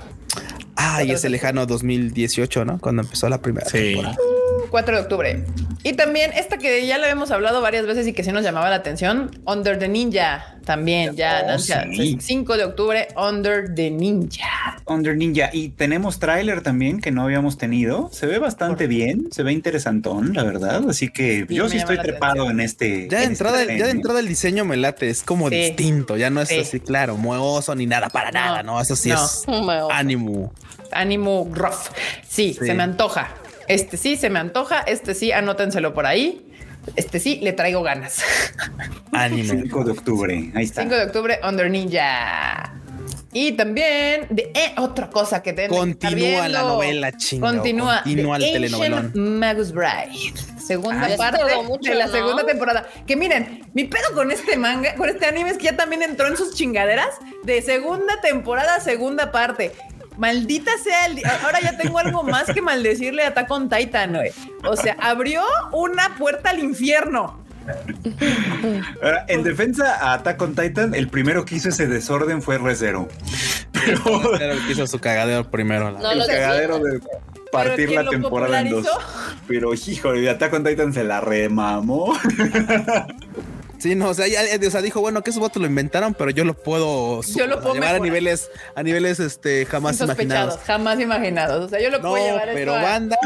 [0.76, 2.80] Ay, ese lejano 2018, ¿no?
[2.80, 3.78] Cuando empezó la primera Sí.
[3.94, 4.18] temporada.
[4.70, 5.46] 4 de octubre.
[5.84, 8.70] Y también esta que ya la habíamos hablado varias veces y que sí nos llamaba
[8.72, 10.50] la atención, Under the Ninja.
[10.66, 12.18] También ya Oh, sí.
[12.22, 14.78] 5 de octubre, Under the Ninja.
[14.88, 15.50] Under Ninja.
[15.52, 18.10] Y tenemos tráiler también que no habíamos tenido.
[18.14, 20.82] Se ve bastante bien, se ve interesantón, la verdad.
[20.90, 22.60] Así que Sí, yo sí estoy trepado atención.
[22.62, 23.08] en este.
[23.10, 25.50] Ya de en este entrada, tren, ya de entrada el diseño me late, es como
[25.50, 25.56] Sí.
[25.56, 26.60] distinto, ya no es Sí.
[26.60, 28.40] así, claro, mueoso ni nada, para No.
[28.40, 29.16] nada, no, eso sí No.
[29.24, 29.90] es Bueno,
[30.28, 30.54] ánimo.
[30.92, 31.88] Ánimo rough.
[32.28, 32.66] Sí, Sí.
[32.66, 33.30] se me antoja.
[33.68, 34.82] Este sí, se me antoja.
[34.82, 36.46] Este sí, anótenselo por ahí.
[36.96, 38.22] Este sí, le traigo ganas.
[39.12, 39.54] Ánimo.
[39.54, 40.52] 5 de octubre.
[40.56, 40.82] Ahí está.
[40.82, 42.74] 5 de octubre, Under Ninja.
[43.36, 45.76] Y también de eh, otra cosa que tengo.
[45.76, 48.02] Continúa la novela, chingado, Continúa.
[48.04, 49.12] continúa el telenovelón.
[49.40, 50.34] Magus Bride.
[50.64, 52.12] Segunda Ah, parte mucho, de la ¿no?
[52.12, 52.88] segunda temporada.
[53.08, 56.28] Que miren, mi pedo con este manga, con este anime es que ya también entró
[56.28, 57.10] en sus chingaderas
[57.44, 59.72] de segunda temporada, segunda parte.
[60.18, 61.22] Maldita sea el.
[61.44, 64.32] Ahora ya tengo algo más que maldecirle a Attack on Titan, güey.
[64.66, 67.44] O sea, abrió una puerta al infierno.
[69.02, 73.08] Ahora, en defensa a Attack on Titan, el primero que hizo ese desorden fue ReZero.
[73.72, 75.92] Pero el que hizo su cagadero primero.
[75.92, 77.00] la No, el cagadero de
[77.52, 78.88] partir ¿quién la temporada en dos.
[79.48, 82.14] Pero híjole, Attack on Titan se la remamó.
[83.84, 86.32] Sí, no, o sea, ya, o sea, dijo, bueno, que esos votos lo inventaron, pero
[86.32, 90.58] yo lo puedo, su- Yo lo puedo llevar a niveles, a niveles este jamás imaginados.
[90.66, 91.66] jamás imaginados.
[91.66, 93.18] O sea, yo lo No, puedo llevar esto pero a- banda,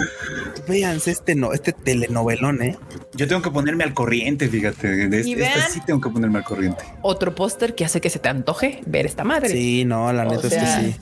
[0.68, 2.76] véanse este no, este telenovelón, eh.
[3.14, 5.08] Yo tengo que ponerme al corriente, fíjate.
[5.08, 6.84] De este, este sí tengo que ponerme al corriente.
[7.04, 9.50] otro póster que hace que se te antoje ver esta madre.
[9.50, 11.00] Sí, no, la O neta sea, es que sí.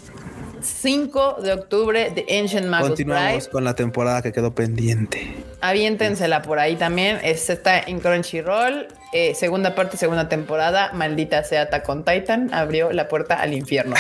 [0.61, 5.33] 5 de octubre de Ancient Magus Continuamos con la temporada que quedó pendiente.
[5.61, 7.19] Aviéntensela por ahí también.
[7.23, 8.87] Es- está en Crunchyroll.
[9.17, 10.91] Eh, segunda parte, segunda temporada.
[10.91, 12.53] Maldita sea Attack on Titan.
[12.53, 13.95] Abrió la puerta al infierno.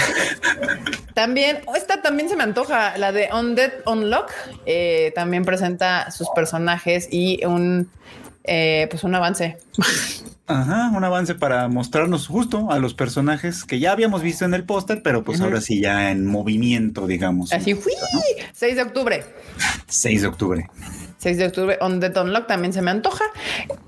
[1.13, 2.97] también, oh, esta también se me antoja.
[2.97, 4.33] La de Undead Unlock.
[4.65, 7.89] eh, también presenta sus personajes y un,
[8.43, 9.57] eh, pues un avance.
[10.47, 14.63] Ajá, un avance para mostrarnos justo a los personajes que ya habíamos visto en el
[14.63, 17.51] póster, pero pues ahora sí ya en movimiento, digamos.
[17.51, 17.93] Así fui.
[18.53, 19.23] 6 de octubre.
[19.87, 20.69] 6 de octubre.
[21.17, 23.23] 6 de octubre, On the Unlock también se me antoja.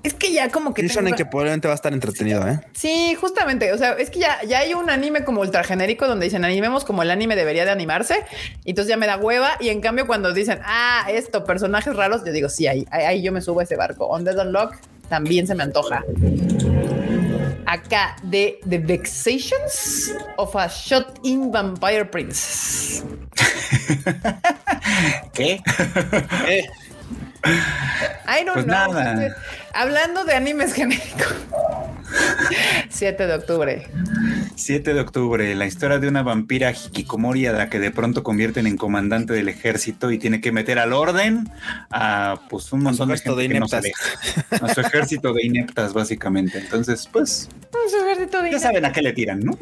[0.02, 0.82] Es que ya como que.
[0.88, 2.58] Sí, tengo- en que probablemente va a estar entretenido, eh.
[2.72, 3.72] Sí, justamente.
[3.72, 6.84] O sea, es que ya, ya hay un anime como ultra genérico donde dicen animemos
[6.84, 8.24] como el anime debería de animarse.
[8.64, 9.50] Y entonces ya me da hueva.
[9.60, 13.22] Y en cambio, cuando dicen, ah, esto, personajes raros, yo digo, sí, ahí, ahí, ahí
[13.22, 14.06] yo me subo a ese barco.
[14.06, 14.74] On the Unlock
[15.08, 16.04] también se me antoja.
[17.66, 23.04] Acá de The Vexations of a Shot in Vampire Princess.
[25.34, 25.60] ¿Qué?
[28.26, 28.92] I don't Pues know.
[28.92, 29.36] nada.
[29.78, 31.34] Hablando de animes genéricos.
[32.88, 33.86] 7 de octubre.
[34.56, 38.66] 7 de octubre, la historia de una vampira hikikomori a la que de pronto convierten
[38.66, 41.48] en comandante del ejército y tiene que meter al orden
[41.90, 43.66] a pues un montón de gente de que no.
[43.66, 46.58] A su ejército de ineptas, básicamente.
[46.58, 49.56] Entonces, pues, Un ejército de ya saben a qué le tiran, ¿no?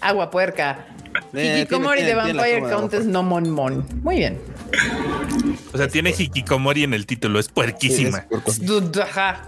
[0.00, 0.86] Agua puerca.
[1.34, 3.86] Eh, Hikikomori tiene- de tiene- Vampire Countess no mon mon.
[4.02, 4.38] Muy bien.
[5.72, 8.26] O sea, tiene Hikikomori en el título, es puerquísima.
[8.48, 9.46] Sí, es Ajá.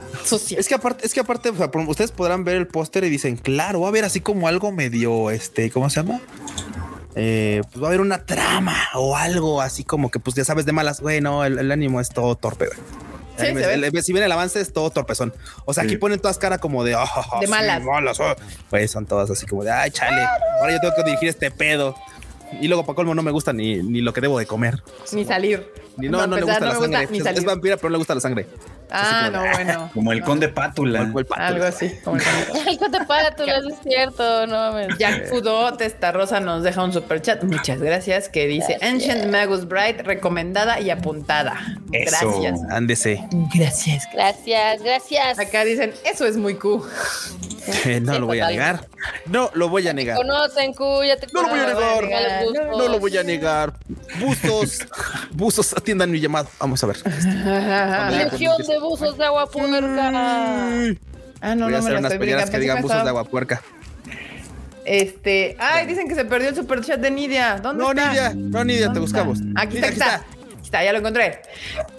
[0.57, 3.37] Es que aparte, es que aparte, o sea, ustedes podrán ver el póster y dicen,
[3.37, 6.21] claro, va a haber así como algo medio, este, ¿cómo se llama?
[7.15, 10.67] Eh, pues va a haber una trama o algo así como que, pues ya sabes
[10.67, 12.79] de malas, güey, no, el, el ánimo es todo torpe, güey.
[13.39, 13.75] Sí, El- se ve.
[13.87, 15.33] el- si bien el avance es todo torpezón.
[15.65, 17.07] O sea, aquí ponen todas cara como de, "Ah,
[17.41, 17.83] De sí, malas.
[17.85, 18.35] malas, oh".
[18.69, 20.23] Pues son todas así como de, ay, chale,
[20.61, 21.95] ahora yo tengo que dirigir este pedo.
[22.61, 24.83] Y luego, para colmo, no me gusta ni, ni lo que debo de comer.
[25.13, 25.71] Ni salir.
[25.97, 27.09] Ni no, no le empezar, gusta la sangre.
[27.11, 27.39] ni es, salir.
[27.41, 28.47] es vampira, pero no le gusta la sangre.
[28.91, 29.91] Ah, no, bueno.
[29.93, 31.01] Como el No, conde Pátula.
[31.01, 31.47] Como el pátula.
[31.49, 31.91] Algo así.
[32.05, 32.63] como el conde.
[32.67, 33.35] Ay, ¿qué te para?
[33.35, 34.97] Tú lo es cierto, no mames.
[34.99, 37.43] Jack Fudo Testa Rosa nos deja un super chat.
[37.43, 38.29] Muchas gracias.
[38.29, 38.93] Que dice Gracias.
[38.93, 41.57] Ancient Magus Bright, recomendada y apuntada.
[41.93, 42.31] Eso.
[42.31, 42.61] Gracias.
[42.71, 43.29] Ándese.
[43.55, 44.05] Gracias.
[44.13, 45.39] Gracias, gracias.
[45.39, 46.83] Acá dicen, eso es muy cool.
[48.03, 48.89] No Sí, lo voy a negar.
[49.27, 50.17] No lo voy a negar.
[50.17, 52.05] Conocen, Q, ya te No lo voy a negar.
[52.77, 53.75] No lo voy a negar.
[54.19, 54.79] Buzos,
[55.31, 56.49] buzos, atiendan mi llamado.
[56.59, 56.97] Vamos a ver.
[58.13, 60.93] Legión de buzos de agua puerca.
[61.41, 62.51] Ah, no, voy a hacer unas brincando.
[62.51, 63.63] que digan buzos de agua puerca.
[64.85, 67.59] Este, ay, dicen que se perdió el super chat de Nidia.
[67.59, 68.09] ¿Dónde No, está?
[68.09, 69.39] Nidia, no, Nidia, te buscamos.
[69.55, 70.15] Aquí Nidia, está, aquí está.
[70.17, 71.43] Aquí está, ya lo encontré.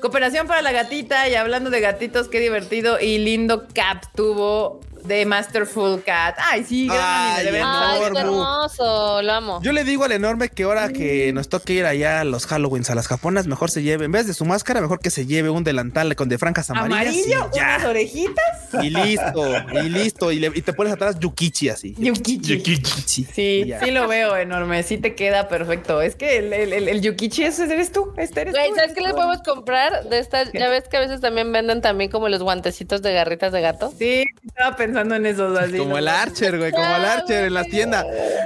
[0.02, 5.26] Cooperación para la gatita y hablando de gatitos, qué divertido y lindo cap tuvo de
[5.26, 6.36] Masterful Cat.
[6.40, 7.68] Ay, sí, gran Ay, anime, de veras.
[7.72, 8.14] Ay, Enorme.
[8.20, 9.62] qué hermoso, lo amo.
[9.62, 12.90] Yo le digo al enorme que ahora que nos toque ir allá a los Halloweens
[12.90, 15.50] a las japonas, mejor se lleve, en vez de su máscara, mejor que se lleve
[15.50, 17.00] un delantal con de franjas amarillas.
[17.08, 17.64] Amarillo, y ya.
[17.76, 18.46] unas orejitas.
[18.84, 19.44] Y listo,
[19.84, 20.32] y listo.
[20.32, 21.96] Y, le- y te pones atrás yukichi así.
[21.98, 22.58] Yukichi.
[22.58, 23.26] Yukichi.
[23.34, 23.80] Sí, Ya.
[23.80, 26.02] sí lo veo enorme, sí te queda perfecto.
[26.02, 28.76] Es que el, el, el, el Yukichi ese eres tú, este eres Güey, tú.
[28.76, 30.04] ¿sabes qué le podemos comprar?
[30.10, 33.52] De estas, ya ves que a veces también venden también como los guantecitos de garritas
[33.52, 33.94] de gato.
[33.98, 35.78] Sí, estaba pensando en esos así.
[35.78, 36.08] Como el.
[36.08, 38.06] Archer, güey, como el Archer en la tienda.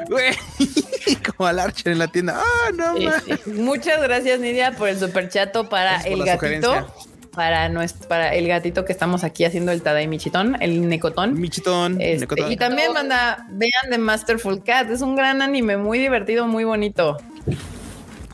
[0.10, 0.34] Güey,
[1.36, 2.40] como el Archer en la tienda.
[2.40, 3.20] Ah, no, Sí, ma.
[3.26, 3.50] sí.
[3.52, 6.36] Muchas gracias, Nidia, por el superchato para por el gatito.
[6.74, 6.86] sugerencia.
[7.34, 11.34] Para, nuestro, para el gatito que estamos aquí haciendo el Tadaimichitón, el Necotón.
[11.40, 12.00] Michitón.
[12.00, 12.52] Este, Necotón.
[12.52, 17.18] y también manda, vean The Masterful Cat, es un gran anime, muy divertido, muy bonito,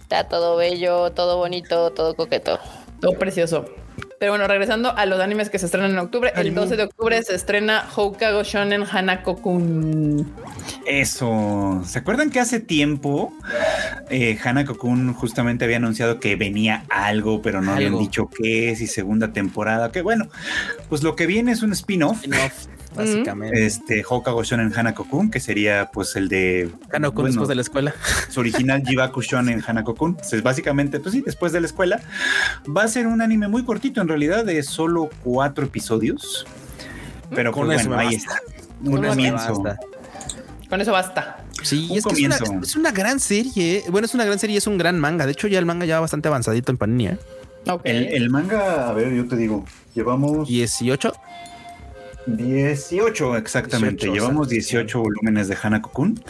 [0.02, 2.60] Está todo bello, todo bonito, todo coqueto.
[3.00, 3.66] todo precioso.
[4.20, 6.62] Pero bueno, regresando a los animes que se estrenan en octubre, el Ánimo.
[6.62, 10.28] 12 de octubre se estrena Houkago Shonen Hanako-kun.
[10.86, 11.82] Eso.
[11.86, 13.34] ¿Se acuerdan que hace tiempo
[14.10, 18.88] eh, Hanako Kun justamente había anunciado que venía algo, pero no habían dicho qué, si
[18.88, 19.92] segunda temporada?
[19.92, 20.28] Que bueno,
[20.90, 22.18] pues lo que viene es un spin-off.
[22.18, 23.66] Spin-off, básicamente.
[23.66, 27.62] Este Hokago Shonen Hanako Kun, que sería pues el de Hanako bueno, después de la
[27.62, 27.94] escuela.
[28.30, 30.12] su original Jibaku Shonen Hanako Kun.
[30.12, 32.02] Entonces, básicamente, pues sí, después de la escuela.
[32.76, 36.46] Va a ser un anime muy cortito, en realidad, de solo cuatro episodios.
[37.34, 38.34] Pero Con pues, eso bueno, ahí basta.
[38.36, 38.54] está.
[38.84, 39.62] Con Un eso comienzo.
[39.64, 39.80] basta.
[40.70, 41.44] Con eso basta.
[41.64, 43.84] Sí, Un es que es una, es una gran serie.
[43.90, 45.26] Bueno, es una gran serie es un gran manga.
[45.26, 47.08] De hecho, ya el manga ya va bastante avanzadito en Panini.
[47.08, 47.18] ¿eh?
[47.84, 51.12] El manga, a ver, yo te digo, llevamos 18.
[52.38, 54.06] 18 exactamente.
[54.06, 54.78] 18, Llevamos exacto.
[54.78, 56.24] 18 volúmenes de Hanako Kun.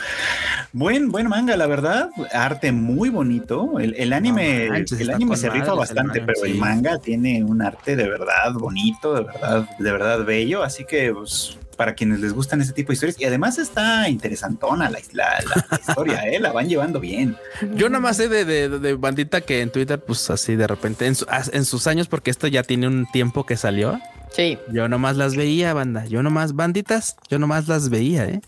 [0.74, 2.10] Buen, buen manga, la verdad.
[2.34, 3.80] Arte muy bonito.
[3.80, 6.98] El, el anime, No manches, el anime se rifa el bastante, manga, pero el manga
[7.00, 10.64] tiene un arte de verdad bonito, de verdad, de verdad bello.
[10.64, 14.90] Así que, pues, para quienes les gustan ese tipo de historias, y además está interesantona
[14.90, 16.38] la, la- la- la historia, ¿eh?
[16.40, 17.38] la van llevando bien.
[17.76, 21.06] Yo nada más sé de, de, de bandita que en Twitter, pues así de repente,
[21.08, 24.00] en, su- en sus años, porque esto ya tiene un tiempo que salió.
[24.32, 24.58] Sí.
[24.72, 26.06] Yo nomás las veía, banda.
[26.06, 28.42] Yo nomás, banditas, yo nomás las veía, ¿eh?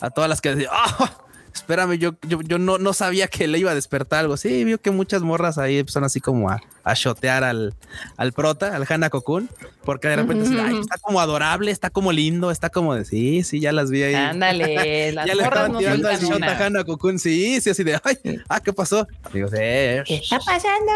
[0.00, 1.18] A todas las que decían, ¡ah!
[1.52, 4.36] espérame, yo, yo, yo no, no sabía que le iba a despertar algo.
[4.36, 7.74] Sí, vio que muchas morras ahí empezaron así como a, a shotear al,
[8.16, 9.50] al prota, al Hana Kokun,
[9.84, 13.60] porque de repente "Ay, está como adorable, está como lindo, está como de sí, sí,
[13.60, 14.14] ya las vi ahí.
[14.14, 16.66] Ándale, las ya le morras estaban no tirando al sueltan shot a una.
[16.66, 19.06] Hana Kokun, sí, sí, así de, ay, ah, ¿qué pasó?
[19.32, 20.92] Digo, sí, ¿Qué está pasando?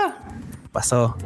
[0.73, 1.17] Pasó.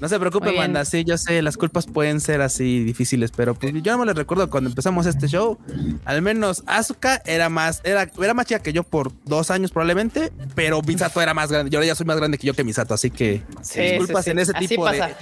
[0.00, 0.84] No se preocupe, banda.
[0.84, 4.16] Sí, yo sé, las culpas pueden ser así difíciles, pero pues yo no me les
[4.16, 5.58] recuerdo cuando empezamos este show.
[6.04, 10.32] Al menos Asuka era más, era, era más chica que yo por dos años probablemente,
[10.54, 11.70] pero Misato era más grande.
[11.70, 13.96] Yo ahora ya soy más grande que yo que Misato, así que Sí, mis sí,
[13.98, 14.30] culpas sí.
[14.30, 15.08] en ese Así tipo pasa.
[15.08, 15.14] de.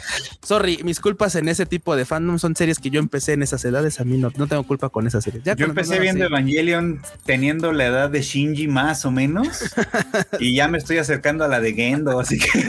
[0.43, 3.65] Sorry, mis culpas en ese tipo de fandom son series que yo empecé en esas
[3.65, 4.01] edades.
[4.01, 5.43] A mí no, no tengo culpa con esas series.
[5.45, 6.31] Ya Yo empecé viendo sí.
[6.33, 9.65] Evangelion teniendo la edad de Shinji más o menos
[10.41, 12.49] y ya me estoy acercando a la de Gendo, así que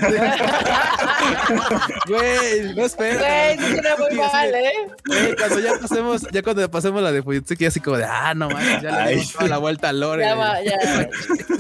[2.08, 3.20] Güey, no espera.
[3.20, 4.56] Güey, sí suena muy mal.
[4.56, 4.72] ¿eh?
[5.06, 8.50] Güey, cuando ya pasemos, ya cuando pasemos la de Fujitsuki, así como de, ah, no
[8.50, 10.24] mames, ya le Ay, dimos toda la vuelta al lore.
[10.24, 10.78] Ya va, ya.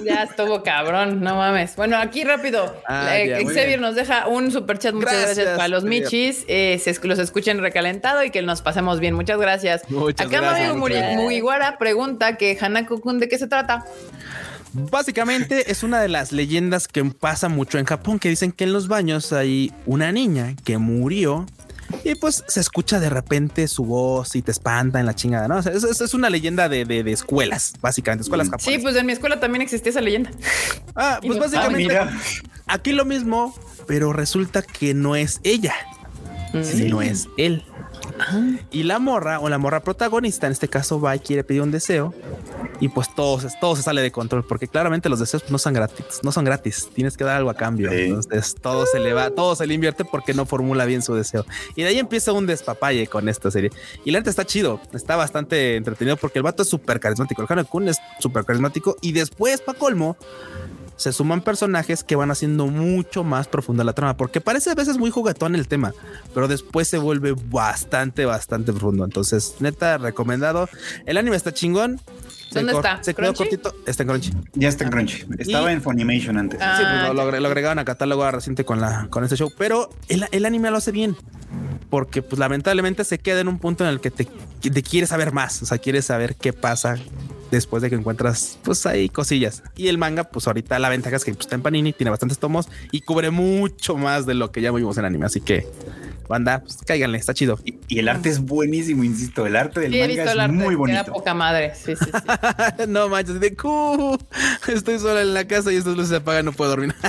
[0.04, 1.76] Ya estuvo cabrón, no mames.
[1.76, 2.76] Bueno, aquí rápido.
[2.88, 4.94] Ah, eh, ya, Xavier nos deja un super chat.
[4.94, 6.04] Muchas gracias, Gracias, para los Xavier.
[6.04, 6.46] michis.
[6.48, 9.14] Eh, se los escuchen recalentado y que nos pasemos bien.
[9.14, 9.90] Muchas gracias.
[9.90, 11.22] Muchas Acá gracias, muchas gracias.
[11.22, 13.86] Mugiwara pregunta que Hanako-kun, ¿de qué se trata?
[14.74, 18.74] Básicamente es una de las leyendas que pasa mucho en Japón, que dicen que en
[18.74, 21.46] los baños hay una niña que murió
[22.06, 25.58] y pues se escucha de repente su voz y te espanta en la chingada, ¿no?
[25.58, 28.52] O sea, es, una leyenda de, de- de escuelas, básicamente, escuelas Mm.
[28.52, 28.74] japonesas.
[28.76, 30.32] Sí, pues en mi escuela también existía esa leyenda.
[30.96, 32.18] Ah, pues no- ah, básicamente mira,
[32.68, 33.54] aquí lo mismo,
[33.88, 35.74] pero resulta que no es ella,
[36.64, 37.66] sino es él.
[38.72, 41.72] Y la morra o la morra protagonista, en este caso va y quiere pedir un
[41.72, 42.14] deseo
[42.80, 46.20] y pues todo, todo se sale de control porque claramente los deseos no son gratis,
[46.24, 47.92] no son gratis, tienes que dar algo a cambio.
[47.92, 47.98] Sí.
[48.02, 51.46] Entonces todo se le va, todo se le invierte porque no formula bien su deseo.
[51.76, 53.72] Y de ahí empieza un despapalle con esta serie.
[54.04, 57.42] Y la neta está chido, está bastante entretenido porque el vato es súper carismático.
[57.42, 60.18] El Hanna Kun es súper carismático y después, pa' colmo,
[61.02, 64.98] se suman personajes que van haciendo mucho más profunda la trama, porque parece a veces
[64.98, 65.94] muy juguetón el tema,
[66.34, 69.04] pero después se vuelve bastante, bastante profundo.
[69.04, 70.70] Entonces, neta, recomendado.
[71.06, 72.00] El anime está chingón.
[72.52, 73.02] ¿Dónde está?
[73.02, 73.74] Se quedó cortito.
[73.86, 74.32] Está en Crunchy.
[74.54, 75.26] Ya está en Crunchy.
[75.40, 76.60] Estaba Y- en Funimation antes.
[76.62, 79.90] Ah, sí, pues lo, lo agregaron a catálogo reciente con la con este show, pero
[80.10, 81.16] el, el anime lo hace bien.
[81.90, 84.26] Porque pues lamentablemente se queda en un punto en el que te,
[84.62, 86.96] te quieres saber más, o sea, quieres saber qué pasa
[87.52, 89.64] después de que encuentras pues ahí cosillas.
[89.76, 92.40] Y el manga pues ahorita la ventaja es que pues, está en Panini, tiene bastantes
[92.40, 95.68] tomos y cubre mucho más de lo que ya vimos en anime, así que
[96.32, 97.60] banda, pues cáiganle, está chido.
[97.64, 99.46] Y, y el arte es buenísimo, insisto.
[99.46, 100.48] El arte del Sí, manga es arte.
[100.54, 101.14] muy Queda bonito.
[101.14, 101.74] poca madre.
[101.76, 102.12] Sí, sí, sí.
[102.88, 104.18] no manches, de "Cu,
[104.68, 106.96] estoy sola en la casa y estas luces se apagan, no puedo dormir.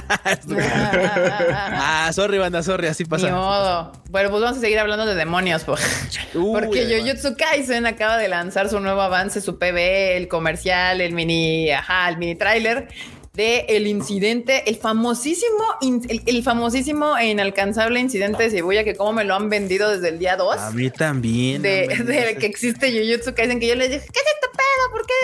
[1.54, 3.26] ah, sorry, banda, sorry, así pasa.
[3.26, 3.92] Ni modo.
[4.10, 5.64] Bueno, pues vamos a seguir hablando de demonios.
[5.64, 5.74] po-
[6.34, 7.00] Uy, Porque.
[7.00, 12.08] Jujutsu Kaisen acaba de lanzar su nuevo avance, su PB, el comercial, el mini, ajá,
[12.08, 12.88] el mini tráiler
[13.34, 19.14] de el incidente, el famosísimo, el, el famosísimo e inalcanzable incidente de Shibuya, que como
[19.14, 20.58] me lo han vendido desde el día 2.
[20.58, 21.62] A mí también.
[21.62, 24.92] de, de que existe Jujutsu Kaisen, que yo les dije, ¿qué es este pedo?
[24.92, 25.14] ¿Por qué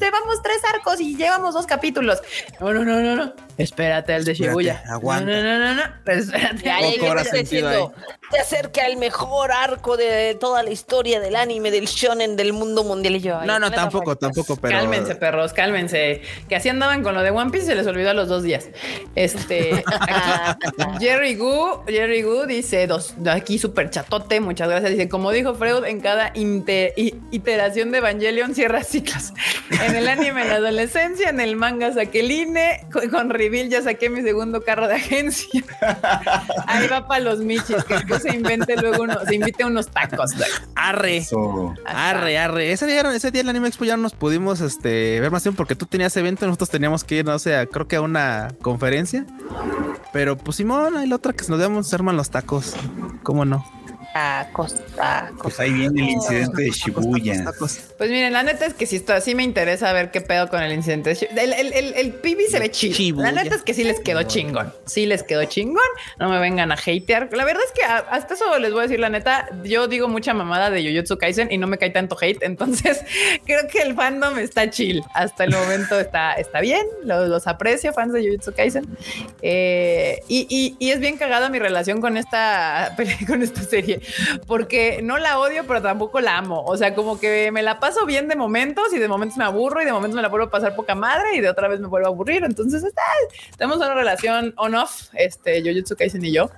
[0.00, 2.20] llevamos tres arcos y llevamos dos capítulos?
[2.58, 3.47] No, no, no, no, no.
[3.58, 4.82] Espérate, el de Espérate, Shibuya.
[4.88, 5.30] aguanta.
[5.30, 6.12] No, no, no, no, no.
[6.12, 6.62] Espérate.
[6.64, 7.90] Ya, ya,
[8.30, 12.84] te acerca el mejor arco de toda la historia del anime, del shonen, del mundo
[12.84, 13.16] mundial.
[13.16, 14.76] Y yo, No, no, tampoco, tampoco, pero.
[14.78, 16.22] Cálmense, perros, cálmense.
[16.48, 18.68] Que así andaban con lo de One Piece, se les olvidó a los dos días.
[19.14, 24.92] Este, aquí, Jerry Gu, Jerry Gu dice, dos, aquí súper chatote, muchas gracias.
[24.92, 29.32] Dice, como dijo Freud, en cada inte- i- iteración de Evangelion cierra ciclos.
[29.84, 33.68] En el anime en la adolescencia, en el manga saqué el INE, con, con Reveal
[33.70, 35.64] ya saqué mi segundo carro de agencia.
[36.66, 40.32] Ahí va para los michis, que después se invente luego uno, se invite unos tacos.
[40.74, 41.16] Arre.
[41.18, 41.74] Eso.
[41.86, 42.72] Arre, arre.
[42.72, 45.42] Ese día, ese día en el Anime Expo ya no nos pudimos este, ver más
[45.42, 48.02] tiempo porque tú tenías evento, nosotros teníamos que ir, no sé, a- creo que a
[48.02, 49.24] una conferencia.
[50.12, 52.74] Pero pues Simón, hay la otra que nos debemos arman los tacos.
[53.22, 53.64] ¿Cómo no?
[54.12, 55.38] Tacos, tacos.
[55.42, 57.44] Pues ahí viene el incidente de Shibuya.
[57.44, 57.78] Tacos, tacos.
[57.98, 60.62] Pues miren, la neta es que si esto así me interesa ver qué pedo con
[60.62, 61.12] el incidente.
[61.36, 62.94] El, el, el, el pibi se ve chido.
[62.96, 63.30] Shibuya.
[63.32, 64.72] La neta es que sí les quedó chingón.
[64.86, 65.82] Sí les quedó chingón.
[66.18, 67.28] No me vengan a hatear.
[67.32, 69.48] La verdad es que hasta eso les voy a decir la neta.
[69.62, 72.42] Yo digo mucha mamada de Jujutsu Kaisen y no me cae tanto hate.
[72.42, 73.00] Entonces
[73.46, 75.02] creo que el fandom está chill.
[75.14, 76.86] Hasta el momento está, está bien.
[77.04, 78.84] Los, los aprecio, fans de Jujutsu Kaisen.
[79.42, 82.96] Eh, y, y- y es bien cagada mi relación con esta,
[83.26, 84.00] con esta serie,
[84.46, 86.62] porque no la odio, pero tampoco la amo.
[86.64, 89.82] O sea, como que me la paso bien de momentos y de momentos me aburro
[89.82, 91.88] y de momentos me la vuelvo a pasar poca madre y de otra vez me
[91.88, 92.44] vuelvo a aburrir.
[92.44, 93.02] Entonces, está,
[93.56, 96.50] tenemos una relación on-off, este, Jujutsu Kaisen y yo.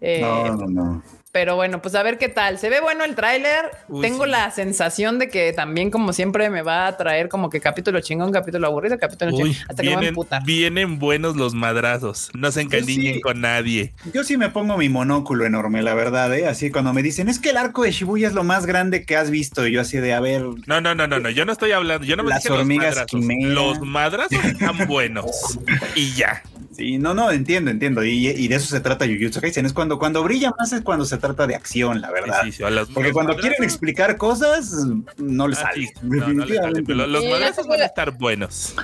[0.00, 1.02] Eh, No, no, no.
[1.32, 2.58] Pero bueno, pues a ver qué tal.
[2.58, 3.66] Se ve bueno el tráiler.
[4.00, 4.30] Tengo sí.
[4.30, 8.32] la sensación de que también, como siempre, me va a traer como que capítulo chingón,
[8.32, 10.44] capítulo aburrido, capítulo Uy, chingón, hasta que me va a vienen, emputar.
[10.44, 12.30] vienen buenos los madrazos.
[12.34, 13.20] No se encariñen sí.
[13.20, 13.94] con nadie.
[14.12, 16.48] Yo sí me pongo mi monóculo enorme, la verdad, ¿eh?
[16.48, 19.16] Así cuando me dicen, es que el arco de Shibuya es lo más grande que
[19.16, 19.66] has visto.
[19.66, 21.30] Y yo así de, a ver, No, no, no, no, no.
[21.30, 22.04] Yo no estoy hablando.
[22.06, 23.20] Yo no me Las dije los hormigas madrazos.
[23.20, 23.54] quimera.
[23.54, 25.60] Los madrazos están buenos.
[25.94, 26.42] y ya.
[26.76, 28.02] Sí, no, no, entiendo, entiendo.
[28.04, 29.66] Y, y de eso se trata Jujutsu Kaisen.
[29.66, 32.40] Es cuando, cuando brilla más es cuando se trata de acción, la verdad.
[32.44, 34.72] Sí, sí, a los- Porque los cuando madrazos- quieren explicar cosas,
[35.18, 35.86] no les Ah, sale.
[35.86, 36.82] sí, no, no les sale, Definitivamente.
[36.86, 38.74] pero los Sí, madrazos van a estar buenos.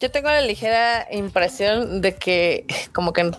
[0.00, 3.30] Yo tengo la ligera impresión de que como que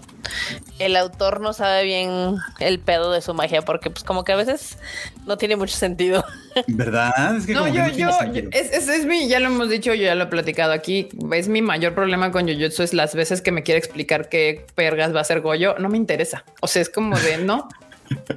[0.80, 4.36] el autor no sabe bien el pedo de su magia porque pues como que a
[4.36, 4.78] veces
[5.26, 6.24] no tiene mucho sentido.
[6.68, 7.38] ¿Verdad?
[7.38, 9.70] Es que No, como yo, no yo, yo- es, es, es mi, ya lo hemos
[9.70, 11.10] dicho, yo ya lo he platicado aquí.
[11.34, 15.16] Es mi mayor problema con Jujutsu es las veces que me quiere explicar qué pergas
[15.16, 15.76] va a ser Goyo.
[15.80, 16.44] No me interesa.
[16.62, 17.70] O sea, es como de no.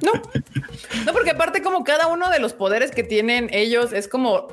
[0.01, 0.13] No,
[1.05, 4.47] no, porque aparte, como cada uno de los poderes que tienen ellos es como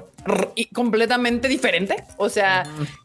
[0.75, 2.03] completamente diferente.
[2.17, 2.65] O sea,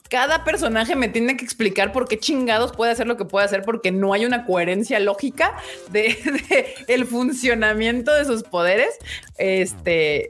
[0.09, 3.63] cada personaje me tiene que explicar por qué chingados puede hacer lo que puede hacer,
[3.63, 5.55] porque no hay una coherencia lógica
[5.91, 6.17] de,
[6.49, 8.97] de el funcionamiento de sus poderes.
[9.37, 10.29] Este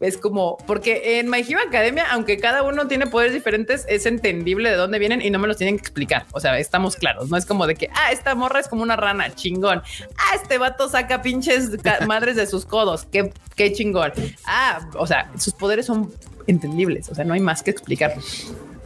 [0.00, 4.70] es como porque en My Hero Academia, aunque cada uno tiene poderes diferentes, es entendible
[4.70, 6.26] de dónde vienen y no me los tienen que explicar.
[6.32, 7.28] O sea, estamos claros.
[7.28, 9.82] No es como de que ah, esta morra es como una rana, chingón.
[10.16, 11.70] Ah, este vato saca pinches
[12.06, 13.06] madres de sus codos.
[13.12, 14.12] Qué, qué chingón.
[14.46, 16.10] Ah, o sea, sus poderes son
[16.46, 17.10] entendibles.
[17.10, 18.14] O sea, no hay más que explicar.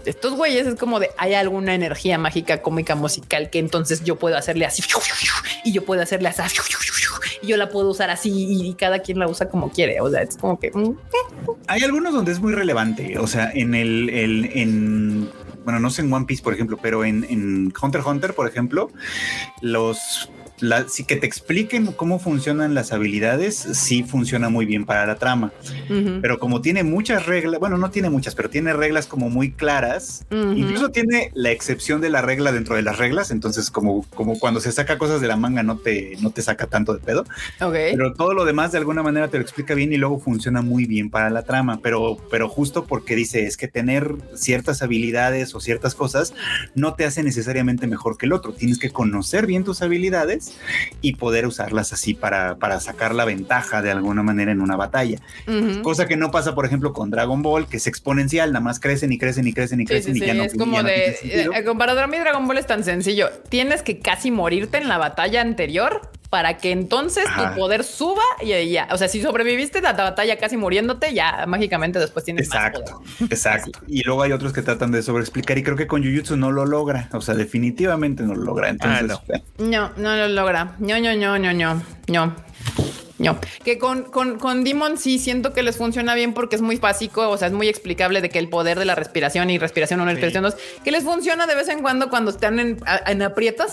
[0.07, 4.37] Estos güeyes es como de hay alguna energía mágica, cómica, musical que entonces yo puedo
[4.37, 4.83] hacerle así
[5.65, 6.43] y yo puedo hacerle así
[7.43, 10.01] y yo la puedo usar así y cada quien la usa como quiere.
[10.01, 10.97] O sea, es como que mm,
[11.67, 13.19] hay algunos donde es muy relevante.
[13.19, 15.31] O sea, en el, el en
[15.65, 18.91] bueno, no sé en One Piece, por ejemplo, pero en, en Hunter Hunter, por ejemplo,
[19.63, 20.29] los
[20.61, 25.17] la, sí que te expliquen cómo funcionan las habilidades, sí funciona muy bien para la
[25.17, 25.53] trama.
[26.21, 30.27] Pero como tiene muchas reglas, bueno, no tiene muchas, pero tiene reglas como muy claras,
[30.31, 34.61] incluso tiene la excepción de la regla dentro de las reglas, entonces como, como cuando
[34.61, 37.25] se saca cosas de la manga no te, no te saca tanto de pedo.
[37.59, 40.87] Pero todo lo demás de alguna manera te lo explica bien y luego funciona muy
[40.87, 45.61] bien para la trama, pero, pero justo porque dice es que tener ciertas habilidades o
[45.61, 46.35] ciertas cosas
[46.75, 50.44] no te hace necesariamente mejor que el otro, tienes que conocer bien tus habilidades
[51.01, 55.19] y poder usarlas así para, para sacar la ventaja de alguna manera en una batalla.
[55.83, 59.13] Cosa que no pasa, por ejemplo, con Dragon Ball, que es exponencial, nada más crecen
[59.13, 60.45] y crecen y crecen y crecen y ya no.
[60.45, 63.31] Es como de, eh, comparado a mí, Dragon Ball es tan sencillo.
[63.49, 68.68] Tienes que casi morirte en la batalla anterior para que entonces tu poder suba y
[68.68, 68.89] ya.
[68.91, 73.07] O sea, si sobreviviste la batalla casi muriéndote, ya mágicamente después tienes exacto, más poder.
[73.32, 73.78] Exacto.
[73.87, 76.66] Y luego hay otros que tratan de sobreexplicar y creo que con Jujutsu no lo
[76.66, 77.09] logra.
[77.12, 78.68] O sea, definitivamente no lo logra.
[78.68, 79.64] Entonces, ah, no.
[79.70, 80.74] no, no lo logra.
[80.80, 82.35] No, no, no, no, no, no.
[83.25, 86.77] No, que con, con, con Demon sí siento que les funciona bien porque es muy
[86.77, 90.01] básico, o sea, es muy explicable de que el poder de la respiración y respiración
[90.01, 93.72] una respiración dos, que les funciona de vez en cuando cuando están en, en aprietos.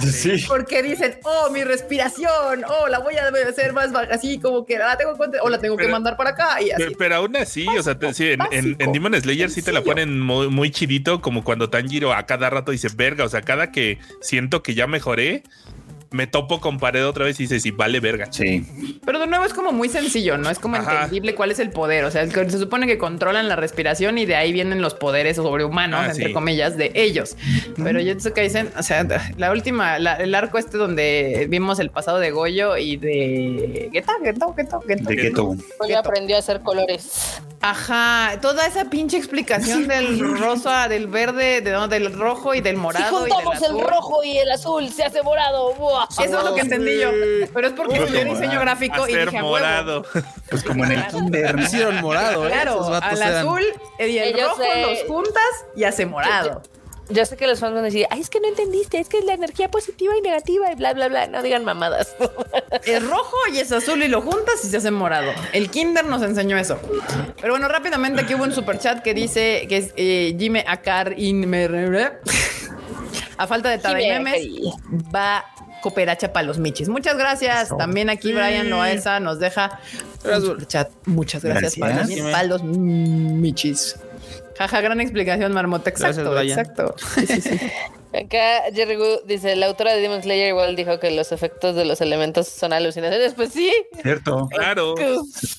[0.00, 0.44] Sí.
[0.48, 4.78] porque dicen, oh, mi respiración, oh, la voy a hacer más baja, así como que
[4.78, 6.60] la tengo o la tengo que mandar para acá.
[6.62, 6.84] Y así.
[6.98, 10.70] Pero, aún así, o sea, en, en, Demon Slayer sí te la ponen muy, muy
[10.70, 14.74] chidito, como cuando Tanjiro a cada rato dice, verga, o sea, cada que siento que
[14.74, 15.42] ya mejoré,
[16.10, 18.28] me topo con pared otra vez y dice, sí, vale verga.
[18.30, 18.64] Sí.
[19.04, 20.50] Pero de nuevo es como muy sencillo, ¿no?
[20.50, 22.04] Es como entendible cuál es el poder.
[22.04, 26.00] O sea, se supone que controlan la respiración y de ahí vienen los poderes sobrehumanos,
[26.00, 27.36] ah, entre comillas, de ellos.
[27.82, 31.90] Pero yo sé que dicen, o sea, la última, el arco este donde vimos el
[31.90, 35.08] pasado de Goyo y de Geto, Geto, Geto, Geto.
[35.08, 35.56] De Geto.
[35.78, 37.40] Goyo aprendió a hacer colores.
[37.60, 42.76] Ajá, toda esa pinche explicación del rosa, del verde, de, no, del rojo y del
[42.76, 43.24] morado.
[43.24, 45.74] Si juntamos el rojo y el azul, se hace morado.
[46.10, 47.10] Eso es lo que entendí yo.
[47.52, 50.04] Pero es porque estudié diseño gráfico y dije morado.
[50.50, 52.46] Pues como en el kinder hicieron morado.
[52.46, 52.50] ¿eh?
[52.50, 53.62] Claro, al azul
[53.98, 56.62] y el rojo los juntas y hace morado.
[57.08, 59.18] Yo sé que los fans van a decir, ay, es que no entendiste, es que
[59.18, 61.28] es la energía positiva y negativa y bla, bla, bla.
[61.28, 62.16] No digan mamadas.
[62.84, 65.32] Es rojo y es azul y lo juntas y se hace morado.
[65.52, 66.78] El Kinder nos enseñó eso.
[67.40, 71.18] Pero bueno, rápidamente aquí hubo un super chat que dice que es eh, Jime Akar
[71.18, 72.20] Inmer.
[73.38, 74.46] A falta de memes,
[75.14, 75.44] va
[75.82, 76.88] cooperacha para los michis.
[76.88, 77.76] Muchas gracias.
[77.76, 79.80] También aquí Brian Loaesa nos deja
[80.24, 80.90] un chat.
[81.04, 83.96] Muchas gracias, para los michis.
[84.58, 85.90] Jaja, gran explicación, Marmota.
[85.90, 86.94] Exacto, exacto.
[87.14, 87.60] Sí, sí, sí.
[88.16, 91.84] Acá Jerry Wu dice, la autora de Demon Slayer igual dijo que los efectos de
[91.84, 93.34] los elementos son alucinaciones.
[93.34, 93.70] Pues sí.
[94.02, 94.48] Cierto.
[94.50, 94.94] Claro.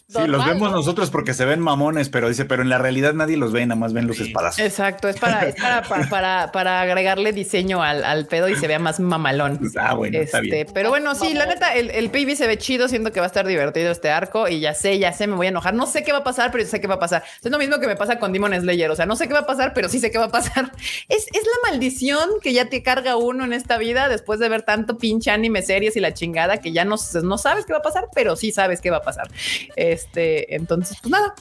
[0.09, 3.35] Sí, los vemos nosotros porque se ven mamones, pero dice, pero en la realidad nadie
[3.35, 4.57] los ve, nada más ven los espadas.
[4.57, 5.53] Exacto, es para,
[6.09, 9.59] para, para, agregarle diseño al, pedo y se vea más mamalón.
[9.77, 10.67] Ah, bueno, está este, bien.
[10.73, 13.27] Pero bueno, sí, la neta, el, el PV se ve chido, siento que va a
[13.27, 15.73] estar divertido este arco y ya sé, ya sé, me voy a enojar.
[15.73, 17.23] No sé qué va a pasar, pero sé qué va a pasar.
[17.43, 19.41] Es lo mismo que me pasa con Demon Slayer, o sea, no sé qué va
[19.41, 20.71] a pasar, pero sí sé qué va a pasar.
[21.09, 24.63] Es, es la maldición que ya te carga uno en esta vida después de ver
[24.63, 27.83] tanto pinche anime, series y la chingada que ya no, no sabes qué va a
[27.83, 29.29] pasar, pero sí sabes qué va a pasar.
[29.75, 31.35] Este, entonces, pues nada.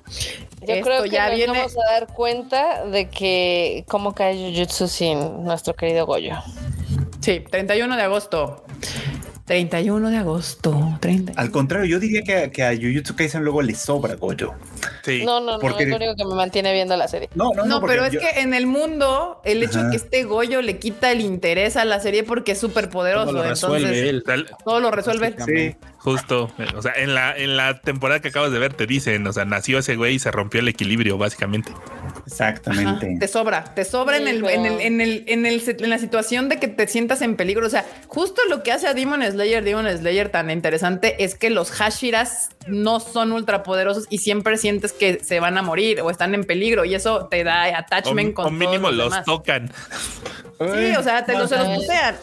[0.66, 5.44] Yo creo que ya nos vamos a dar cuenta de que cómo cae Jujutsu sin
[5.44, 6.34] nuestro querido Goyo.
[7.20, 8.64] Sí, 31 de agosto.
[9.46, 10.98] 31 de agosto.
[11.00, 11.32] 30.
[11.36, 14.54] Al contrario, yo diría que, que a Jujutsu Kaisen luego le sobra Goyo.
[15.04, 15.22] Sí.
[15.24, 17.30] No, no, no, es lo único que me mantiene viendo la serie.
[17.36, 20.62] No, no, no, pero es que en el mundo, el hecho de que este Goyo
[20.62, 23.26] le quita el interés a la serie porque es súper poderoso.
[23.26, 25.36] Todo lo resuelve entonces, Todo lo resuelve.
[25.46, 25.76] Sí.
[26.06, 29.32] Justo, o sea, en la, en la temporada que acabas de ver te dicen, o
[29.32, 31.72] sea, nació ese güey y se rompió el equilibrio, básicamente.
[32.24, 33.16] Exactamente.
[33.18, 36.48] te sobra, te sobra en, el, en, el, en, el, en, el, en la situación
[36.48, 37.66] de que te sientas en peligro.
[37.66, 41.50] O sea, justo lo que hace a Demon Slayer, Demon Slayer tan interesante es que
[41.50, 46.36] los Hashiras no son ultrapoderosos y siempre sientes que se van a morir o están
[46.36, 49.72] en peligro y eso te da attachment con con mínimo los, tocan.
[50.60, 52.14] Sí, o sea, te los, se los putean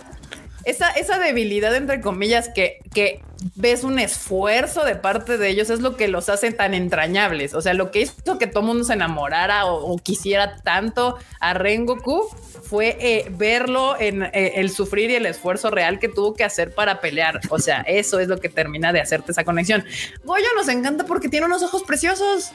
[0.65, 3.21] esa, esa debilidad, entre comillas, que, que
[3.55, 7.53] ves un esfuerzo de parte de ellos es lo que los hace tan entrañables.
[7.53, 12.29] O sea, lo que hizo que todo mundo se enamorara o, quisiera tanto a Rengoku
[12.63, 16.73] fue eh, verlo en eh, el sufrir y el esfuerzo real que tuvo que hacer
[16.73, 17.41] para pelear.
[17.49, 19.83] O sea, eso es lo que termina de hacerte esa conexión.
[20.23, 22.51] Goyo nos encanta porque tiene unos ojos preciosos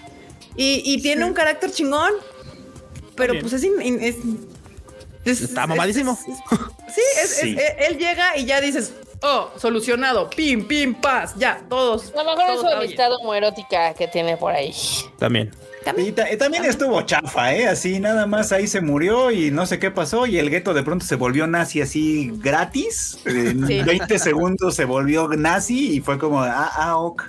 [0.57, 2.13] y, tiene un carácter chingón
[3.15, 4.17] pero pues es, in- in- es-
[5.25, 6.12] es- Está es- mamadísimo.
[6.12, 7.57] es- es- sí, es- Sí.
[7.59, 8.93] es- él llega y ya dices,
[9.23, 12.12] oh, solucionado, pim, pim, paz, ya, todos.
[12.14, 14.75] A lo mejor es su amistad homoerótica que tiene por ahí.
[15.19, 15.51] También.
[15.97, 17.66] Y, ta- y también estuvo chafa, ¿eh?
[17.66, 20.83] Así nada más ahí se murió y no sé qué pasó y el gueto de
[20.83, 23.18] pronto se volvió nazi así gratis.
[23.24, 23.83] En Sí.
[23.83, 27.22] 20 segundos se volvió nazi y fue como, ah, ah, ok.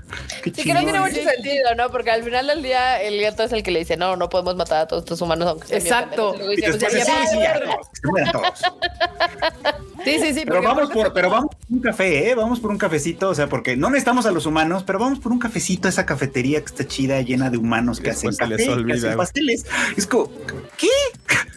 [0.43, 1.25] Qué Sí, que no tiene mucho ¿eh?
[1.35, 1.89] sentido, ¿no?
[1.89, 4.55] Porque al final del día el gato es el que le dice, no, no podemos
[4.55, 6.31] matar a todos estos humanos aunque sean Exacto.
[6.33, 6.53] pendejos".
[6.53, 7.65] Y Y luego dice, después "Pues sí, sí, ya, ya, ya".
[7.65, 8.59] no, que se mueran todos.
[10.05, 10.43] Sí, sí, sí.
[10.45, 12.33] Pero vamos, por, pero vamos por un café, ¿eh?
[12.35, 15.33] Vamos por un cafecito, o sea, porque no necesitamos a los humanos, pero vamos por
[15.33, 18.67] un cafecito a esa cafetería que está chida, llena de humanos que hacen Se les
[18.67, 19.65] olvida, pasteles.
[19.95, 20.31] Es como,
[20.77, 20.87] ¿qué?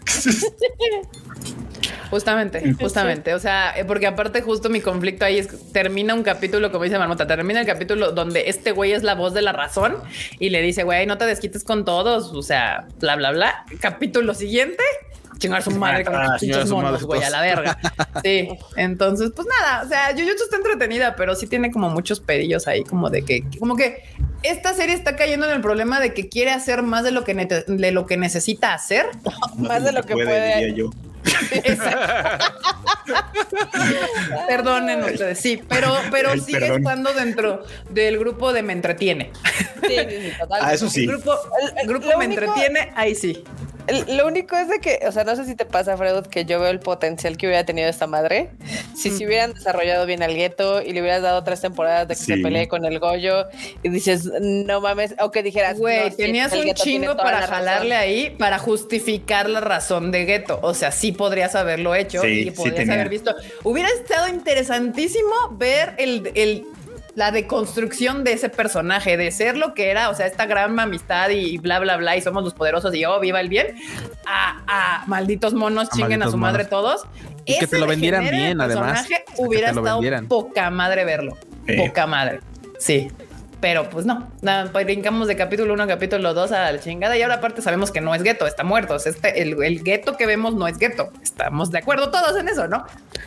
[2.12, 3.32] Justamente, justamente.
[3.32, 6.84] O sea, eh, porque aparte justo mi conflicto ahí es que termina un capítulo, como
[6.84, 9.96] dice Marmota, termina el capítulo donde este güey es la voz de la razón
[10.38, 13.64] y le dice, güey, no te desquites con todos, o sea, bla, bla, bla.
[13.80, 14.82] Capítulo siguiente,
[15.42, 17.78] chingar su madre con Ah, los chingar pinches su monos, madre, güey, a la verga.
[18.24, 22.68] Sí, entonces, pues nada, o sea, Jujutsu está entretenida, pero sí tiene como muchos pedillos
[22.68, 24.02] ahí, como de que, como que
[24.42, 27.34] esta serie está cayendo en el problema de que quiere hacer más de lo que,
[27.34, 29.06] de lo que necesita hacer.
[29.58, 30.56] Más de lo que puede.
[30.60, 30.90] diría yo.
[34.48, 36.78] Perdonen ustedes, sí, pero, pero Ay, sigue perdón.
[36.78, 39.30] estando dentro del grupo de me entretiene.
[39.86, 40.60] Sí, sí, sí, total.
[40.64, 41.02] Ah, eso sí.
[41.04, 43.44] El grupo, El- el grupo me único- entretiene, ahí sí.
[44.08, 46.60] Lo único es de que, o sea, no sé si te pasa, Freud, que yo
[46.60, 48.50] veo el potencial que hubiera tenido esta madre.
[48.96, 52.20] Si se hubieran desarrollado bien al gueto y le hubieras dado tres temporadas de que
[52.20, 53.46] se pelee con el Goyo
[53.82, 57.54] y dices, no mames, o que dijeras, Güey, no, tenías un chingo para razón.
[57.56, 60.60] jalarle ahí para justificar la razón de Gueto.
[60.62, 63.34] O sea, sí podrías haberlo hecho Sí, y podrías haber visto.
[63.64, 66.64] Hubiera estado interesantísimo ver el, el-
[67.14, 71.28] la deconstrucción de ese personaje, de ser lo que era, o sea, esta gran amistad
[71.30, 73.76] y bla, bla, bla, y somos los poderosos y oh, viva el bien,
[74.26, 74.62] a,
[75.02, 76.70] a malditos monos, A chinguen a su madre monos.
[76.70, 77.02] todos.
[77.44, 79.02] Y que te lo vendieran bien, además.
[79.02, 80.26] personaje Hubiera estado vendieran.
[80.28, 81.36] poca madre verlo.
[81.66, 81.76] Sí.
[81.76, 82.40] Poca madre.
[82.78, 83.10] Sí.
[83.62, 87.16] Pero pues no, nada, pues brincamos de capítulo 1 a capítulo 2 a la chingada
[87.16, 88.96] y ahora aparte sabemos que no es gueto, está muerto.
[88.96, 91.10] Este, el, el gueto que vemos no es gueto.
[91.22, 92.84] Estamos de acuerdo todos en eso, ¿no?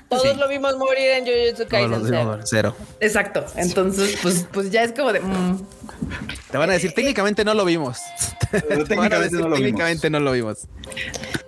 [0.09, 0.37] Todos Sí.
[0.37, 2.01] lo vimos morir en Jujutsu Kaisen.
[2.05, 2.39] cero.
[2.43, 2.75] cero.
[2.99, 3.45] Exacto.
[3.55, 5.21] Entonces, pues, pues ya es como de...
[5.21, 5.65] mm,
[6.51, 7.99] Te van a decir, técnicamente no lo vimos.
[8.51, 9.59] Técnicamente decir, no lo vimos.
[9.61, 10.67] técnicamente no lo vimos.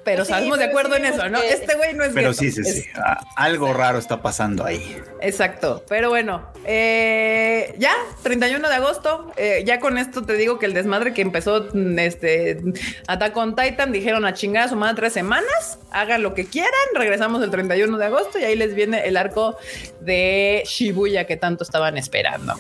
[0.06, 1.40] pero Sí, estamos de acuerdo sí en eso, ¿no?
[1.42, 2.40] Este güey no es Pero gueto.
[2.42, 2.86] sí, sí, Es- sí.
[2.96, 4.98] Ah, algo raro está pasando ahí.
[5.22, 7.94] Exacto, pero bueno, eh, ya,
[8.24, 12.00] 31 de agosto, eh, ya con esto te digo que el desmadre que empezó mm,
[12.00, 12.62] este
[13.08, 16.72] Attack on Titan, dijeron a chingar a su madre tres semanas, hagan lo que quieran,
[16.96, 19.58] regresamos el 31 de agosto y ahí les viene el arco
[20.02, 22.56] de Shibuya que tanto estaban esperando.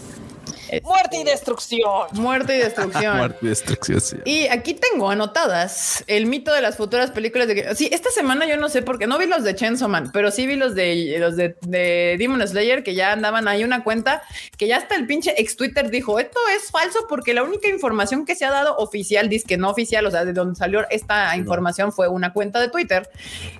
[0.69, 2.07] Este, Muerte y destrucción.
[2.13, 3.17] muerte y destrucción.
[3.17, 4.17] Muerte y destrucción, sí.
[4.25, 8.45] Y aquí tengo anotadas el mito de las futuras películas de que sí, esta semana
[8.45, 10.75] yo no sé por qué no vi los de Chainsaw Man, pero sí vi los
[10.75, 14.21] de los de, de Demon Slayer que ya andaban ahí una cuenta
[14.57, 18.25] que ya hasta el pinche ex Twitter dijo esto es falso porque la única información
[18.25, 21.35] que se ha dado oficial, dice que no oficial, o sea, de donde salió esta
[21.35, 23.09] información fue una cuenta de Twitter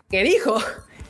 [0.10, 0.58] que dijo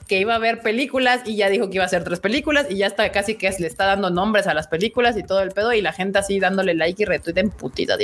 [0.07, 2.77] que iba a haber películas y ya dijo que iba a hacer tres películas y
[2.77, 5.73] ya está casi que le está dando nombres a las películas y todo el pedo
[5.73, 7.49] y la gente así dándole like y retweet en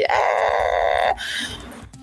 [0.09, 1.15] "Ah".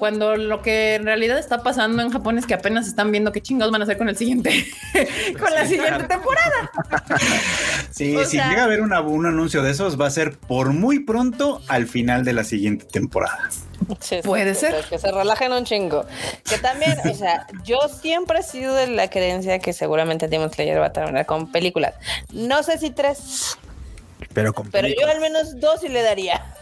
[0.01, 3.41] Cuando lo que en realidad está pasando en Japón es que apenas están viendo qué
[3.41, 4.67] chingados van a hacer con el siguiente,
[5.39, 6.71] con la siguiente temporada.
[7.91, 10.39] Sí, O si sea- llega a haber una- un anuncio de esos, va a ser
[10.39, 13.51] por muy pronto al final de la siguiente temporada.
[14.01, 14.85] Sí, Puede sí, ser.
[14.89, 16.07] Que se relajen un chingo.
[16.49, 20.81] Que también, o sea, yo siempre he sido de la creencia que seguramente Demon Slayer
[20.81, 21.95] va a terminar con películas.
[22.33, 23.59] No sé si tres,
[24.33, 26.55] Pero con pero yo al menos dos sí le daría.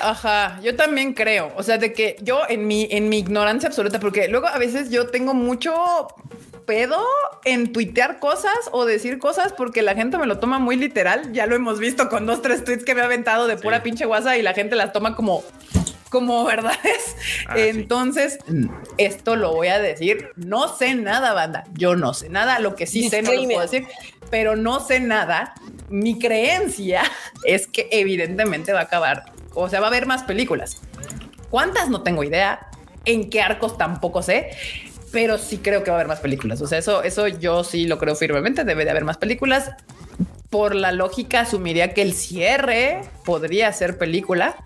[0.00, 1.52] Ajá, yo también creo.
[1.56, 4.90] O sea, de que yo en mi, en mi ignorancia absoluta, porque luego a veces
[4.90, 5.74] yo tengo mucho
[6.64, 7.04] pedo
[7.44, 11.32] en tuitear cosas o decir cosas porque la gente me lo toma muy literal.
[11.32, 14.06] Ya lo hemos visto con dos, tres tweets que me ha aventado de pura pinche
[14.06, 15.44] guasa y la gente las toma como,
[16.08, 17.16] como verdades.
[17.46, 17.62] Ah, sí.
[17.62, 18.38] Entonces,
[18.96, 20.30] esto lo voy a decir.
[20.36, 21.64] No sé nada, banda.
[21.74, 22.58] Yo no sé nada.
[22.58, 23.86] Lo que sí sé no lo puedo decir,
[24.32, 25.52] pero no sé nada.
[25.90, 27.02] Mi creencia
[27.44, 29.26] es que evidentemente va a acabar.
[29.54, 30.80] O sea, va a haber más películas.
[31.50, 31.90] ¿Cuántas?
[31.90, 32.66] No tengo idea.
[33.04, 33.76] ¿En qué arcos?
[33.76, 34.52] Tampoco sé.
[35.12, 36.62] Pero sí creo que va a haber más películas.
[36.62, 38.64] O sea, eso, eso yo sí lo creo firmemente.
[38.64, 39.70] Debe de haber más películas.
[40.48, 44.56] Por la lógica, asumiría que el cierre podría ser película.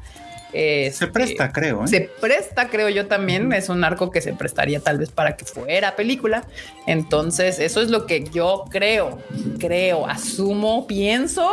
[0.57, 1.85] Se Este, presta, creo.
[1.85, 1.89] ¿eh?
[1.89, 3.53] se presta, creo yo también.
[3.53, 6.45] Es un arco que se prestaría tal vez para que fuera película.
[6.87, 9.19] Entonces, eso es lo que yo creo,
[9.59, 11.53] creo, asumo, pienso,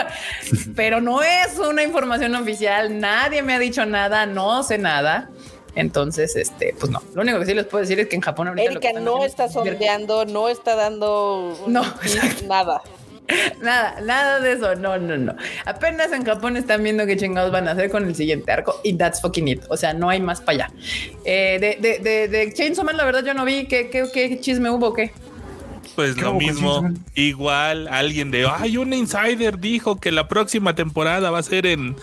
[0.76, 2.98] pero no es una información oficial.
[2.98, 5.30] Nadie me ha dicho nada, no sé nada.
[5.74, 7.00] Entonces, este, pues no.
[7.14, 8.70] Lo único que sí les puedo decir es que en Japón ahorita.
[8.70, 11.82] Erika no está sondeando, no está dando no,
[12.48, 12.82] nada.
[13.62, 14.74] Nada, nada de eso.
[14.76, 15.34] No, no, no.
[15.64, 18.94] Apenas en Japón están viendo qué chingados van a hacer con el siguiente arco y
[18.94, 19.62] that's fucking it.
[19.68, 20.72] O sea, no hay más para allá.
[21.24, 24.40] Eh, de, de, de, de, Chainsaw Man, la verdad, yo no vi qué, qué, qué
[24.40, 25.12] chisme hubo, qué.
[26.00, 31.40] Pues lo mismo, igual alguien de, ay, un insider dijo que la próxima temporada va
[31.40, 31.94] a ser en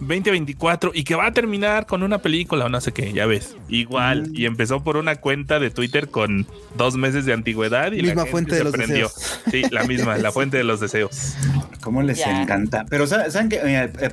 [0.00, 3.54] 2024 y que va a terminar con una película o no sé qué, ya ves,
[3.68, 4.30] igual.
[4.30, 4.34] Mm.
[4.34, 6.46] Y empezó por una cuenta de Twitter con
[6.78, 9.40] dos meses de antigüedad y misma la fuente de los deseos.
[9.50, 11.34] Sí, la misma, la fuente de los deseos.
[11.82, 12.86] ¿Cómo les encanta?
[12.88, 13.58] Pero saben que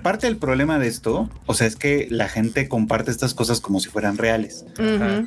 [0.04, 3.80] parte del problema de esto, o sea, es que la gente comparte estas cosas como
[3.80, 4.66] si fueran reales.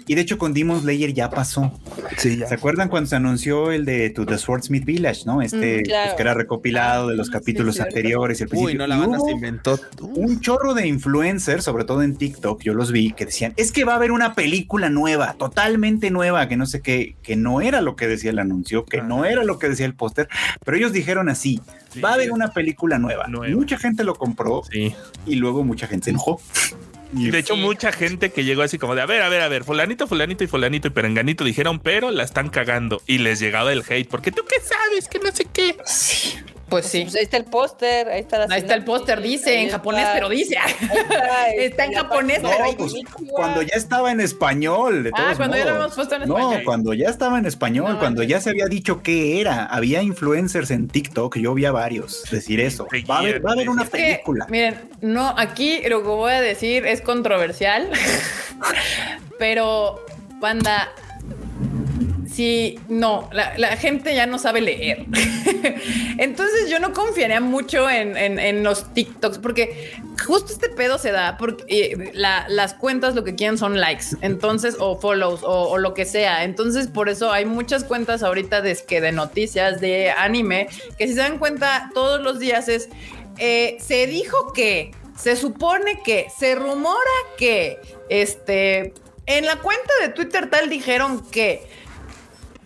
[0.07, 1.73] Y de hecho con Demon Slayer ya pasó.
[2.19, 5.43] Sí, ¿Se acuerdan cuando se anunció el de To the Swordsmith Village, ¿no?
[5.43, 8.73] Este mm, pues, que era recopilado de los capítulos anteriores y el principio.
[8.73, 9.79] Uy, no la banda se inventó.
[10.01, 13.85] Un chorro de influencers, sobre todo en TikTok, yo los vi que decían, es que
[13.85, 17.81] va a haber una película nueva, totalmente nueva, que no sé qué, que no era
[17.81, 20.29] lo que decía el anuncio, que no era lo que decía el póster,
[20.65, 21.61] pero ellos dijeron así,
[22.03, 23.27] va a haber una película nueva.
[23.29, 24.63] Mucha gente lo compró
[25.27, 26.41] y luego mucha gente se enojó.
[27.13, 29.49] Y de hecho, mucha gente que llegó así como de, a ver, a ver, a
[29.49, 33.03] ver, fulanito, fulanito y fulanito y perenganito dijeron, pero la están cagando.
[33.07, 35.77] Y les llegaba el hate, porque tú qué sabes, que no sé qué.
[35.85, 36.39] Sí.
[36.75, 37.03] Pues sí.
[37.03, 40.29] Pues ahí está el póster, ahí está Ahí está el póster, dice en japonés, pero
[40.29, 40.57] dice.
[41.57, 42.95] Está, en japonés, pero pues,
[43.31, 45.05] cuando ya estaba en español.
[45.05, 46.55] De ah, cuando ya lo hemos puesto en español.
[46.59, 49.67] No, cuando ya estaba en español, cuando ya se había dicho qué era.
[49.67, 52.89] Había influencers en TikTok, yo vi a varios decir eso.
[53.09, 54.47] Va a haber, va a haber una película.
[54.49, 57.89] miren, no, aquí lo que voy a decir es controversial,
[59.39, 60.05] pero
[60.41, 60.93] banda,
[62.35, 65.07] Sí, no, la, gente ya no sabe leer.
[66.19, 69.93] Entonces yo no confiaría mucho en, los TikToks porque
[70.27, 74.77] justo este pedo se da porque eh, las cuentas lo que quieren son likes, entonces,
[74.81, 76.43] o follows, o, lo que sea.
[76.43, 80.67] Entonces, por eso hay muchas cuentas ahorita de, que de noticias, de anime,
[80.99, 82.89] que si se dan cuenta todos los días es,
[83.39, 86.99] eh, se dijo que, se supone que, se rumora
[87.39, 87.79] que,
[88.09, 88.93] este,
[89.27, 91.63] en la cuenta de Twitter tal dijeron que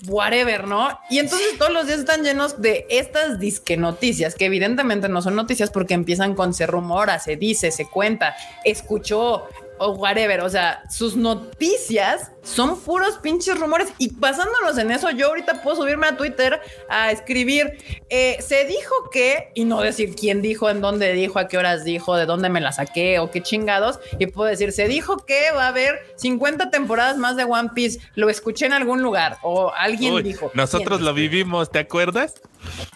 [0.07, 0.99] whatever, ¿no?
[1.11, 5.37] Y entonces todos los días están llenos de estas disque noticias, que evidentemente no son
[5.37, 9.49] noticias porque empiezan con se rumora, se dice, se cuenta, escuchó,
[9.79, 10.41] o whatever.
[10.41, 13.89] O sea, sus noticias son puros pinches rumores.
[13.99, 17.79] Y basándonos en eso, yo ahorita puedo subirme a Twitter a escribir,
[18.09, 21.85] eh, se dijo que, y no decir quién dijo, en dónde dijo, a qué horas
[21.85, 23.99] dijo, de dónde me la saqué o qué chingados.
[24.19, 28.01] Y puedo decir, se dijo que va a haber 50 temporadas más de One Piece.
[28.15, 30.51] Lo escuché en algún lugar o alguien dijo.
[30.55, 32.35] Nosotros lo vivimos, ¿te acuerdas?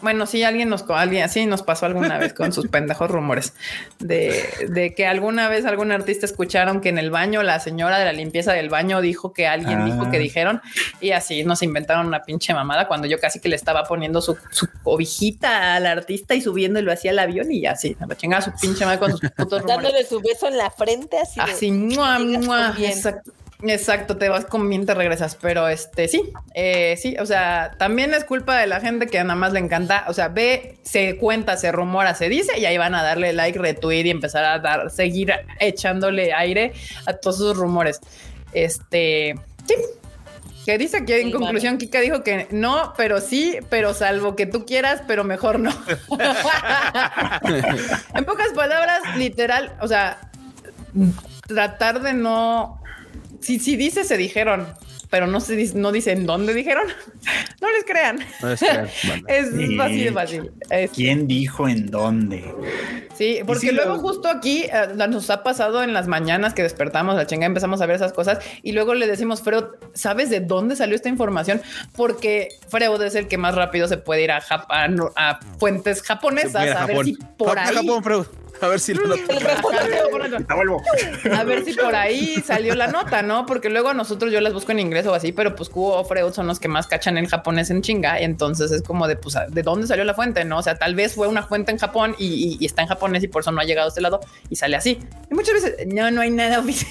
[0.01, 3.55] Bueno, sí, alguien nos, alguien así nos pasó alguna vez con sus pendejos rumores
[3.99, 8.05] de, de, que alguna vez algún artista escucharon que en el baño la señora de
[8.05, 10.21] la limpieza del baño dijo que alguien dijo que ah.
[10.21, 10.63] dijeron
[11.01, 14.37] y así nos inventaron una pinche mamada cuando yo casi que le estaba poniendo su,
[14.51, 18.85] su cobijita al artista y subiéndolo hacia el avión y así, la chingada su pinche
[18.85, 19.67] madre con sus putos rumores.
[19.67, 21.41] Dándole su beso en la frente así.
[21.41, 23.33] Así, mua, mua, exacto.
[23.65, 28.13] Exacto, te vas con bien, te regresas, pero este sí, eh, sí, o sea, también
[28.13, 31.57] es culpa de la gente que nada más le encanta, o sea, ve, se cuenta,
[31.57, 34.91] se rumora, se dice y ahí van a darle like, retweet y empezar a dar,
[34.91, 36.73] seguir echándole aire
[37.07, 38.01] a todos sus rumores.
[38.53, 39.37] Este,
[39.69, 39.75] sí,
[40.65, 44.67] que dice que en conclusión Kika dijo que no, pero sí, pero salvo que tú
[44.67, 45.71] quieras, pero mejor no.
[48.15, 50.19] en pocas palabras, literal, o sea,
[51.47, 52.82] tratar de no
[53.43, 54.67] si, si dice se dijeron,
[55.13, 56.85] pero no se no dicen dónde dijeron,
[57.61, 58.19] no les crean.
[59.29, 60.53] es fácil, fácil.
[60.95, 62.43] ¿Quién dijo en dónde?
[63.15, 67.27] Sí, porque luego justo aquí eh, nos ha pasado en las mañanas que despertamos la
[67.27, 70.97] chinga, empezamos a ver esas cosas y luego le decimos, Freud, ¿sabes de dónde salió
[70.97, 71.61] esta información?
[71.95, 76.75] Porque Freud es el que más rápido se puede ir a, Japón, a fuentes japonesas
[76.75, 77.75] a, ver si por ahí.
[77.75, 78.27] Japón, Freud.
[78.63, 79.13] A ver si lo
[81.37, 83.45] A ver si por ahí salió la nota, ¿no?
[83.45, 86.05] Porque luego a nosotros yo las busco en inglés o así, pero pues Kubo o
[86.05, 88.21] Freud son los que más cachan en japonés en chinga.
[88.21, 90.45] Y entonces es como de, pues, ¿de dónde salió la fuente?
[90.45, 93.29] No, o sea, tal vez fue una fuente en Japón y, está en japonés y
[93.29, 95.01] por eso no ha llegado a este lado y sale así.
[95.29, 96.91] Y muchas veces, no, no hay nada oficial.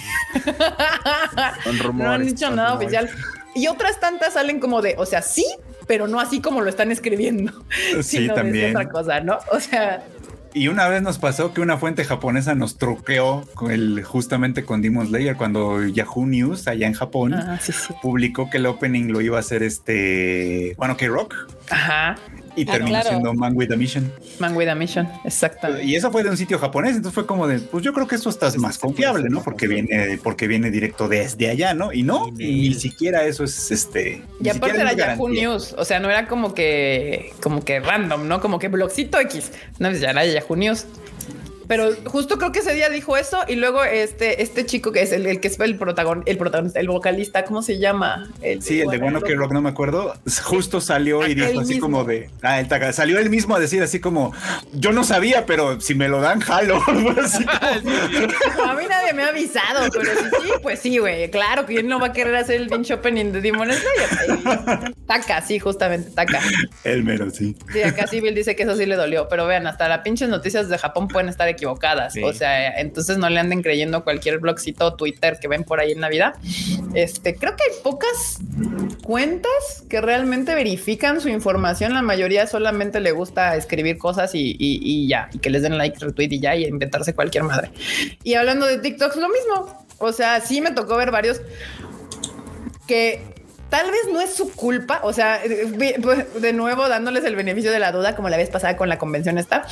[1.93, 3.09] no han dicho nada oficial.
[3.53, 5.45] Y otras tantas salen como de, o sea, sí,
[5.87, 7.51] pero no así como lo están escribiendo.
[8.01, 8.75] Sí, sino también.
[8.75, 9.39] otra cosa, ¿no?
[9.51, 10.03] O sea,
[10.53, 14.81] y una vez nos pasó que una fuente japonesa nos truqueó con el, justamente con
[14.81, 17.59] Demon Slayer cuando Yahoo News allá en Japón ah,
[18.01, 21.35] publicó que el opening lo iba a hacer este, bueno, que rock
[21.69, 22.15] Ajá.
[22.55, 23.09] Y Ah, terminó claro.
[23.09, 24.11] siendo Man with a Mission.
[24.39, 25.85] Man with a Mission, exactamente.
[25.85, 28.15] Y eso fue de un sitio japonés, entonces fue como de, pues yo creo que
[28.15, 29.41] esto está más confiable, ¿no?
[29.43, 31.93] Porque viene, porque viene directo desde allá, ¿no?
[31.93, 34.21] Y no, ni siquiera eso es este.
[34.43, 35.29] Y aparte era es Yahoo.
[35.29, 38.41] News, o sea, no era como que, como que random, ¿no?
[38.41, 39.51] Como que blogcito X.
[39.79, 40.85] No, pues ya era Yahoo News.
[41.71, 45.13] Pero justo creo que ese día dijo eso y luego este, este chico que es
[45.13, 48.29] el, el que es el protagonista, el protagonista, el vocalista, ¿cómo se llama?
[48.41, 51.75] El Sí, el de Bueno que Rock, no me acuerdo, justo salió y dijo así
[51.75, 51.79] mismo.
[51.87, 54.33] como de, ah, el taca- salió él mismo a decir así como,
[54.73, 56.75] yo no sabía, pero si me lo dan, jalo.
[57.23, 57.61] Así como-
[58.69, 61.31] A mí nadie me ha avisado, pero si sí, pues sí, güey.
[61.31, 64.93] Claro que él no va a querer hacer el pinche opening de Demon Slayer.
[65.07, 66.41] Taca, sí, justamente, taca.
[66.83, 67.55] el mero, sí.
[67.71, 70.67] Sí, acá Civil dice que eso sí le dolió, pero vean, hasta las pinches noticias
[70.67, 72.13] de Japón pueden estar equivocadas.
[72.13, 72.23] Sí.
[72.23, 75.91] O sea, entonces no le anden creyendo cualquier blogcito o Twitter que ven por ahí
[75.91, 76.33] en Navidad.
[76.95, 78.39] Este, creo que hay pocas
[79.03, 79.51] cuentas
[79.89, 81.93] que realmente verifican su información.
[81.93, 85.77] La mayoría solamente le gusta escribir cosas y, y- y ya, y que les den
[85.77, 87.71] like, retweet y ya, y inventarse cualquier madre.
[88.23, 89.85] Y hablando de TikTok, lo mismo.
[89.99, 91.41] O sea, sí me tocó ver varios
[92.87, 93.21] que
[93.69, 94.99] tal vez no es su culpa.
[95.03, 98.89] O sea, de nuevo dándoles el beneficio de la duda, como la vez pasada con
[98.89, 99.65] la convención esta,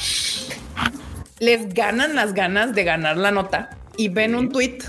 [1.39, 4.79] les ganan las ganas de ganar la nota y ven un tweet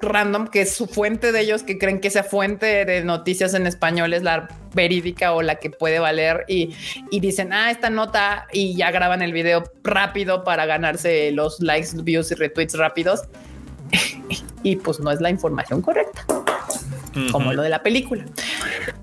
[0.00, 3.66] random que es su fuente de ellos que creen que esa fuente de noticias en
[3.66, 6.74] español es la verídica o la que puede valer y,
[7.10, 11.90] y dicen ah esta nota y ya graban el video rápido para ganarse los likes
[12.02, 13.22] views y retweets rápidos.
[14.62, 16.26] Y pues no es la información correcta
[17.32, 18.24] como lo de la película.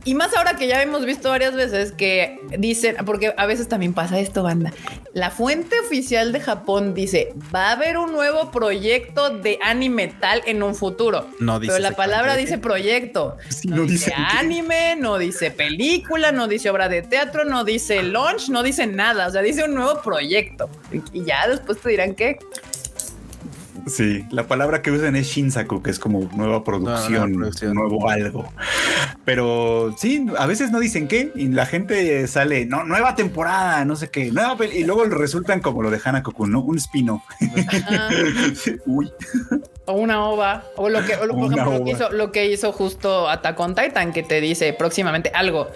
[0.05, 3.93] Y más ahora que ya hemos visto varias veces que dicen, porque a veces también
[3.93, 4.71] pasa esto, banda.
[5.13, 10.41] La fuente oficial de Japón dice, va a haber un nuevo proyecto de anime tal
[10.45, 11.27] en un futuro.
[11.39, 13.35] No dice Pero la palabra dice proyecto.
[13.49, 18.03] Sí, no, no dice anime, no dice película, no dice obra de teatro, no dice
[18.03, 19.27] launch, no dice nada.
[19.27, 20.69] O sea, dice un nuevo proyecto.
[21.11, 22.38] Y ya después te dirán que
[23.88, 27.34] Sí, la palabra que usan es Shinsaku, que es como nueva producción,
[27.73, 28.51] nuevo algo.
[29.23, 33.95] Pero sí, a veces no dicen qué y la gente sale, no, nueva temporada, no
[33.95, 36.61] sé qué, nueva pel-", y luego resultan como lo de Hanakoku, ¿no?
[36.61, 37.22] Un spin-off.
[37.88, 38.09] ah,
[38.85, 39.11] Uy,
[39.85, 40.64] O una ova.
[40.76, 43.30] O lo que, o lo, por Una ejemplo, lo que, hizo, lo que hizo justo
[43.30, 45.69] Attack on Titan, que te dice próximamente algo.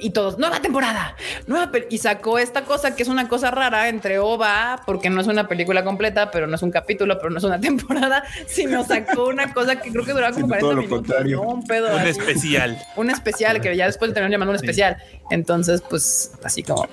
[0.00, 1.16] Y todos, nueva temporada,
[1.46, 1.86] nueva pel-".
[1.90, 5.48] y sacó esta cosa que es una cosa rara entre OVA, porque no es una
[5.48, 9.52] película completa, pero no es un capítulo, pero no es una temporada, sino sacó una
[9.52, 10.98] cosa que creo que duraba como Sino 40 todo lo minutos.
[11.06, 11.36] contrario.
[11.42, 11.48] ¿no?
[11.48, 12.10] Un pedo Un así.
[12.10, 12.78] especial.
[12.96, 14.96] Un especial que ya después le terminaron llamando un especial.
[15.30, 16.88] Entonces, pues así como.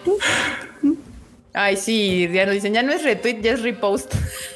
[1.57, 4.13] Ay, sí, ya nos dicen, ya no es retweet, ya es repost.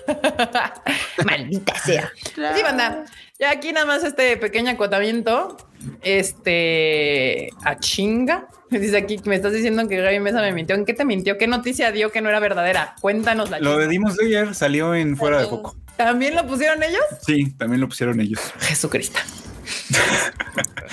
[1.25, 2.11] Maldita sea.
[2.35, 3.05] Sí, banda.
[3.39, 5.55] Ya aquí nada más este pequeño acotamiento.
[6.01, 8.49] Este a chinga.
[8.69, 10.75] Me dice aquí que me estás diciendo que Gaby Mesa me mintió.
[10.75, 11.37] ¿En qué te mintió?
[11.37, 12.95] ¿Qué noticia dio que no era verdadera?
[12.99, 15.77] Cuéntanos la lo de Demon Slayer salió en fuera de foco.
[15.95, 17.01] ¿También lo pusieron ellos?
[17.25, 18.41] Sí, también lo pusieron ellos.
[18.59, 19.19] Jesucristo.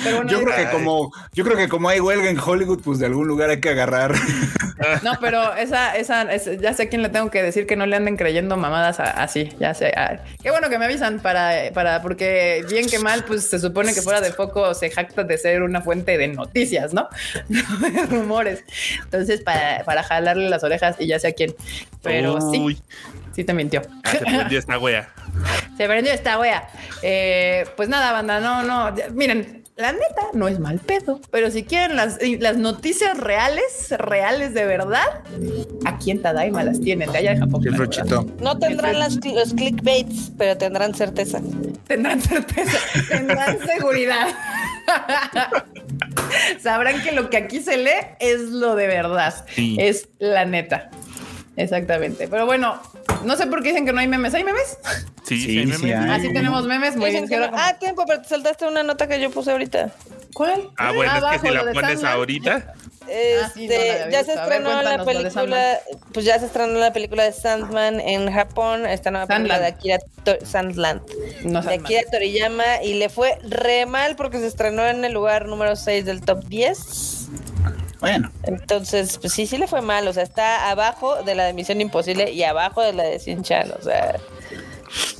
[0.02, 2.98] Pero bueno, Yo creo que como, yo creo que como hay huelga en Hollywood, pues
[2.98, 4.14] de algún lugar hay que agarrar.
[5.02, 7.86] No, pero esa, esa, es- ya sé a quién le tengo que decir que no
[7.86, 9.92] le anden creyendo mamadas a- así, ya sé.
[9.96, 13.94] Ah, qué bueno que me avisan para, para, porque bien que mal, pues se supone
[13.94, 17.08] que fuera de foco se jacta de ser una fuente de noticias, ¿no?
[17.48, 18.64] No de rumores.
[19.02, 21.54] Entonces, para, para jalarle las orejas y ya sé a quién.
[22.02, 22.82] Pero Uy, sí,
[23.34, 23.80] sí te mintió.
[24.04, 25.10] ah, se prendió esta wea.
[25.76, 26.68] Se prendió esta wea.
[27.02, 28.96] Eh, pues nada, banda, no, no.
[28.96, 33.90] ya- Miren, la neta no es mal pedo, pero si quieren las, las noticias reales,
[33.98, 35.04] reales de verdad,
[35.84, 37.62] aquí en Tadaima las tienen, de allá de Japón.
[37.66, 38.32] El.
[38.42, 41.40] No tendrán las, los clickbaits, pero tendrán certeza.
[41.86, 42.78] Tendrán certeza,
[43.10, 44.28] tendrán seguridad.
[46.60, 47.90] Sabrán que lo que aquí se lee
[48.20, 49.76] es lo de verdad, Sí.
[49.78, 50.90] es la neta.
[51.56, 52.28] Exactamente.
[52.28, 52.80] Pero bueno,
[53.26, 54.32] no sé por qué dicen que no hay memes.
[54.34, 54.78] ¿Hay memes?
[55.24, 56.10] Sí, Sí, sí, me- sí me- hay.
[56.20, 56.96] Así tenemos memes.
[56.96, 57.28] Muy bien.
[57.28, 59.90] que no- Ah, tiempo, pero te saltaste una nota que yo puse ahorita.
[60.34, 60.68] ¿Cuál?
[60.76, 62.12] Ah, bueno, es que si la pones Sandman.
[62.12, 62.74] ahorita,
[63.08, 65.78] Ah, sí, no la Este, había ya se ver, estrenó la película,
[66.12, 69.98] pues ya se estrenó la película de Sandman en Japón, esta nueva película de Akira
[70.24, 71.02] To- Sandland,
[71.44, 75.46] No de Akira Toriyama y le fue re mal porque se estrenó en el lugar
[75.46, 77.28] número 6 del top 10.
[78.01, 81.52] Bueno, Entonces, pues sí, sí le fue mal, o sea, está abajo de la de
[81.55, 84.16] Misión Imposible y abajo de la de Shin Chan, o sea,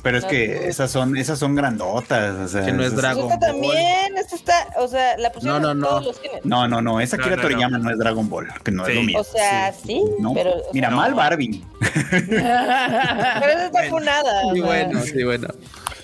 [0.01, 0.61] pero es No, que no.
[0.67, 2.35] esas son, esas son grandotas.
[2.35, 3.51] O sea, Que no es Dragon esta Ball.
[3.51, 5.87] también, esta está, o sea, la pusieron No, no, en no.
[5.87, 6.45] todos los cines.
[6.45, 7.91] No, no, no, esa no, Toriyama no.
[7.91, 9.19] es Dragon Ball, que no es lo mío.
[9.19, 11.63] O sea, sí, No, pero, mira, mal Barbie.
[12.11, 14.41] pero esa está funada.
[14.45, 15.47] o Sí, bueno, sí, bueno.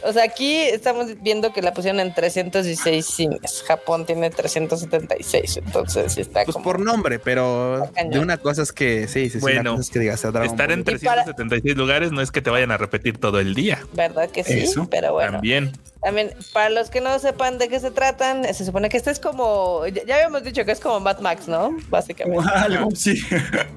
[0.05, 3.63] O sea, aquí estamos viendo que la pusieron en 316 cines.
[3.67, 5.57] Japón tiene 376.
[5.57, 6.63] Entonces sí está Pues como.
[6.63, 9.39] por nombre, pero de una cosa es que sí, sí, sí.
[9.39, 10.73] Bueno, una cosa es que digas a Dragon Estar Ball.
[10.73, 13.80] en Y para- 376 lugares no es que te vayan a repetir todo el día.
[13.93, 14.59] ¿Verdad que sí?
[14.59, 14.88] Eso.
[14.89, 15.34] Pero bueno.
[15.34, 15.71] También.
[16.03, 19.19] También, para los que no sepan de qué se tratan, se supone que este es
[19.19, 19.85] como.
[19.88, 21.75] Ya, ya habíamos dicho que es como Mad Max, ¿no?
[21.89, 22.45] Básicamente.
[22.53, 23.21] Algo, sí.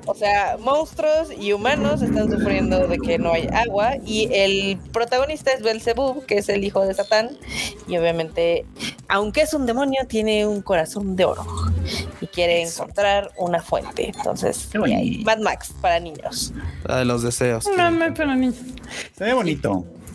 [0.06, 5.52] O sea, monstruos y humanos están sufriendo de que no hay agua y el protagonista
[5.52, 7.38] es Belzebub, que es el hijo de Satán
[7.86, 8.66] y obviamente,
[9.08, 11.46] aunque es un demonio, tiene un corazón de oro
[12.20, 14.12] y quiere encontrar una fuente.
[14.16, 14.68] Entonces.
[15.24, 16.52] Mad Max para niños.
[16.84, 17.66] La de los deseos.
[17.76, 18.52] No, no, pero niño.
[19.16, 19.84] Se ve bonito.
[19.84, 20.05] Sí,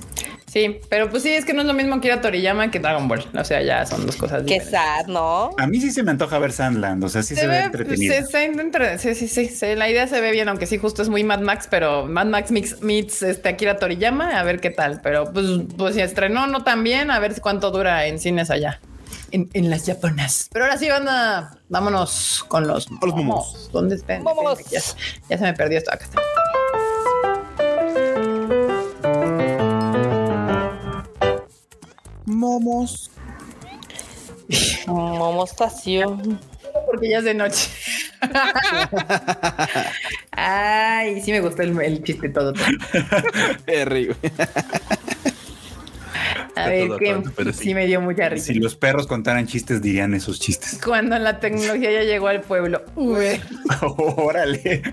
[0.89, 3.07] pero pues sí, es que no es lo mismo que ir a Toriyama que Dragon
[3.07, 3.23] Ball.
[3.37, 4.71] O sea, ya son dos cosas Qué diferentes.
[4.71, 5.51] sad, ¿no?
[5.57, 8.13] A mí sí se me antoja ver Sandland, o sea, sí se, ve, entretenido.
[8.13, 11.01] se- se- entre- sí, sí, sí, sí, La idea se ve bien, aunque sí, justo
[11.01, 14.69] es muy Mad Max, pero Mad Max mix, meets este, Akira Toriyama, a ver qué
[14.71, 14.99] tal.
[15.01, 15.45] Pero pues,
[15.77, 18.79] pues si estrenó no tan bien, a ver cuánto dura en cines allá.
[19.33, 20.49] En, en las japonas.
[20.51, 23.69] Pero ahora sí, banda, vámonos con los, los momos.
[23.71, 24.23] ¿Dónde están?
[24.23, 24.59] Momos.
[24.69, 24.81] Ya,
[25.29, 25.89] ya se me perdió esto.
[25.93, 26.19] Acá está.
[32.25, 33.09] Momos.
[34.87, 36.19] Momostacio.
[36.85, 37.69] Porque ya es de noche.
[40.31, 42.53] Ay, sí me gustó el, el chiste todo.
[43.65, 44.09] güey.
[46.55, 47.23] A ver, todo que
[47.53, 47.53] sí.
[47.53, 47.73] sí.
[47.73, 48.47] me dio mucha risa.
[48.47, 50.79] Si los perros contaran chistes, dirían esos chistes.
[50.83, 52.83] Cuando la tecnología ya llegó al pueblo.
[52.95, 53.41] Uy.
[53.97, 54.83] Órale.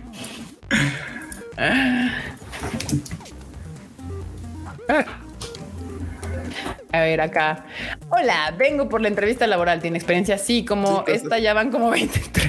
[6.93, 7.67] A ver, acá.
[8.09, 9.81] Hola, vengo por la entrevista laboral.
[9.81, 10.39] ¿Tiene experiencia?
[10.39, 12.21] Sí, como Sí, esta ya van como 20.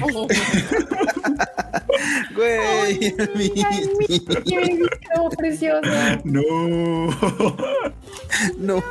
[2.34, 3.14] Güey,
[5.36, 6.20] preciosa.
[6.24, 6.42] No.
[8.58, 8.82] no.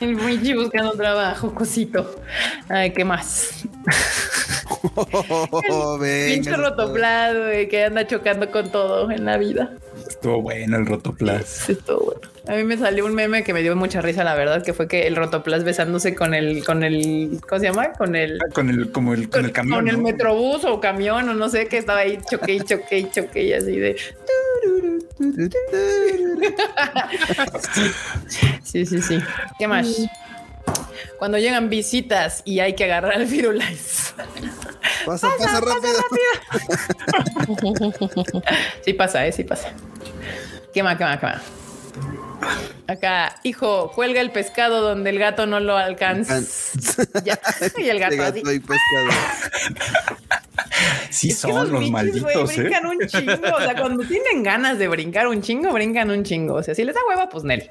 [0.00, 2.20] El Michi buscando trabajo, cosito.
[2.68, 3.64] Ay, ¿qué más?
[4.96, 9.72] Oh, venga, Pinche rotoplado, que anda chocando con todo en la vida.
[10.08, 11.46] Estuvo bueno el rotoplas.
[11.66, 12.20] Sí, todo bueno.
[12.46, 14.86] A mí me salió un meme que me dio mucha risa, la verdad, que fue
[14.86, 17.92] que el rotoplas besándose con el, con el, ¿cómo se llama?
[17.92, 19.78] Con el, Con el, como el, con el camión.
[19.80, 23.10] con el metrobús o camión o no sé, que estaba ahí choque y choque y
[23.10, 23.96] choque y así de.
[28.62, 29.18] Sí, sí, sí.
[29.58, 29.86] ¿Qué más?
[31.18, 34.14] Cuando llegan visitas y hay que agarrar el Firulais.
[35.06, 35.94] Pasa, pasa rápido.
[38.84, 39.32] Sí pasa, ¿eh?
[39.32, 39.72] Sí pasa.
[40.74, 41.42] ¿Qué más, qué más, qué más?
[42.88, 46.40] Acá, hijo, cuelga el pescado donde el gato no lo alcanza.
[47.24, 47.38] Ya.
[47.78, 48.40] Y el gato, así.
[48.40, 49.08] gato y pescado.
[51.10, 52.60] Sí Es que son los bichis, malditos, ¿eh?
[52.60, 53.32] brincan un chingo.
[53.56, 56.54] O sea, cuando tienen ganas de brincar un chingo, brincan un chingo.
[56.54, 57.68] O sea, si les da hueva, pues Nel.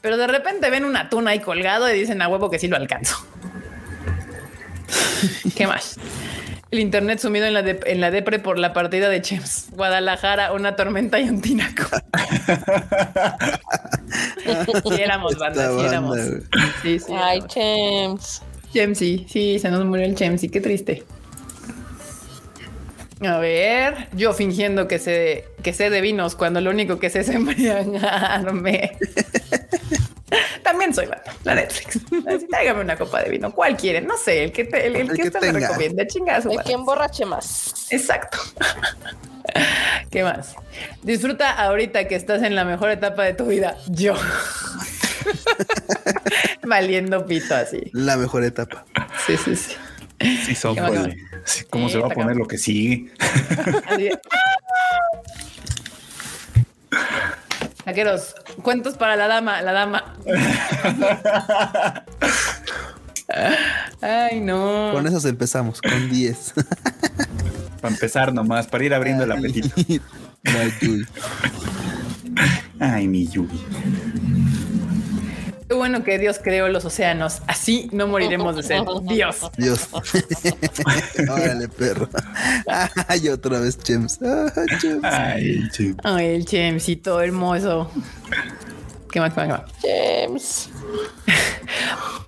[0.00, 2.76] Pero de repente ven un atún ahí colgado y dicen a huevo que sí lo
[2.76, 3.16] alcanzo.
[5.54, 5.98] ¿Qué más?
[6.70, 9.68] El internet sumido en la, de- en la depre por la partida de Chems.
[9.72, 11.84] Guadalajara, una tormenta y un tinaco.
[14.94, 16.18] sí éramos banda, sí éramos.
[16.82, 17.12] Sí, sí.
[17.14, 17.54] Ay, éramos.
[17.54, 18.42] Chems.
[18.72, 21.04] Chemsy, sí, se nos murió el Chemsy, qué triste.
[23.22, 27.20] A ver, yo fingiendo que sé, que sé de vinos cuando lo único que sé
[27.20, 28.96] es embriagarme.
[30.62, 31.96] También soy la, la Netflix.
[32.26, 33.52] Así, tráigame una copa de vino.
[33.52, 34.06] ¿Cuál quieren?
[34.06, 36.06] No sé, el que, te- el, el El que, que usted me recomienda.
[36.06, 36.50] Chingazo.
[36.50, 37.86] El que emborrache más.
[37.90, 38.38] Exacto.
[40.10, 40.54] ¿Qué más?
[41.02, 43.76] Disfruta ahorita que estás en la mejor etapa de tu vida.
[43.88, 44.14] Yo.
[46.62, 47.90] Valiendo pito así.
[47.92, 48.84] La mejor etapa.
[49.26, 49.74] Sí, sí, sí.
[50.44, 51.14] Sí, son Qué pues.
[51.44, 53.10] Sí, ¿Cómo Sí, se va a poner lo que sigue?
[57.88, 60.14] Taqueros, cuentos para la dama, la dama.
[64.02, 64.90] Ay, no.
[64.92, 66.52] Con esos empezamos, con 10.
[67.80, 69.70] Para empezar nomás, para ir abriendo el apetito.
[70.44, 71.06] Mayui.
[72.78, 73.64] Ay, mi Yugi.
[75.68, 77.42] Qué bueno que Dios creó los océanos.
[77.46, 78.80] Así no moriremos de sed.
[79.02, 79.36] Dios.
[79.58, 79.88] Dios.
[81.30, 82.08] Órale, perro.
[83.06, 84.18] Ay, otra vez, Chems.
[84.22, 84.50] Ah,
[84.80, 85.04] Chems.
[85.04, 87.90] Ay, chi- Ay, el chemcito hermoso.
[89.10, 89.62] ¿Qué más, qué más, qué más?
[89.82, 90.68] James.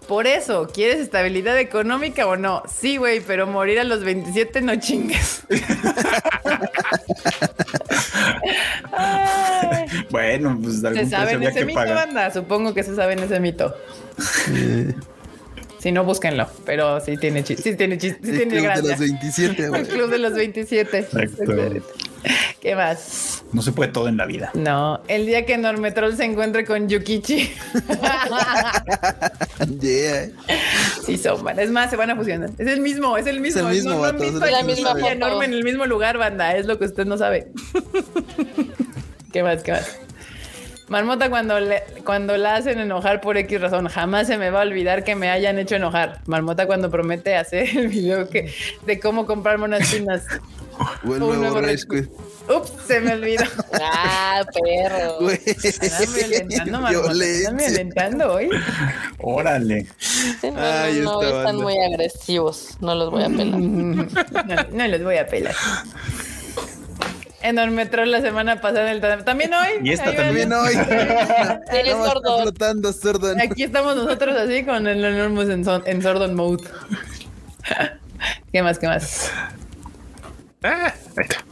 [0.08, 2.62] Por eso, ¿quieres estabilidad económica o no?
[2.68, 5.42] Sí, güey, pero morir a los 27 no chingues.
[8.92, 9.59] Ay.
[10.10, 11.94] Bueno, pues de ¿Se algún precio saben ese que mito, pagar.
[12.06, 12.30] banda?
[12.30, 13.74] Supongo que se saben ese mito.
[15.78, 16.46] Si no, búsquenlo.
[16.66, 17.62] Pero sí tiene chiste.
[17.70, 18.20] Sí tiene chiste.
[18.22, 18.90] Sí El tiene club de gracia.
[18.90, 19.80] los 27, güey.
[19.80, 20.98] El club de los 27.
[20.98, 21.18] Exacto.
[21.20, 21.82] Excelente.
[22.60, 23.42] ¿Qué más?
[23.52, 24.50] No se puede todo en la vida.
[24.52, 27.50] No, el día que Normetrol se encuentre con Yukichi.
[29.80, 30.28] Yeah.
[31.06, 31.58] sí, son, man.
[31.58, 32.50] es más, se van a fusionar.
[32.58, 33.68] Es el mismo, es el mismo.
[33.68, 36.54] el mismo, no, no han visto es a Yukichi enorme en el mismo lugar, banda.
[36.56, 37.48] Es lo que usted no sabe.
[39.32, 39.62] ¿Qué más?
[39.62, 39.98] ¿Qué más?
[40.88, 44.64] Marmota cuando, le- cuando la hacen enojar por X razón, jamás se me va a
[44.64, 46.20] olvidar que me hayan hecho enojar.
[46.26, 48.52] Marmota cuando promete hacer el video que,
[48.86, 50.24] de cómo comprar monas chinas.
[51.04, 51.60] Buen Un nuevo.
[52.48, 53.44] Ups, se me olvidó.
[53.82, 55.18] Ah, perro.
[55.20, 55.38] Güey.
[55.46, 57.12] Están violentando, Marmota.
[57.12, 57.68] Están Violencia.
[57.68, 58.50] violentando hoy.
[59.18, 59.86] Órale.
[59.98, 62.76] Sí, no, Ay, no, están muy agresivos.
[62.80, 63.60] No los voy a pelar.
[63.60, 65.54] No, no los voy a pelar.
[67.42, 69.80] Enorme troll la semana pasada en el también hoy.
[69.82, 70.52] Y esta también.
[70.52, 70.74] hoy.
[71.72, 72.42] Eres sordo.
[72.42, 73.34] flotando, sordo.
[73.42, 76.64] Aquí estamos nosotros así con el Enormous en, en Sordon Mode.
[78.52, 78.78] ¿Qué más?
[78.78, 79.30] ¿Qué más?
[80.62, 81.44] Ah, ahí está.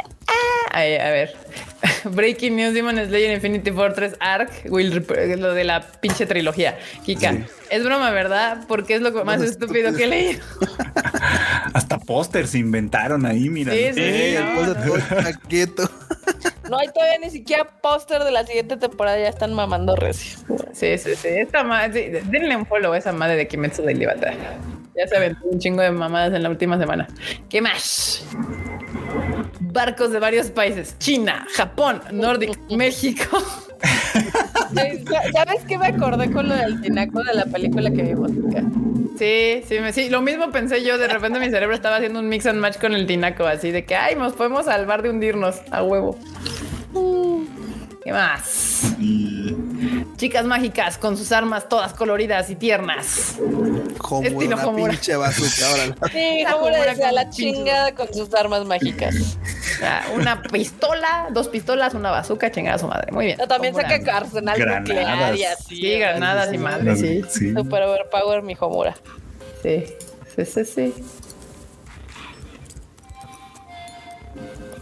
[0.71, 1.35] Ay, a ver.
[2.05, 6.79] Breaking News Demon Slayer Infinity Fortress Arc will rep- lo de la pinche trilogía.
[7.05, 7.35] Kika,
[7.71, 8.65] es broma, ¿verdad?
[8.69, 10.41] Porque es lo que- más estúpido que he leído.
[11.75, 13.73] Hasta póster se inventaron ahí, mira.
[13.73, 14.75] Sí, sí, el no, no.
[16.69, 19.19] No hay todavía ni siquiera póster de la siguiente temporada.
[19.19, 20.39] Ya están mamando recio.
[20.73, 21.29] Sí, sí, sí.
[21.29, 24.33] Esta madre, sí, denle un follow a esa madre de Kimetsu de Libata.
[24.97, 27.07] Ya se aventó un chingo de mamadas en la última semana.
[27.49, 28.25] ¿Qué más?
[29.79, 33.39] Barcos de varios países: China, Japón, Nordic, México.
[35.33, 38.33] ¿Sabes qué me acordé con lo del tinaco de la película que vimos?
[39.17, 40.99] Sí, sí, me- sí, lo mismo pensé yo.
[40.99, 43.85] De repente mi cerebro estaba haciendo un mix and match con el tinaco, así de
[43.85, 46.19] que, ay, nos podemos salvar de hundirnos a huevo.
[48.09, 48.85] ¿Qué más?
[50.17, 53.35] Chicas mágicas con sus armas todas coloridas y tiernas.
[53.39, 54.91] Homura, Estilo una Homura.
[54.93, 55.95] pinche bazooka.
[56.13, 59.15] Sí, La la chingada con sus armas mágicas.
[59.81, 63.13] Ah, Una pistola, dos pistolas, una bazooka, chingada a su madre.
[63.13, 63.39] Muy bien.
[63.39, 63.91] No, también Homura.
[63.91, 64.89] saca arsenal Granadas.
[64.89, 65.77] nuclear y así.
[65.77, 67.23] Sí, granadas y madre, sí.
[67.29, 67.53] Sí.
[67.55, 68.97] Super overpower mi Homura.
[69.63, 69.85] Sí,
[70.35, 70.95] sí, sí, sí.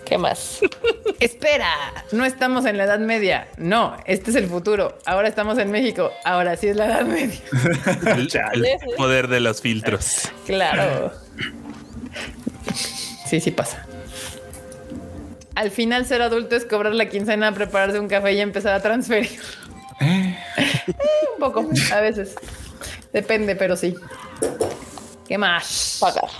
[0.06, 0.60] ¿Qué más?
[1.20, 1.74] Espera,
[2.12, 3.48] no estamos en la Edad Media.
[3.56, 4.98] No, este es el futuro.
[5.04, 6.12] Ahora estamos en México.
[6.24, 7.40] Ahora sí es la Edad Media.
[8.54, 10.30] El, poder de los filtros.
[10.46, 11.12] Claro.
[13.26, 13.84] Sí, sí pasa.
[15.56, 19.40] Al final ser adulto es cobrar la quincena, prepararse un café y empezar a transferir.
[20.00, 20.38] Eh,
[21.34, 22.36] un poco, a veces.
[23.12, 23.96] Depende, pero sí.
[25.26, 25.96] ¿Qué más?
[26.00, 26.30] Pagar.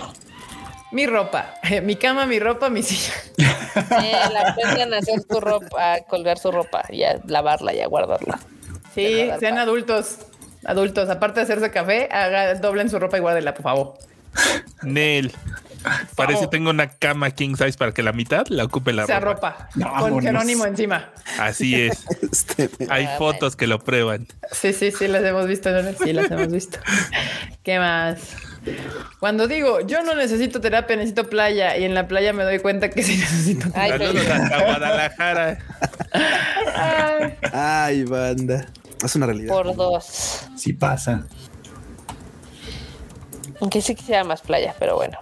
[0.91, 1.53] Mi ropa,
[1.83, 3.13] mi cama, mi ropa, mi silla.
[3.37, 7.81] Eh, la aprendan a hacer su ropa, a colgar su ropa y a lavarla y
[7.81, 8.39] a guardarla.
[8.95, 10.19] Sí, sean adultos.
[10.65, 13.93] Adultos, aparte de hacerse café, haga, doblen su ropa y guárdenla, por favor.
[14.81, 15.31] Nel.
[16.15, 19.51] Parece tengo una cama king size para que la mitad la ocupe la Esa ropa.
[19.51, 19.69] ropa.
[19.73, 20.23] Con Vámonos.
[20.23, 21.11] Jerónimo encima.
[21.39, 22.03] Así es.
[22.31, 24.27] Este, Hay fotos que lo prueban.
[24.51, 25.69] Sí, sí, sí, las hemos visto.
[25.69, 25.93] ¿no?
[26.03, 26.79] Sí, las hemos visto.
[27.63, 28.19] ¿Qué más?
[29.19, 32.89] Cuando digo, yo no necesito terapia, necesito playa, y en la playa me doy cuenta
[32.89, 35.57] que sí necesito Ay, Saludos hasta Guadalajara.
[36.75, 38.67] Ay, Ay, banda.
[39.03, 39.53] Es una realidad.
[39.53, 40.47] por dos.
[40.55, 41.25] Sí pasa.
[43.59, 45.17] Aunque sí quisiera más playa, pero bueno.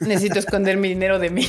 [0.00, 1.46] necesito esconder mi dinero de mí.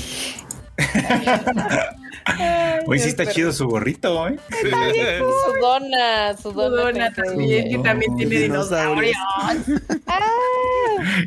[2.87, 4.37] Hoy sí está chido su gorrito, ¿eh?
[5.19, 7.11] Su dona, su dona.
[7.13, 9.17] También, que también tiene Dinosaurios.
[9.17, 9.81] dinosaurios.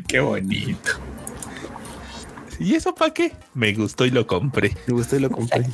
[0.07, 0.91] Qué bonito.
[2.59, 3.33] ¿Y eso para qué?
[3.53, 4.75] Me gustó y lo compré.
[4.87, 5.65] Me gustó y lo compré.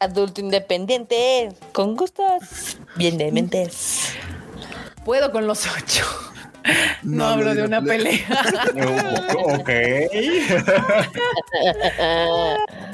[0.00, 4.14] Adulto independiente, con gustos bien dementes.
[5.04, 6.04] Puedo con los ocho.
[7.02, 8.20] No, No, hablo de una pelea.
[9.44, 9.70] ok.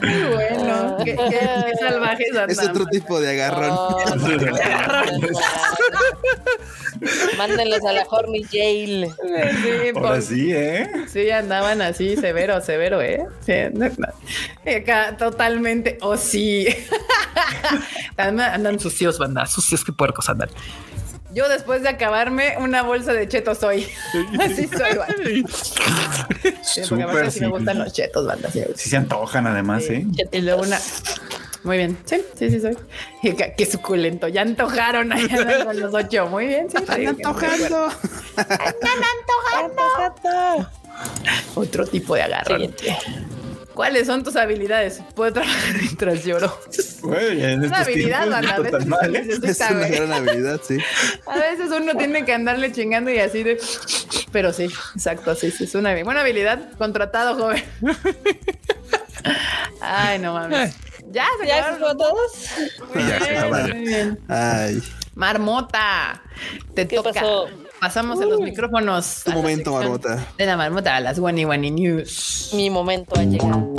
[0.03, 0.97] Muy bueno.
[1.05, 3.71] Qué, qué- qué salvajes Es otro tipo de agarrón.
[3.73, 3.99] Oh,
[7.37, 9.09] Mándenlos a la Horny Jail.
[9.23, 10.89] Sí, Ahora pues, sí, ¿eh?
[11.09, 13.27] Sí, andaban así, severo, severo, ¿eh?
[13.45, 13.87] Sí, no,
[14.77, 16.67] acá totalmente, oh sí.
[18.17, 20.49] andan, andan sucios, banda, sucios, qué puercos andan.
[21.35, 23.87] Yo después de acabarme una bolsa de chetos soy.
[24.41, 25.15] Así soy, banda.
[26.63, 27.53] Sí, porque aparte Súper, sí me sí.
[27.53, 28.51] gustan los chetos, banda.
[28.51, 28.63] sí.
[28.77, 30.07] Sí se antojan además, ¿eh?
[30.33, 30.79] Y luego una...
[31.65, 32.77] Muy bien, sí, sí, sí soy.
[33.57, 36.27] Qué suculento, ya antojaron ahí andan con los ocho.
[36.27, 36.77] Muy bien, sí.
[36.95, 37.89] sí, antojando.
[41.55, 42.61] Otro tipo de agarrón.
[42.61, 42.97] Siguiente.
[43.75, 45.03] ¿Cuáles son tus habilidades?
[45.15, 46.61] Puedo trabajar mientras lloro.
[47.03, 48.41] Güey, en Una estos habilidad, a
[48.87, 49.21] mal, se ¿eh?
[49.29, 50.79] Es necesita, una gran habilidad, sí.
[51.27, 53.61] A veces uno tiene que andarle chingando y así de.
[54.33, 54.65] Pero sí,
[54.95, 56.73] exacto, sí, sí, es una buena habilidad.
[56.79, 57.63] Contratado, joven.
[59.81, 60.75] Ay, no mames.
[61.11, 62.33] Ya se ¿Ya acabaron todos?
[62.95, 63.77] Muy Ya se bien, acabaron.
[63.77, 64.19] muy bien.
[64.29, 64.83] Ay,
[65.15, 66.23] Marmota,
[66.75, 67.13] te ¿Qué toca.
[67.13, 67.49] pasó?
[67.85, 69.25] Pasamos en los micrófonos.
[69.27, 70.27] tu a momento, Marmota.
[70.39, 72.49] De la marmota a las Wani Wani News.
[72.55, 73.75] Mi momento ha llegado.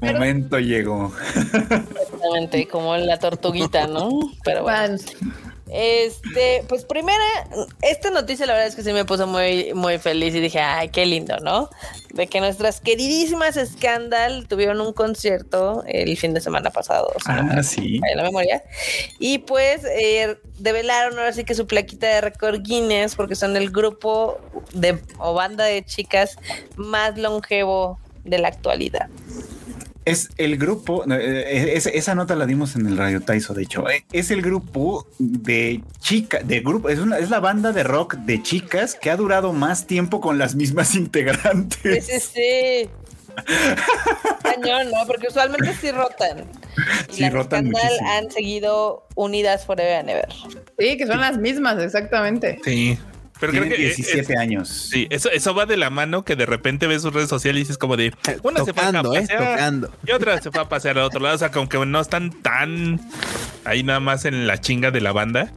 [0.00, 1.12] Momento llegó.
[1.36, 4.08] Exactamente, como la tortuguita, ¿no?
[4.42, 4.96] Pero bueno.
[5.68, 7.18] Este, pues primera,
[7.82, 10.90] esta noticia la verdad es que sí me puso muy, muy feliz y dije, ay,
[10.90, 11.68] qué lindo, ¿no?
[12.14, 17.54] De que nuestras queridísimas Scandal tuvieron un concierto el fin de semana pasado, no me
[17.54, 17.98] Ah, sí.
[17.98, 18.62] falla la memoria.
[19.18, 23.70] Y pues eh, develaron ahora sí que su plaquita de récord Guinness porque son el
[23.70, 24.38] grupo
[24.72, 26.36] de o banda de chicas
[26.76, 29.08] más longevo de la actualidad.
[30.06, 33.86] Es el grupo, eh, es- esa nota la dimos en el Radio Taiso, de hecho.
[33.90, 38.14] eh, Es el grupo de chicas, de grupo, es, una, es la banda de rock
[38.14, 42.06] de chicas que ha durado más tiempo con las mismas Sí, integrantes.
[42.06, 42.90] sí, sí.
[44.42, 45.06] Cañón, ¿no?
[45.06, 46.44] Porque usualmente sí rotan.
[47.10, 47.70] Y Sí, las rotan
[48.06, 50.28] han seguido unidas forever and ever.
[50.78, 52.58] sí, que son las mismas, exactamente.
[52.64, 52.98] Sí.
[53.38, 54.68] Pero creo Tienen que 17 es- años.
[54.90, 57.62] Sí, eso, eso va de la mano que de repente ves sus redes sociales y
[57.64, 59.90] dices como de una se fue a Tocando, eh, pasear tocando.
[60.06, 61.34] y otra se fue a pasear al otro lado.
[61.34, 62.98] O sea, como que no están tan
[63.64, 65.52] ahí nada más en la chinga de la banda.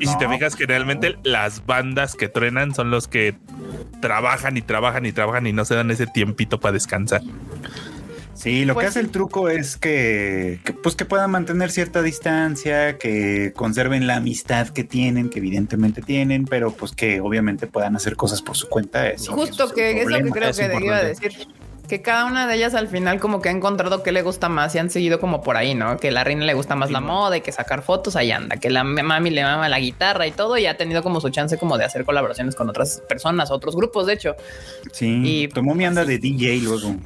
[0.00, 3.36] Y si te fijas que realmente las bandas que truenan son los que
[4.00, 7.22] trabajan y trabajan y trabajan y no se dan ese tiempito para descansar.
[8.34, 9.06] Sí, lo Pues que hace sí.
[9.06, 14.68] el truco es que, que, pues que puedan mantener cierta distancia, que conserven la amistad
[14.68, 19.12] que tienen, que evidentemente tienen, pero pues que obviamente puedan hacer cosas por su cuenta.
[19.28, 21.46] Justo que es lo que creo es que iba a decir.
[21.88, 24.74] Que cada una de ellas al final como que ha encontrado qué le gusta más
[24.74, 25.98] y han seguido como por ahí, ¿no?
[25.98, 28.56] Que la reina le gusta más la moda y que sacar fotos, ahí anda.
[28.56, 31.58] Que la mami le mama la guitarra y todo y ha tenido como su chance
[31.58, 34.34] como de hacer colaboraciones con otras personas, otros grupos, de hecho.
[34.92, 36.96] Sí, Y- tomó mi anda de DJ luego.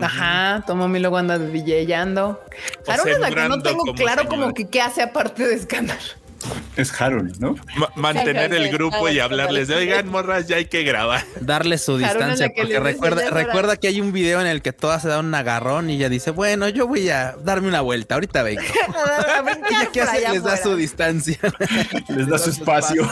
[0.00, 2.40] Ajá, tomó mi luego anda DJando.
[2.86, 6.00] O Harold es la que no tengo claro como que qué hace aparte de escándalo.
[6.76, 7.54] Es Harold, ¿no?
[7.76, 11.22] Ma- mantener el grupo y hablarles de oigan, morras, ya hay que grabar.
[11.40, 13.44] Darle su distancia, que porque recuerda, "Ya es hora".
[13.44, 16.08] recuerda que hay un video en el que todas se dan un agarrón y ella
[16.08, 18.62] dice, bueno, yo voy a darme una vuelta, ahorita vengo.
[19.36, 20.28] A brincar ¿Ella qué por hace?
[20.32, 21.38] Les da su distancia.
[22.08, 23.08] Les da su espacio.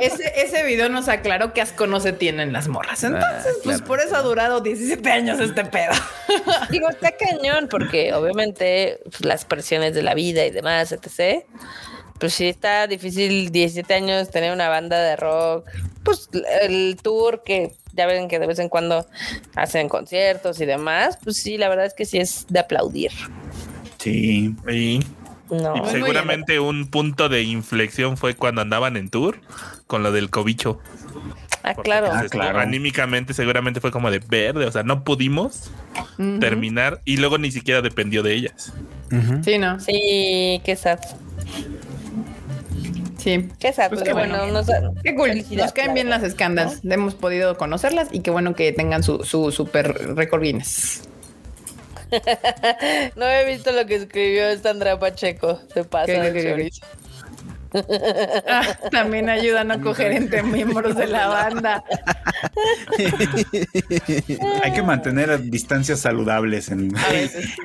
[0.00, 3.04] Ese, ese video nos aclaró qué asco no se tienen las morras.
[3.04, 3.84] Entonces, Ah, pues claro.
[3.84, 5.92] por eso ha durado 17 años este pedo.
[6.70, 11.44] Digo, está cañón porque obviamente pues, las presiones de la vida y demás, etc.
[12.18, 15.66] Pues sí está difícil 17 años tener una banda de rock.
[16.04, 16.28] Pues
[16.62, 19.06] el tour que ya ven que de vez en cuando
[19.56, 21.18] hacen conciertos y demás.
[21.22, 23.10] Pues sí, la verdad es que sí es de aplaudir.
[23.98, 24.54] Sí.
[24.70, 25.00] Y,
[25.50, 25.74] No.
[25.76, 29.40] y seguramente un punto de inflexión fue cuando andaban en tour
[29.86, 30.78] con lo del cobicho.
[31.62, 32.08] Ah, claro.
[32.08, 32.58] pues, Ah, esto claro.
[32.60, 35.70] Anímicamente seguramente fue como de verde, o sea, no pudimos
[36.38, 38.72] terminar y luego ni siquiera dependió de ellas.
[39.42, 39.80] Sí, no.
[39.80, 40.98] Sí, qué sad.
[43.24, 43.48] Sí.
[43.58, 43.88] Qué sad.
[43.88, 44.52] Pues qué bueno, bueno.
[44.52, 44.66] nos,
[45.02, 45.42] Qué cool.
[45.52, 46.80] Nos caen bien las escándalos.
[46.84, 51.08] Hemos podido conocerlas y qué bueno que tengan su, su super récord Guinness.
[53.16, 55.58] No he visto lo que escribió Sandra Pacheco.
[55.72, 56.70] Se pasa ¿Qué, qué, qué.
[58.48, 61.84] Ah, también ayudan a coger entre miembros de la banda.
[64.62, 66.96] Hay que mantener distancias saludables en.
[66.96, 67.02] A.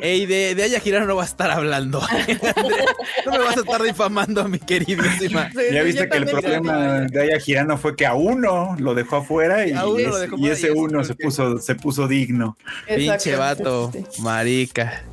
[0.01, 2.01] Ey, de, de Aya Girano no va a estar hablando.
[3.25, 5.49] no me vas a estar difamando, mi queridísima.
[5.51, 9.17] Sí, Ya viste que el problema de Aya Girano fue que a uno lo dejó
[9.17, 12.57] afuera y, A uno lo ese- dejó y ese uno se puso, se puso digno.
[12.87, 15.03] Pinche vato, marica.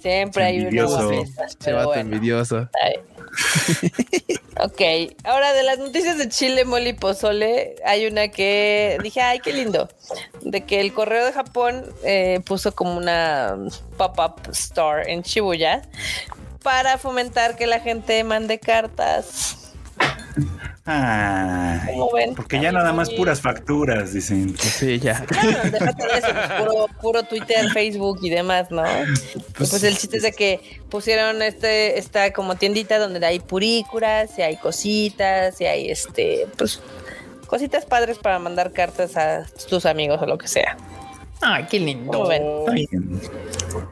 [0.00, 1.08] Siempre hay una Envidioso.
[1.08, 1.46] fiesta.
[1.46, 2.68] Pinche vato envidioso.
[2.84, 2.94] Ay.
[4.60, 4.80] Ok,
[5.24, 9.88] ahora de las noticias de Chile, Moli Pozole, hay una que dije, ay, qué lindo,
[10.42, 13.56] de que el correo de Japón eh, puso como una
[13.96, 15.82] pop-up store en Shibuya
[16.62, 19.74] para fomentar que la gente mande cartas.
[20.86, 22.34] Ay, ¿Cómo ven?
[22.34, 23.22] porque ya nada más bonito.
[23.22, 24.54] puras facturas, dicen.
[24.58, 25.24] Sí, ya.
[25.24, 28.84] Claro, déjate de eso, pues, puro, puro Twitter, Facebook y demás, ¿no?
[28.86, 34.38] Y pues, el chiste es de que pusieron este, esta como tiendita donde hay purícuras,
[34.38, 36.82] y hay cositas, y hay este, pues,
[37.46, 40.76] cositas padres para mandar cartas a tus amigos o lo que sea.
[41.40, 42.12] Ay, qué lindo.
[42.12, 42.42] ¿Cómo ven?
[42.42, 43.20] Está bien,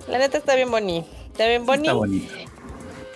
[0.08, 1.06] La neta está bien boni.
[1.32, 1.82] Está bien boni.
[1.88, 2.34] está bonito.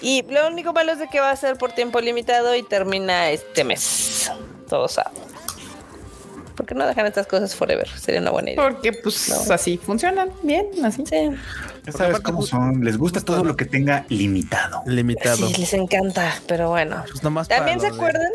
[0.07, 3.31] Y lo único malo es de que va a ser por tiempo limitado y termina
[3.31, 4.31] este mes.
[4.69, 5.12] Todos saben.
[6.57, 7.89] ¿Por qué no dejan estas cosas forever?
[7.89, 8.62] Sería una buena idea.
[8.62, 9.53] Porque pues No.
[9.53, 11.05] así funcionan bien, así.
[11.07, 11.31] Sí,
[11.85, 12.85] Ya sabes cómo son.
[12.85, 14.81] Les gusta todo lo que tenga limitado.
[14.87, 15.49] Limitado.
[15.49, 17.03] sí, les encanta, pero bueno.
[17.11, 18.31] Pues nomás ¿También se de- acuerdan?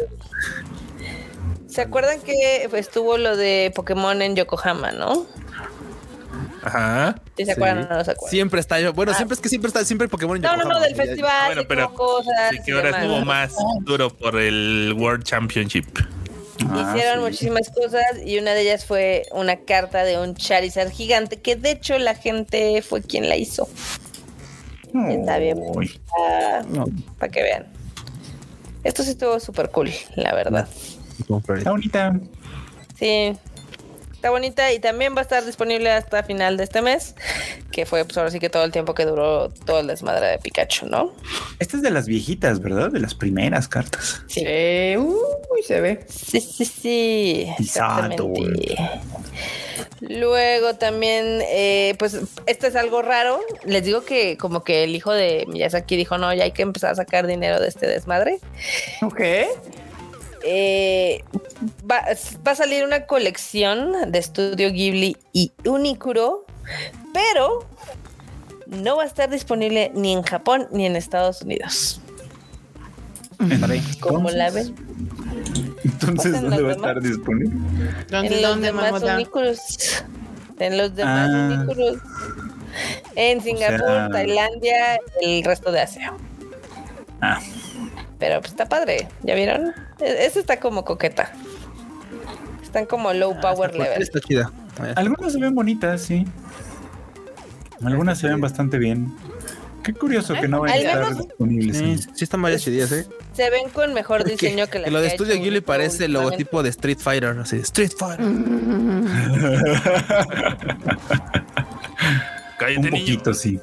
[1.69, 5.25] ¿Se acuerdan que estuvo lo de Pokémon en Yokohama, no?
[6.63, 7.15] Ajá.
[7.37, 8.29] ¿Sí se acuerdan o no se acuerdan?
[8.29, 8.93] Siempre está yo.
[8.93, 10.85] Bueno, siempre es que siempre está, siempre Pokémon en No, no, no, Yokohama.
[10.85, 12.33] del festival, Bueno, sí, pero cosas.
[12.51, 15.85] Sí, que ahora estuvo más duro por el World Championship.
[16.69, 17.21] Ah, Hicieron sí.
[17.31, 21.71] muchísimas cosas y una de ellas fue una carta de un Charizard gigante que de
[21.71, 23.67] hecho la gente fue quien la hizo.
[25.09, 25.57] Está bien.
[25.59, 25.99] Uy.
[26.69, 26.85] No,
[27.17, 27.65] Para que vean.
[28.83, 30.67] Esto sí estuvo súper cool, la verdad.
[31.19, 32.19] Está bonita.
[32.99, 33.33] Sí.
[34.21, 37.15] Está bonita y también va a estar disponible hasta final de este mes,
[37.71, 40.37] que fue pues ahora sí que todo el tiempo que duró todo el desmadre de
[40.37, 41.11] Pikachu, ¿no?
[41.57, 42.91] Esta es de las viejitas, ¿verdad?
[42.91, 44.21] De las primeras cartas.
[44.27, 44.95] Sí.
[44.95, 46.05] Uy, se ve.
[46.07, 47.47] Sí, sí, sí.
[47.57, 48.31] Exacto.
[48.35, 48.75] Exactamente.
[50.01, 53.39] Luego también, eh, pues, esto es algo raro.
[53.65, 56.91] Les digo que como que el hijo de Miyazaki dijo, no, ya hay que empezar
[56.91, 58.37] a sacar dinero de este desmadre.
[59.01, 59.19] Ok.
[60.43, 61.23] Eh,
[61.89, 62.03] va,
[62.45, 66.45] va a salir una colección de Estudio Ghibli y Unicuro,
[67.13, 67.67] pero
[68.67, 72.01] no va a estar disponible ni en Japón ni en Estados Unidos.
[73.99, 74.75] ¿Cómo la ven?
[75.83, 77.55] Entonces, ¿dónde va a estar disponible?
[78.09, 79.01] ¿Dónde, En los dónde, demás?
[79.03, 80.03] Unicuros.
[80.59, 81.53] En los demás Ah.
[81.55, 81.97] Unicuros.
[83.15, 86.13] En Singapur, sea- Tailandia, el resto de Asia.
[87.19, 87.39] Ah,
[88.21, 89.73] Pero pues está padre, ¿ya vieron?
[89.99, 91.33] E- Esta está como coqueta.
[92.63, 94.01] Están como low power level.
[94.01, 94.51] Está chida.
[94.95, 96.25] algunas se ven bonitas, sí.
[97.83, 99.11] Algunas se ven bastante bien.
[99.83, 101.77] Qué curioso que no vayan a estar menos- disponibles.
[101.77, 103.07] Sí, sí están varias chidas, ¿eh?
[103.33, 106.13] Se ven con mejor diseño que, Que, la que lo de Studio Ghibli parece el
[106.13, 108.23] logotipo de Street Fighter, así, Street Fighter.
[112.61, 112.99] Cállate, Un niño.
[113.05, 113.59] poquito, sí.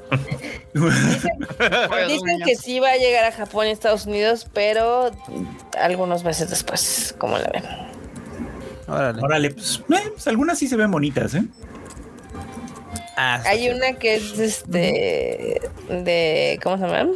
[2.09, 5.11] Dicen que sí va a llegar a Japón y Estados Unidos, pero
[5.79, 7.63] algunos meses después, como la ven.
[8.89, 9.23] Órale.
[9.23, 11.45] Órale, pues, eh, pues algunas sí se ven bonitas, ¿eh?
[13.17, 17.11] Ah, Hay una que es este de ¿cómo se llama?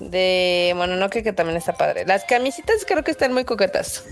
[0.00, 2.04] De bueno, no que, que también está padre.
[2.06, 4.04] Las camisitas creo que están muy coquetas.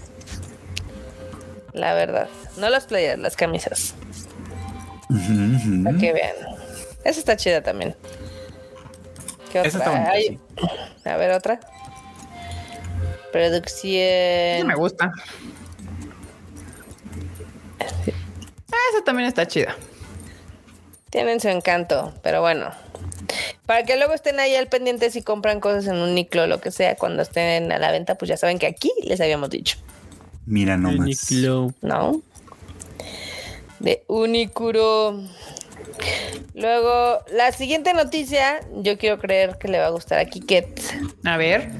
[1.73, 2.29] La verdad.
[2.59, 3.95] No las playas, las camisas.
[5.11, 5.85] Ujú.
[5.85, 6.37] Para que vean.
[7.05, 7.97] Esa está chida también.
[9.51, 9.69] ¿Qué otra?
[9.69, 10.39] Esa está bonita, Hay- sí.
[11.09, 11.61] A ver, otra.
[11.61, 11.69] Sí,
[13.33, 14.67] Producción.
[14.67, 15.11] me gusta.
[17.79, 19.75] Esa también está chida.
[21.11, 22.71] Tienen su encanto, pero bueno.
[23.67, 26.61] Para que luego estén ahí al pendiente si compran cosas en un niclo o lo
[26.61, 29.79] que sea, cuando estén a la venta, pues ya saben que aquí les habíamos dicho,
[30.47, 30.99] Mira nomás.
[31.01, 31.73] Uniqlo.
[31.83, 32.21] ¿no?
[33.79, 35.21] De Unicuro.
[36.55, 40.81] Luego, la siguiente noticia, yo quiero creer que le va a gustar a Kiket.
[41.25, 41.71] A ver.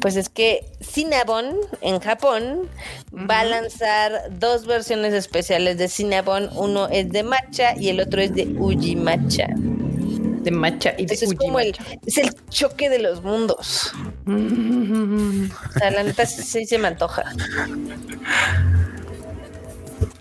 [0.00, 2.68] Pues es que Cinnabon en Japón
[3.12, 6.50] va a lanzar dos versiones especiales de Cinnabon.
[6.54, 9.46] Uno es de matcha y el otro es de Uji matcha.
[9.48, 11.84] De matcha y de es uji como el, matcha.
[12.04, 13.94] es el choque de los mundos.
[14.26, 17.24] O sea, la neta sí, sí se me antoja.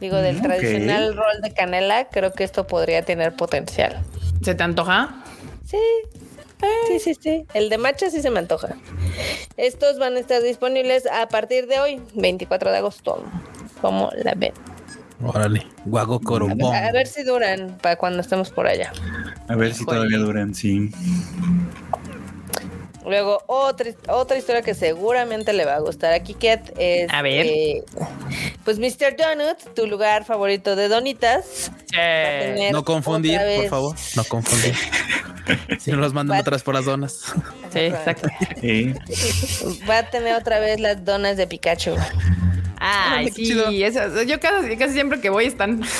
[0.03, 4.03] Digo, del tradicional rol de canela, creo que esto podría tener potencial.
[4.41, 5.23] ¿Se te antoja?
[5.63, 5.77] Sí,
[6.89, 7.45] sí, sí, sí.
[7.53, 8.75] El de matcha sí se me antoja.
[9.55, 13.23] Estos van a estar disponibles a partir de hoy, 24 de agosto.
[13.79, 14.51] ¿Cómo la ven?
[15.23, 15.65] Órale.
[15.85, 16.75] Guago Corobón.
[16.75, 18.91] A ver si duran para cuando estemos por allá.
[19.47, 20.91] A ver si todavía duran, sí.
[23.05, 27.11] Luego, otra, otra historia que seguramente le va a gustar a Kiket es.
[27.13, 27.45] A ver.
[27.45, 27.83] eh,
[28.63, 29.15] pues Mr.
[29.17, 31.71] Donut, tu lugar favorito de donitas.
[31.91, 33.95] tener No confundir, por favor.
[34.15, 34.75] No confundir.
[35.79, 37.33] si no los mandan otra vez por las donas.
[37.71, 38.29] Sí, exacto.
[38.61, 38.93] Eh,
[39.89, 41.95] Va a tener otra vez las donas de Pikachu.
[42.85, 43.69] Ay, qué chido.
[43.69, 45.81] sí, esas- yo casi, casi siempre que voy están.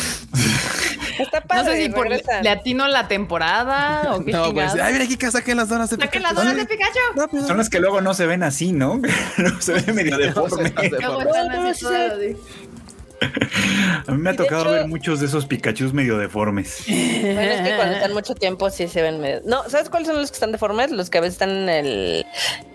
[1.20, 4.94] Está No padre, sé si por, le atino la temporada o qué No, pues, ay,
[4.94, 6.48] mira aquí que saquen las donas de Saquen las Pikachu.
[6.50, 7.00] donas de Pikachu.
[7.16, 7.48] Rápido.
[7.48, 9.00] son las que luego no se ven así, ¿no?
[9.38, 10.74] no se ven medio deforme.
[11.00, 11.74] No no No, no.
[14.08, 16.84] A mí me ha tocado hecho- ver muchos de esos Pikachus medio deformes.
[16.88, 19.42] Bueno, es que cuando están mucho tiempo sí se ven medio...
[19.46, 20.92] No, ¿sabes cuáles son los que están deformes?
[20.92, 22.26] Los que a veces están en el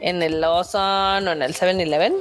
[0.01, 2.15] en el Lawson o en el 7-Eleven,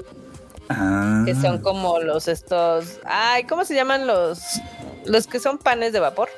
[0.70, 3.00] Ah, que son como los estos...
[3.06, 4.40] Ay, ¿cómo se llaman los
[5.06, 6.30] los que son panes de vapor?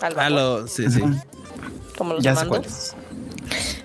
[0.00, 1.02] Al Ah, vapor, lo, sí, sí.
[1.98, 2.94] como los ya mandos.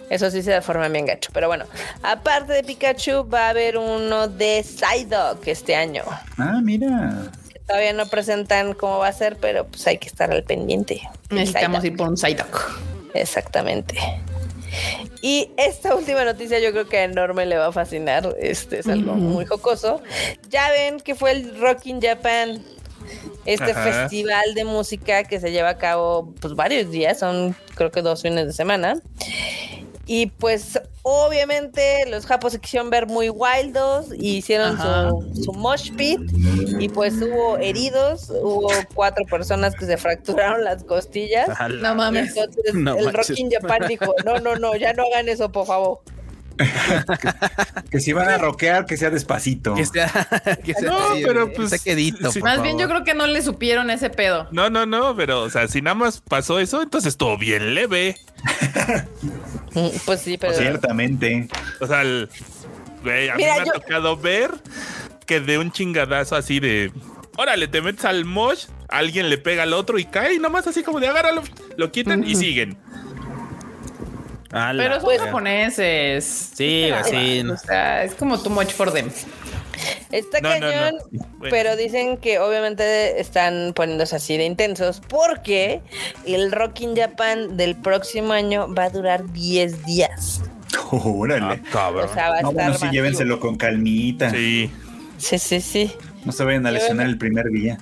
[0.09, 1.65] Eso sí se deforma bien gacho, pero bueno,
[2.03, 6.03] aparte de Pikachu va a haber uno de Psyduck este año.
[6.37, 7.31] Ah, mira.
[7.67, 11.01] Todavía no presentan cómo va a ser, pero pues hay que estar al pendiente.
[11.31, 11.91] Necesitamos Psyduck.
[11.91, 12.79] ir por un Psyduck.
[13.15, 13.97] Exactamente.
[15.21, 18.35] Y esta última noticia yo creo que a enorme le va a fascinar.
[18.39, 20.01] Este es algo muy jocoso.
[20.49, 22.61] Ya ven que fue el Rock in Japan.
[23.45, 23.83] Este Ajá.
[23.83, 28.23] festival de música que se lleva a cabo pues varios días, son creo que dos
[28.23, 28.99] fines de semana.
[30.07, 35.09] Y pues obviamente los japos se quisieron ver muy wildos y hicieron Ajá.
[35.09, 36.19] su, su mosh pit
[36.79, 41.49] y pues hubo heridos, hubo cuatro personas que se fracturaron las costillas.
[41.81, 42.35] No mames.
[42.37, 43.29] Entonces No el manches.
[43.29, 46.01] Rock in Japan dijo, no, no, no, ya no hagan eso, por favor.
[47.91, 49.73] Que si van a rockear, que sea despacito.
[49.75, 50.09] Que sea,
[50.63, 52.39] que sea No, así, pero que pues, sea quedito, sí.
[52.39, 54.47] por Más bien yo creo que no le supieron ese pedo.
[54.51, 58.17] No, no, no, pero, o sea, si nada más pasó eso, entonces estuvo bien leve.
[59.75, 60.53] Mm, Pues sí, pero...
[60.53, 61.47] Ciertamente.
[61.79, 62.29] O sea, el-
[63.03, 64.51] güey, a Mira, mí me yo- ha tocado ver
[65.27, 66.91] que de un chingadazo así de.
[67.37, 70.83] Órale, te metes al mosh, alguien le pega al otro y cae, y nomás así
[70.83, 71.43] como de agárralo,
[71.77, 72.77] lo quitan y siguen.
[74.49, 76.51] Pero son Pues- japoneses.
[76.55, 77.03] Sí, güey,
[77.43, 77.47] sí.
[77.49, 79.09] O sea, es como too much for them.
[80.11, 80.59] Está No, no, no.
[80.61, 81.25] cañón, Bueno.
[81.49, 85.81] pero dicen que obviamente están poniéndose así de intensos porque
[86.25, 90.41] el Rock in Japan del próximo año va a durar 10 días.
[90.91, 91.45] Órale.
[91.45, 92.09] Ah, cabrón.
[92.09, 94.29] O sea, va a no, estar bueno, sí, llévenselo con calmita.
[94.29, 94.71] Sí.
[95.17, 95.91] Sí, sí, sí.
[96.25, 97.77] No se vayan a lesionar el primer día.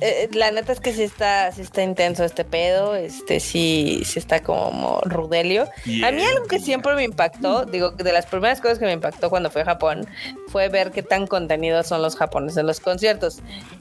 [0.00, 4.18] Eh, la neta es que sí está, sí está intenso este pedo, este sí, sí
[4.18, 5.68] está como rudelio.
[6.04, 9.30] A mí algo que siempre me impactó, digo, de las primeras cosas que me impactó
[9.30, 10.06] cuando fui a Japón,
[10.48, 13.38] fue ver qué tan contenidos son los japoneses en los conciertos.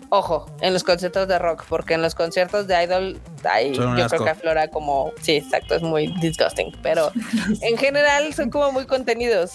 [0.09, 4.09] Ojo, en los conciertos de rock, porque en los conciertos de idol hay, yo asco.
[4.09, 7.11] creo que aflora como, sí, exacto, es muy disgusting, pero
[7.61, 9.53] en general son como muy contenidos.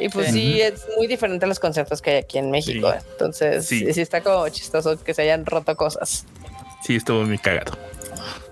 [0.00, 2.90] Y pues sí, es muy diferente a los conciertos que hay aquí en México.
[2.92, 3.06] Sí.
[3.12, 3.84] Entonces, Sí.
[3.88, 6.24] está como chistoso que se hayan roto cosas.
[6.82, 7.76] Sí, estuvo muy cagado.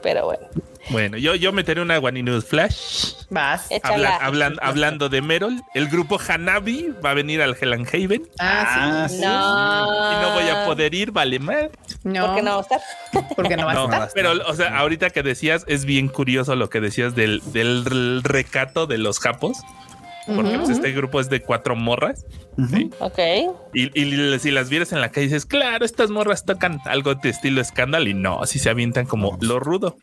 [0.03, 0.47] Pero bueno.
[0.91, 3.13] Bueno, yo, yo meteré una One News Flash.
[3.29, 3.67] Vas.
[3.69, 4.17] Échala.
[4.17, 4.19] Habla-
[4.51, 9.07] hablan- hablando de Merol, el grupo Hanabi va a venir al Hell and Haven Ah,
[9.11, 9.21] sí.
[9.21, 10.13] No.
[10.13, 11.65] y no voy a poder ir, vale más.
[12.05, 12.27] No.
[12.27, 12.81] ¿Por qué no va a estar?
[13.37, 14.11] Porque no va a estar.
[14.15, 18.87] pero, o sea, ahorita que decías, es bien curioso lo que decías del, del recato
[18.87, 19.59] de los japos.
[20.35, 22.25] Porque pues, este grupo es de cuatro morras.
[22.57, 22.91] Ujú.
[22.99, 23.19] Ok.
[23.73, 27.31] Y, y si las vieras en la calle, dices, claro, estas morras tocan algo de
[27.31, 28.09] estilo escándalo.
[28.09, 29.97] Y no, así se avientan como lo rudo.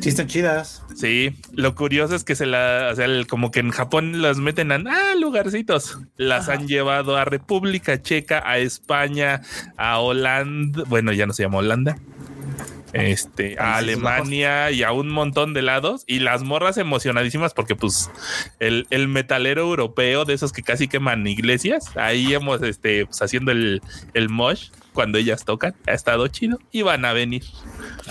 [0.00, 0.82] Sí, están chidas.
[0.96, 4.38] Sí, lo curioso es que se la, o sea, el- como que en Japón las
[4.38, 5.98] meten a ah, lugarcitos.
[6.16, 9.40] Las han llevado a República Checa, a España,
[9.76, 11.96] a Holanda, bueno, ya no se llama Holanda.
[12.92, 18.10] Este, a Alemania y a un montón de lados y las morras emocionadísimas porque pues
[18.60, 23.50] el, el metalero europeo de esos que casi queman iglesias, ahí hemos este pues, haciendo
[23.50, 23.80] el,
[24.12, 27.44] el mosh cuando ellas tocan, ha estado chido y van a venir.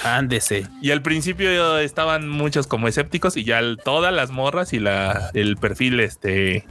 [0.03, 0.65] Ándese.
[0.81, 5.29] Y al principio estaban muchos como escépticos y ya el- todas las morras y la,
[5.35, 6.65] el perfil este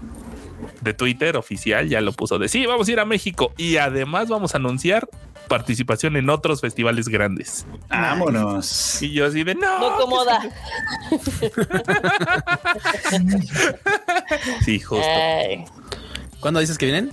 [0.80, 4.28] de Twitter oficial ya lo puso de sí, vamos a ir a México y además
[4.28, 5.08] vamos a anunciar
[5.51, 7.66] participación en otros festivales grandes.
[7.89, 9.02] Vámonos.
[9.02, 9.81] Y yo así de no.
[9.81, 10.40] No cómoda.
[14.64, 15.05] Sí, justo.
[15.05, 15.64] Ay.
[16.39, 17.10] ¿Cuándo dices que vienen?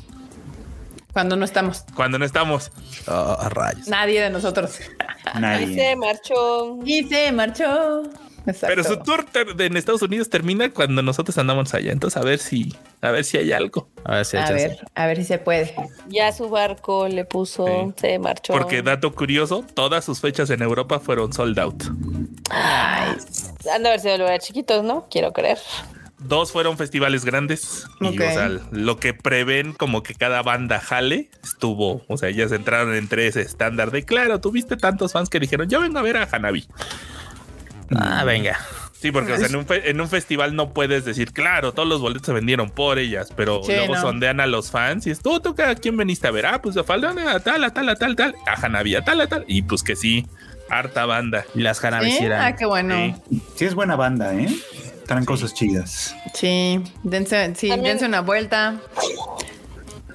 [1.14, 1.84] Cuando no estamos.
[1.96, 2.72] Cuando no estamos.
[3.08, 3.88] Oh, a rayos.
[3.88, 4.80] Nadie de nosotros.
[5.36, 5.76] Y Nadie.
[5.76, 6.78] se marchó.
[6.86, 8.04] Y se marchó.
[8.48, 8.68] Exacto.
[8.68, 9.26] Pero su tour
[9.60, 11.92] en Estados Unidos termina cuando nosotros andamos allá.
[11.92, 13.90] Entonces a ver si, a ver si hay algo.
[14.06, 15.76] A ver si hay A ver, a ver si se puede.
[16.08, 18.54] Ya su barco le puso, se marchó.
[18.54, 21.84] Porque dato curioso, todas sus fechas en Europa fueron sold out.
[22.50, 25.08] Han de haber sido lugares chiquitos, ¿no?
[25.10, 25.58] Quiero creer.
[26.20, 31.30] Dos fueron festivales grandes y o sea, lo que prevén como que cada banda jale
[31.44, 35.40] estuvo, o sea, ya se entraron entre ese estándar de claro, tuviste tantos fans que
[35.40, 36.68] dijeron, yo vengo a ver a Hanabi.
[37.96, 38.58] Ah, venga.
[39.00, 41.88] Sí, porque o sea, en, un fe- en un festival no puedes decir, claro, todos
[41.88, 44.02] los boletos se vendieron por ellas, pero Sí, luego no.
[44.02, 46.48] sondean a los fans y es, tú, tú, ¿a quién veniste a ver?
[46.48, 49.22] Ah, pues a Faldan, a tal, a tal, a tal, tal, a Hanabi, a tal,
[49.22, 50.26] a tal, y pues que sí,
[50.68, 51.46] harta banda.
[51.54, 52.26] Y las Hanabi ¿Sí?
[52.26, 52.96] eran- Ah, qué bueno.
[53.30, 53.42] Sí.
[53.56, 54.50] Sí, es buena banda, ¿eh?
[55.06, 56.16] Traen cosas chidas.
[56.34, 58.78] Sí, dense, sí, También- dense una vuelta.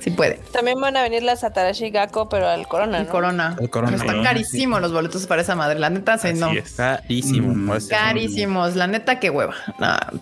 [0.02, 0.40] Sí puede.
[0.52, 3.10] También van a venir las Atarashi Gakko, pero al Corona, El ¿no?
[3.10, 3.56] corona.
[3.60, 3.96] El Corona.
[3.96, 4.22] Está Sí.
[4.22, 5.78] carísimo los boletos para esa madre.
[5.78, 6.50] La neta, sí, Así no.
[6.50, 6.72] es.
[6.72, 7.54] Carísimo.
[7.54, 7.68] Mm.
[7.68, 9.54] Pues, Carísimos, la neta, qué hueva.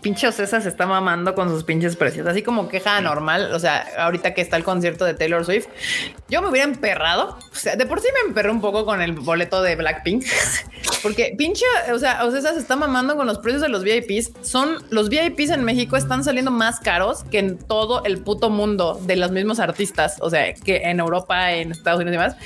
[0.03, 2.27] Pinche Ocesa se está mamando con sus pinches precios.
[2.27, 3.53] Así como queja normal.
[3.55, 5.67] O sea, ahorita que está el concierto de Taylor Swift,
[6.29, 7.39] yo me hubiera emperrado.
[7.51, 10.25] O sea, de por sí me emperré un poco con el boleto de Blackpink.
[11.03, 14.33] Porque pinche, o sea, Ocesa se está mamando con los precios de los VIPs.
[14.43, 19.01] Son los VIPs en México están saliendo más caros que en todo el puto mundo
[19.03, 19.70] de los mismos artistas.
[20.21, 22.37] O sea, que en Europa, en Estados Unidos y demás.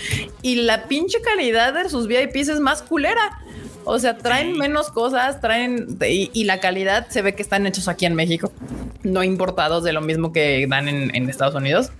[0.42, 3.40] Y la pinche calidad de sus VIPs es más culera.
[3.84, 7.86] O sea, traen menos cosas, traen y, y, la calidad se ve que están hechos
[7.86, 8.51] aquí en México,
[9.02, 11.92] no importados de lo mismo que dan en, en Estados Unidos.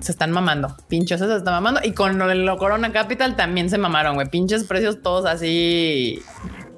[0.00, 1.80] Se están mamando, pinchos, se están mamando.
[1.82, 4.28] Y con lo Corona Capital también se mamaron, güey.
[4.28, 6.22] Pinches precios todos así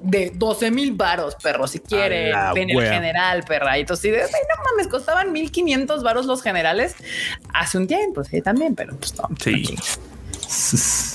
[0.01, 3.77] de 12 mil varos, perro, si quiere, en el general, perra.
[3.77, 6.95] Y entonces, de, no mames, costaban 1500 varos los generales
[7.53, 9.29] hace un tiempo, sí, también, pero pues no.
[9.39, 9.75] Sí.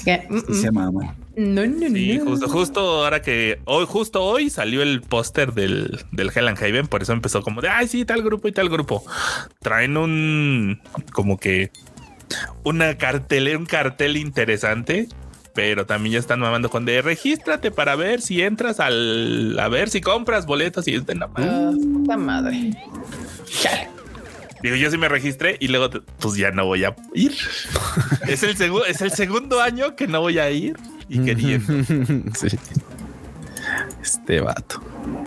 [0.04, 0.54] Que, mm, mm.
[0.54, 1.16] Se mama.
[1.36, 2.30] No, no, Sí, no.
[2.30, 6.86] justo, justo ahora que hoy, justo hoy salió el póster del, del Hell and Haven,
[6.86, 9.02] por eso empezó como de ay, sí, tal grupo y tal grupo.
[9.60, 10.82] Traen un
[11.12, 11.70] como que
[12.64, 15.08] una cartel, un cartel interesante,
[15.54, 19.90] pero también ya están mamando con de regístrate para ver si entras al a ver
[19.90, 21.46] si compras boletos y es de nada más.
[21.46, 22.70] Ah, puta madre.
[23.46, 23.88] Chale.
[24.62, 27.32] Digo, yo sí me registré y luego pues ya no voy a ir.
[28.28, 30.76] es el segundo, es el segundo año que no voy a ir
[31.08, 31.84] y queriendo.
[32.34, 32.58] sí.
[34.00, 34.80] Este vato.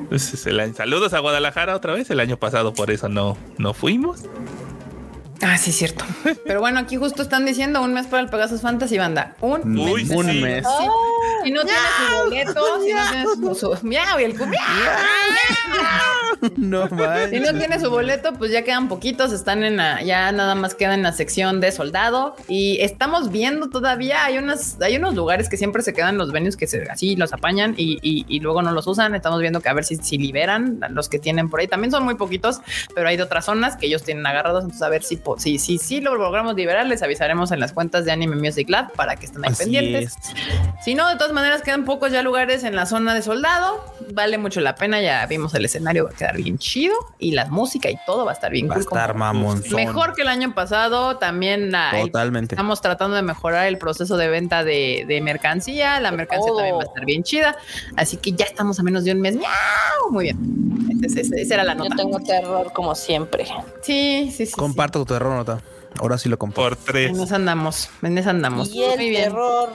[0.10, 0.74] Pues es el año.
[0.74, 2.10] Saludos a Guadalajara otra vez.
[2.10, 4.24] El año pasado por eso no, no fuimos.
[5.42, 6.06] Ah, sí, cierto.
[6.46, 9.36] Pero bueno, aquí justo están diciendo un mes para el Pegasus Fantasy Banda.
[9.42, 10.18] Un Uy, mes.
[10.18, 10.66] Un mes.
[10.66, 10.88] Sí.
[11.46, 14.62] Si no tienes su boleto, si no tienes su, su- miau y el cu- miau.
[16.58, 17.42] No Si manches.
[17.54, 20.94] no tiene su boleto, pues ya quedan poquitos, están en la, ya nada más queda
[20.94, 25.58] en la sección de soldado y estamos viendo todavía, hay unas, hay unos lugares que
[25.58, 28.72] siempre se quedan los venues que se, así los apañan y, y- y luego no
[28.72, 31.68] los usan, estamos viendo que a ver si, si liberan los que tienen por ahí,
[31.68, 32.60] también son muy poquitos,
[32.94, 35.78] pero hay de otras zonas que ellos tienen agarrados, entonces a ver si, si, si,
[35.78, 39.26] si lo logramos liberar, les avisaremos en las cuentas de Anime Music Lab para que
[39.26, 40.16] estén ahí Así pendientes.
[40.18, 40.34] es.
[40.84, 43.84] Si no, de todas maneras quedan pocos ya lugares en la zona de soldado.
[44.14, 45.02] Vale mucho la pena.
[45.02, 48.32] Ya vimos el escenario, va a quedar bien chido y la música y todo va
[48.32, 49.76] a estar bien Va a estar mamonzón.
[49.76, 51.18] Mejor que el año pasado.
[51.18, 52.56] También el- Totalmente.
[52.56, 56.00] estamos tratando de mejorar el proceso de venta de, de mercancía.
[56.00, 56.58] La mercancía todo.
[56.58, 57.56] también va a estar bien chida.
[57.96, 59.36] Así que ya estamos a menos de un mes.
[59.36, 60.12] ¡Miau!
[60.12, 60.38] Muy bien.
[61.04, 61.96] Ese- esa era la Yo nota.
[61.96, 63.46] tengo terror como siempre.
[63.82, 64.52] Sí, sí, sí.
[64.54, 65.62] Comparto tu terror, nota.
[66.00, 66.76] Ahora sí lo comparto.
[66.76, 67.10] Por tres.
[67.12, 67.90] En eso andamos.
[68.02, 68.70] En eso andamos.
[68.70, 69.24] Y el Muy bien.
[69.30, 69.70] terror.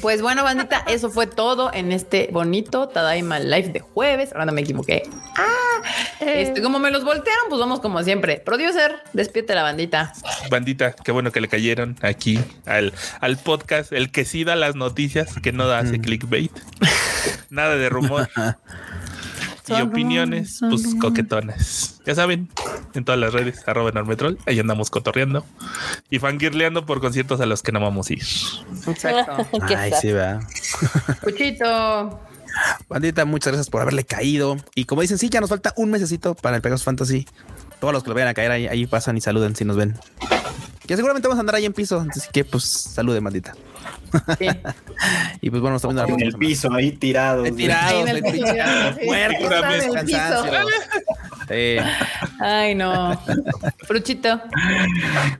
[0.00, 4.32] Pues bueno, bandita, eso fue todo en este bonito Tadaima Live de jueves.
[4.32, 5.02] Ahora no me equivoqué.
[5.36, 5.82] Ah,
[6.20, 8.36] este, como me los voltearon, pues vamos como siempre.
[8.36, 10.12] Producer, despídete la bandita.
[10.50, 14.76] Bandita, qué bueno que le cayeron aquí al, al podcast, el que sí da las
[14.76, 16.52] noticias, que no hace clickbait.
[17.50, 18.30] Nada de rumor.
[19.70, 22.00] y opiniones, pues coquetonas.
[22.06, 22.48] Ya saben,
[22.94, 25.44] en todas las redes, arroba enormetrol, ahí andamos cotorreando
[26.10, 28.22] y fangirleando por conciertos a los que no vamos a ir.
[28.86, 29.46] Exacto.
[29.76, 30.40] Ay, sí, va.
[31.22, 32.20] Cuchito.
[32.88, 34.56] Bandita, muchas gracias por haberle caído.
[34.74, 37.26] Y como dicen, sí, ya nos falta un mesecito para el Pegasus Fantasy.
[37.80, 39.98] Todos los que lo vayan a caer ahí, ahí pasan y saluden si nos ven.
[40.88, 42.04] Que seguramente vamos a andar ahí en piso.
[42.10, 43.54] Así que, pues, salude, bandita.
[44.38, 44.48] Sí.
[45.40, 48.22] Y pues bueno, nos estamos viendo la En el piso, ahí tirados, Ahí en el
[48.22, 48.46] piso.
[48.46, 48.96] tirados,
[51.46, 51.54] Sí.
[51.54, 51.80] Eh,
[52.40, 53.18] Ay, no.
[53.86, 54.40] Fruchito.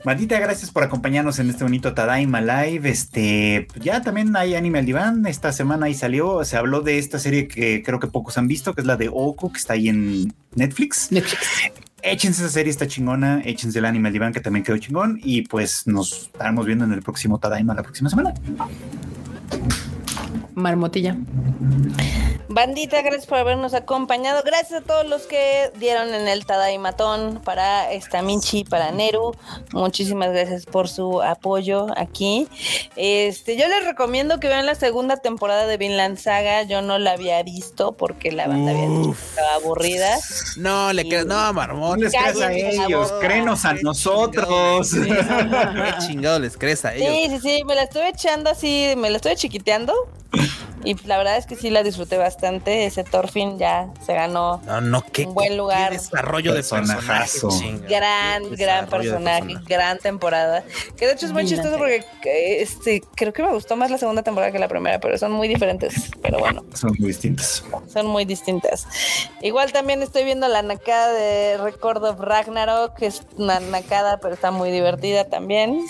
[0.05, 2.89] Maldita, gracias por acompañarnos en este bonito Tadaima Live.
[2.89, 5.27] Este, ya también hay anime al diván.
[5.27, 8.75] Esta semana ahí salió, se habló de esta serie que creo que pocos han visto,
[8.75, 11.11] que es la de Oku, que está ahí en Netflix.
[11.11, 11.49] Netflix.
[12.03, 13.41] Échense esa serie, está chingona.
[13.45, 15.19] Échense el anime al diván, que también quedó chingón.
[15.23, 18.35] Y pues nos estaremos viendo en el próximo Tadaima la próxima semana.
[20.59, 21.17] Marmotilla.
[22.51, 24.43] Bandita, gracias por habernos acompañado.
[24.43, 29.37] Gracias a todos los que dieron en el Tadaimatón para esta Minchi, para Neru.
[29.73, 32.49] Muchísimas gracias por su apoyo aquí.
[32.97, 36.63] Este, yo les recomiendo que vean la segunda temporada de Vinland Saga.
[36.63, 40.19] Yo no la había visto porque la banda había dicho que estaba aburrida.
[40.57, 42.01] no le creas, no, marmón.
[42.01, 44.91] les creas a ellos, créenos a nosotros.
[44.91, 47.09] Qué chingado les crees a ellos.
[47.09, 49.93] Sí, sí, sí, me la estuve echando así, me la estuve chiquiteando.
[50.85, 52.87] Y la verdad es que sí la disfruté bastante.
[52.87, 55.91] Ese Thorfinn ya se ganó No, no, qué, Un buen lugar.
[55.91, 57.29] qué desarrollo de personaje.
[57.59, 57.89] Chinga.
[57.89, 59.65] gran, Qué gran personaje, personaje.
[59.69, 60.65] gran temporada.
[60.97, 62.05] Que de hecho es muy chistoso porque
[62.63, 65.49] este, creo que me gustó más la segunda temporada que la primera, pero son muy
[65.49, 66.11] diferentes.
[66.23, 67.65] Pero bueno, Son muy distintos.
[67.93, 68.87] son muy distintas.
[69.43, 74.35] Igual también estoy viendo la nakada de Record of Ragnarok, que es una nakada, pero
[74.35, 75.85] está muy divertida también.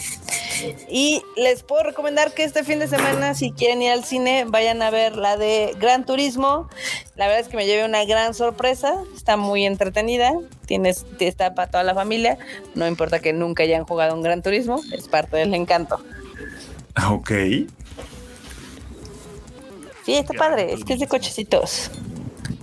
[0.89, 4.83] Y les puedo recomendar que este fin de semana, si quieren ir al cine, vayan
[4.83, 6.69] a ver la de Gran Turismo.
[7.17, 8.95] La verdad es que me llevé una gran sorpresa.
[9.17, 10.33] Está muy entretenida.
[10.67, 12.39] Tienes, está para toda la familia.
[12.75, 16.03] No importa que nunca hayan jugado un Gran Turismo, es parte del encanto.
[17.11, 17.31] Ok.
[20.05, 20.73] Sí, está padre.
[20.73, 21.91] Es que es de cochecitos.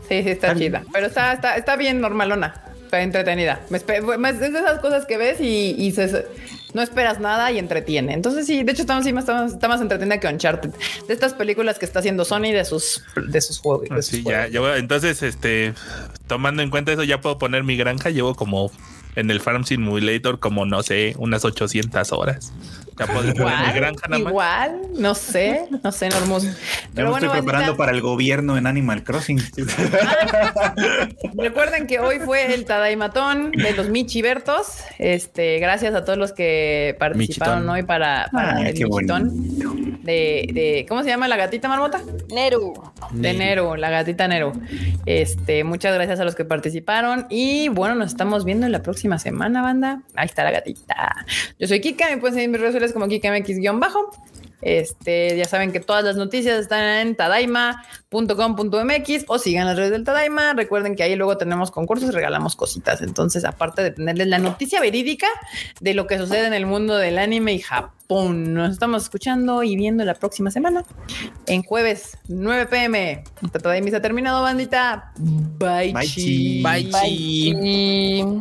[0.09, 0.83] Sí, sí, está chida.
[0.91, 2.61] Pero está, está, está bien normalona.
[2.91, 3.59] entretenida.
[3.69, 6.25] Me espe- más es de esas cosas que ves y, y se-
[6.75, 8.13] no esperas nada y entretiene.
[8.13, 10.69] Entonces sí, de hecho estamos, sí, más- está, más, está entretenida que Uncharted.
[11.07, 13.89] De estas películas que está haciendo Sony de sus, de sus juegos.
[13.89, 14.69] de sus Sí, ya, juegos.
[14.73, 15.73] ya entonces, este,
[16.27, 18.09] tomando en cuenta eso, ya puedo poner mi granja.
[18.11, 18.71] Llevo como
[19.15, 22.51] en el Farm Simulator, como no sé, unas 800 horas.
[22.97, 24.31] Igual, granja nada más.
[24.31, 26.47] igual, no sé, no sé, no hermoso.
[26.93, 29.37] Pero me bueno, estoy preparando bandita, para el gobierno en Animal Crossing.
[31.37, 34.79] recuerden que hoy fue el Tadaimatón de los Michibertos.
[34.97, 37.75] Este, gracias a todos los que participaron Michitón.
[37.75, 40.01] hoy para, para Ay, el qué Michitón.
[40.03, 42.01] De, de, ¿cómo se llama la gatita marmota?
[42.29, 42.73] Neru.
[43.11, 44.53] De Nero, la gatita Nero.
[45.05, 47.27] Este, muchas gracias a los que participaron.
[47.29, 50.01] Y bueno, nos estamos viendo la próxima semana, banda.
[50.15, 51.25] Ahí está la gatita.
[51.59, 54.11] Yo soy Kika, me pueden seguir en mis redes sociales como KikaMX-bajo.
[54.61, 60.03] Este, ya saben que todas las noticias están en tadaima.com.mx o sigan las redes del
[60.03, 60.53] Tadaima.
[60.53, 63.01] Recuerden que ahí luego tenemos concursos y regalamos cositas.
[63.01, 65.27] Entonces, aparte de tenerles la noticia verídica
[65.81, 69.75] de lo que sucede en el mundo del anime y Japón, nos estamos escuchando y
[69.75, 70.83] viendo la próxima semana
[71.45, 73.23] en jueves 9 pm.
[73.43, 75.11] Esta Tadaima se ha terminado, bandita.
[75.17, 76.63] Bye, Bye, chi.
[76.63, 77.53] Bye, chi.
[77.53, 78.39] Bye.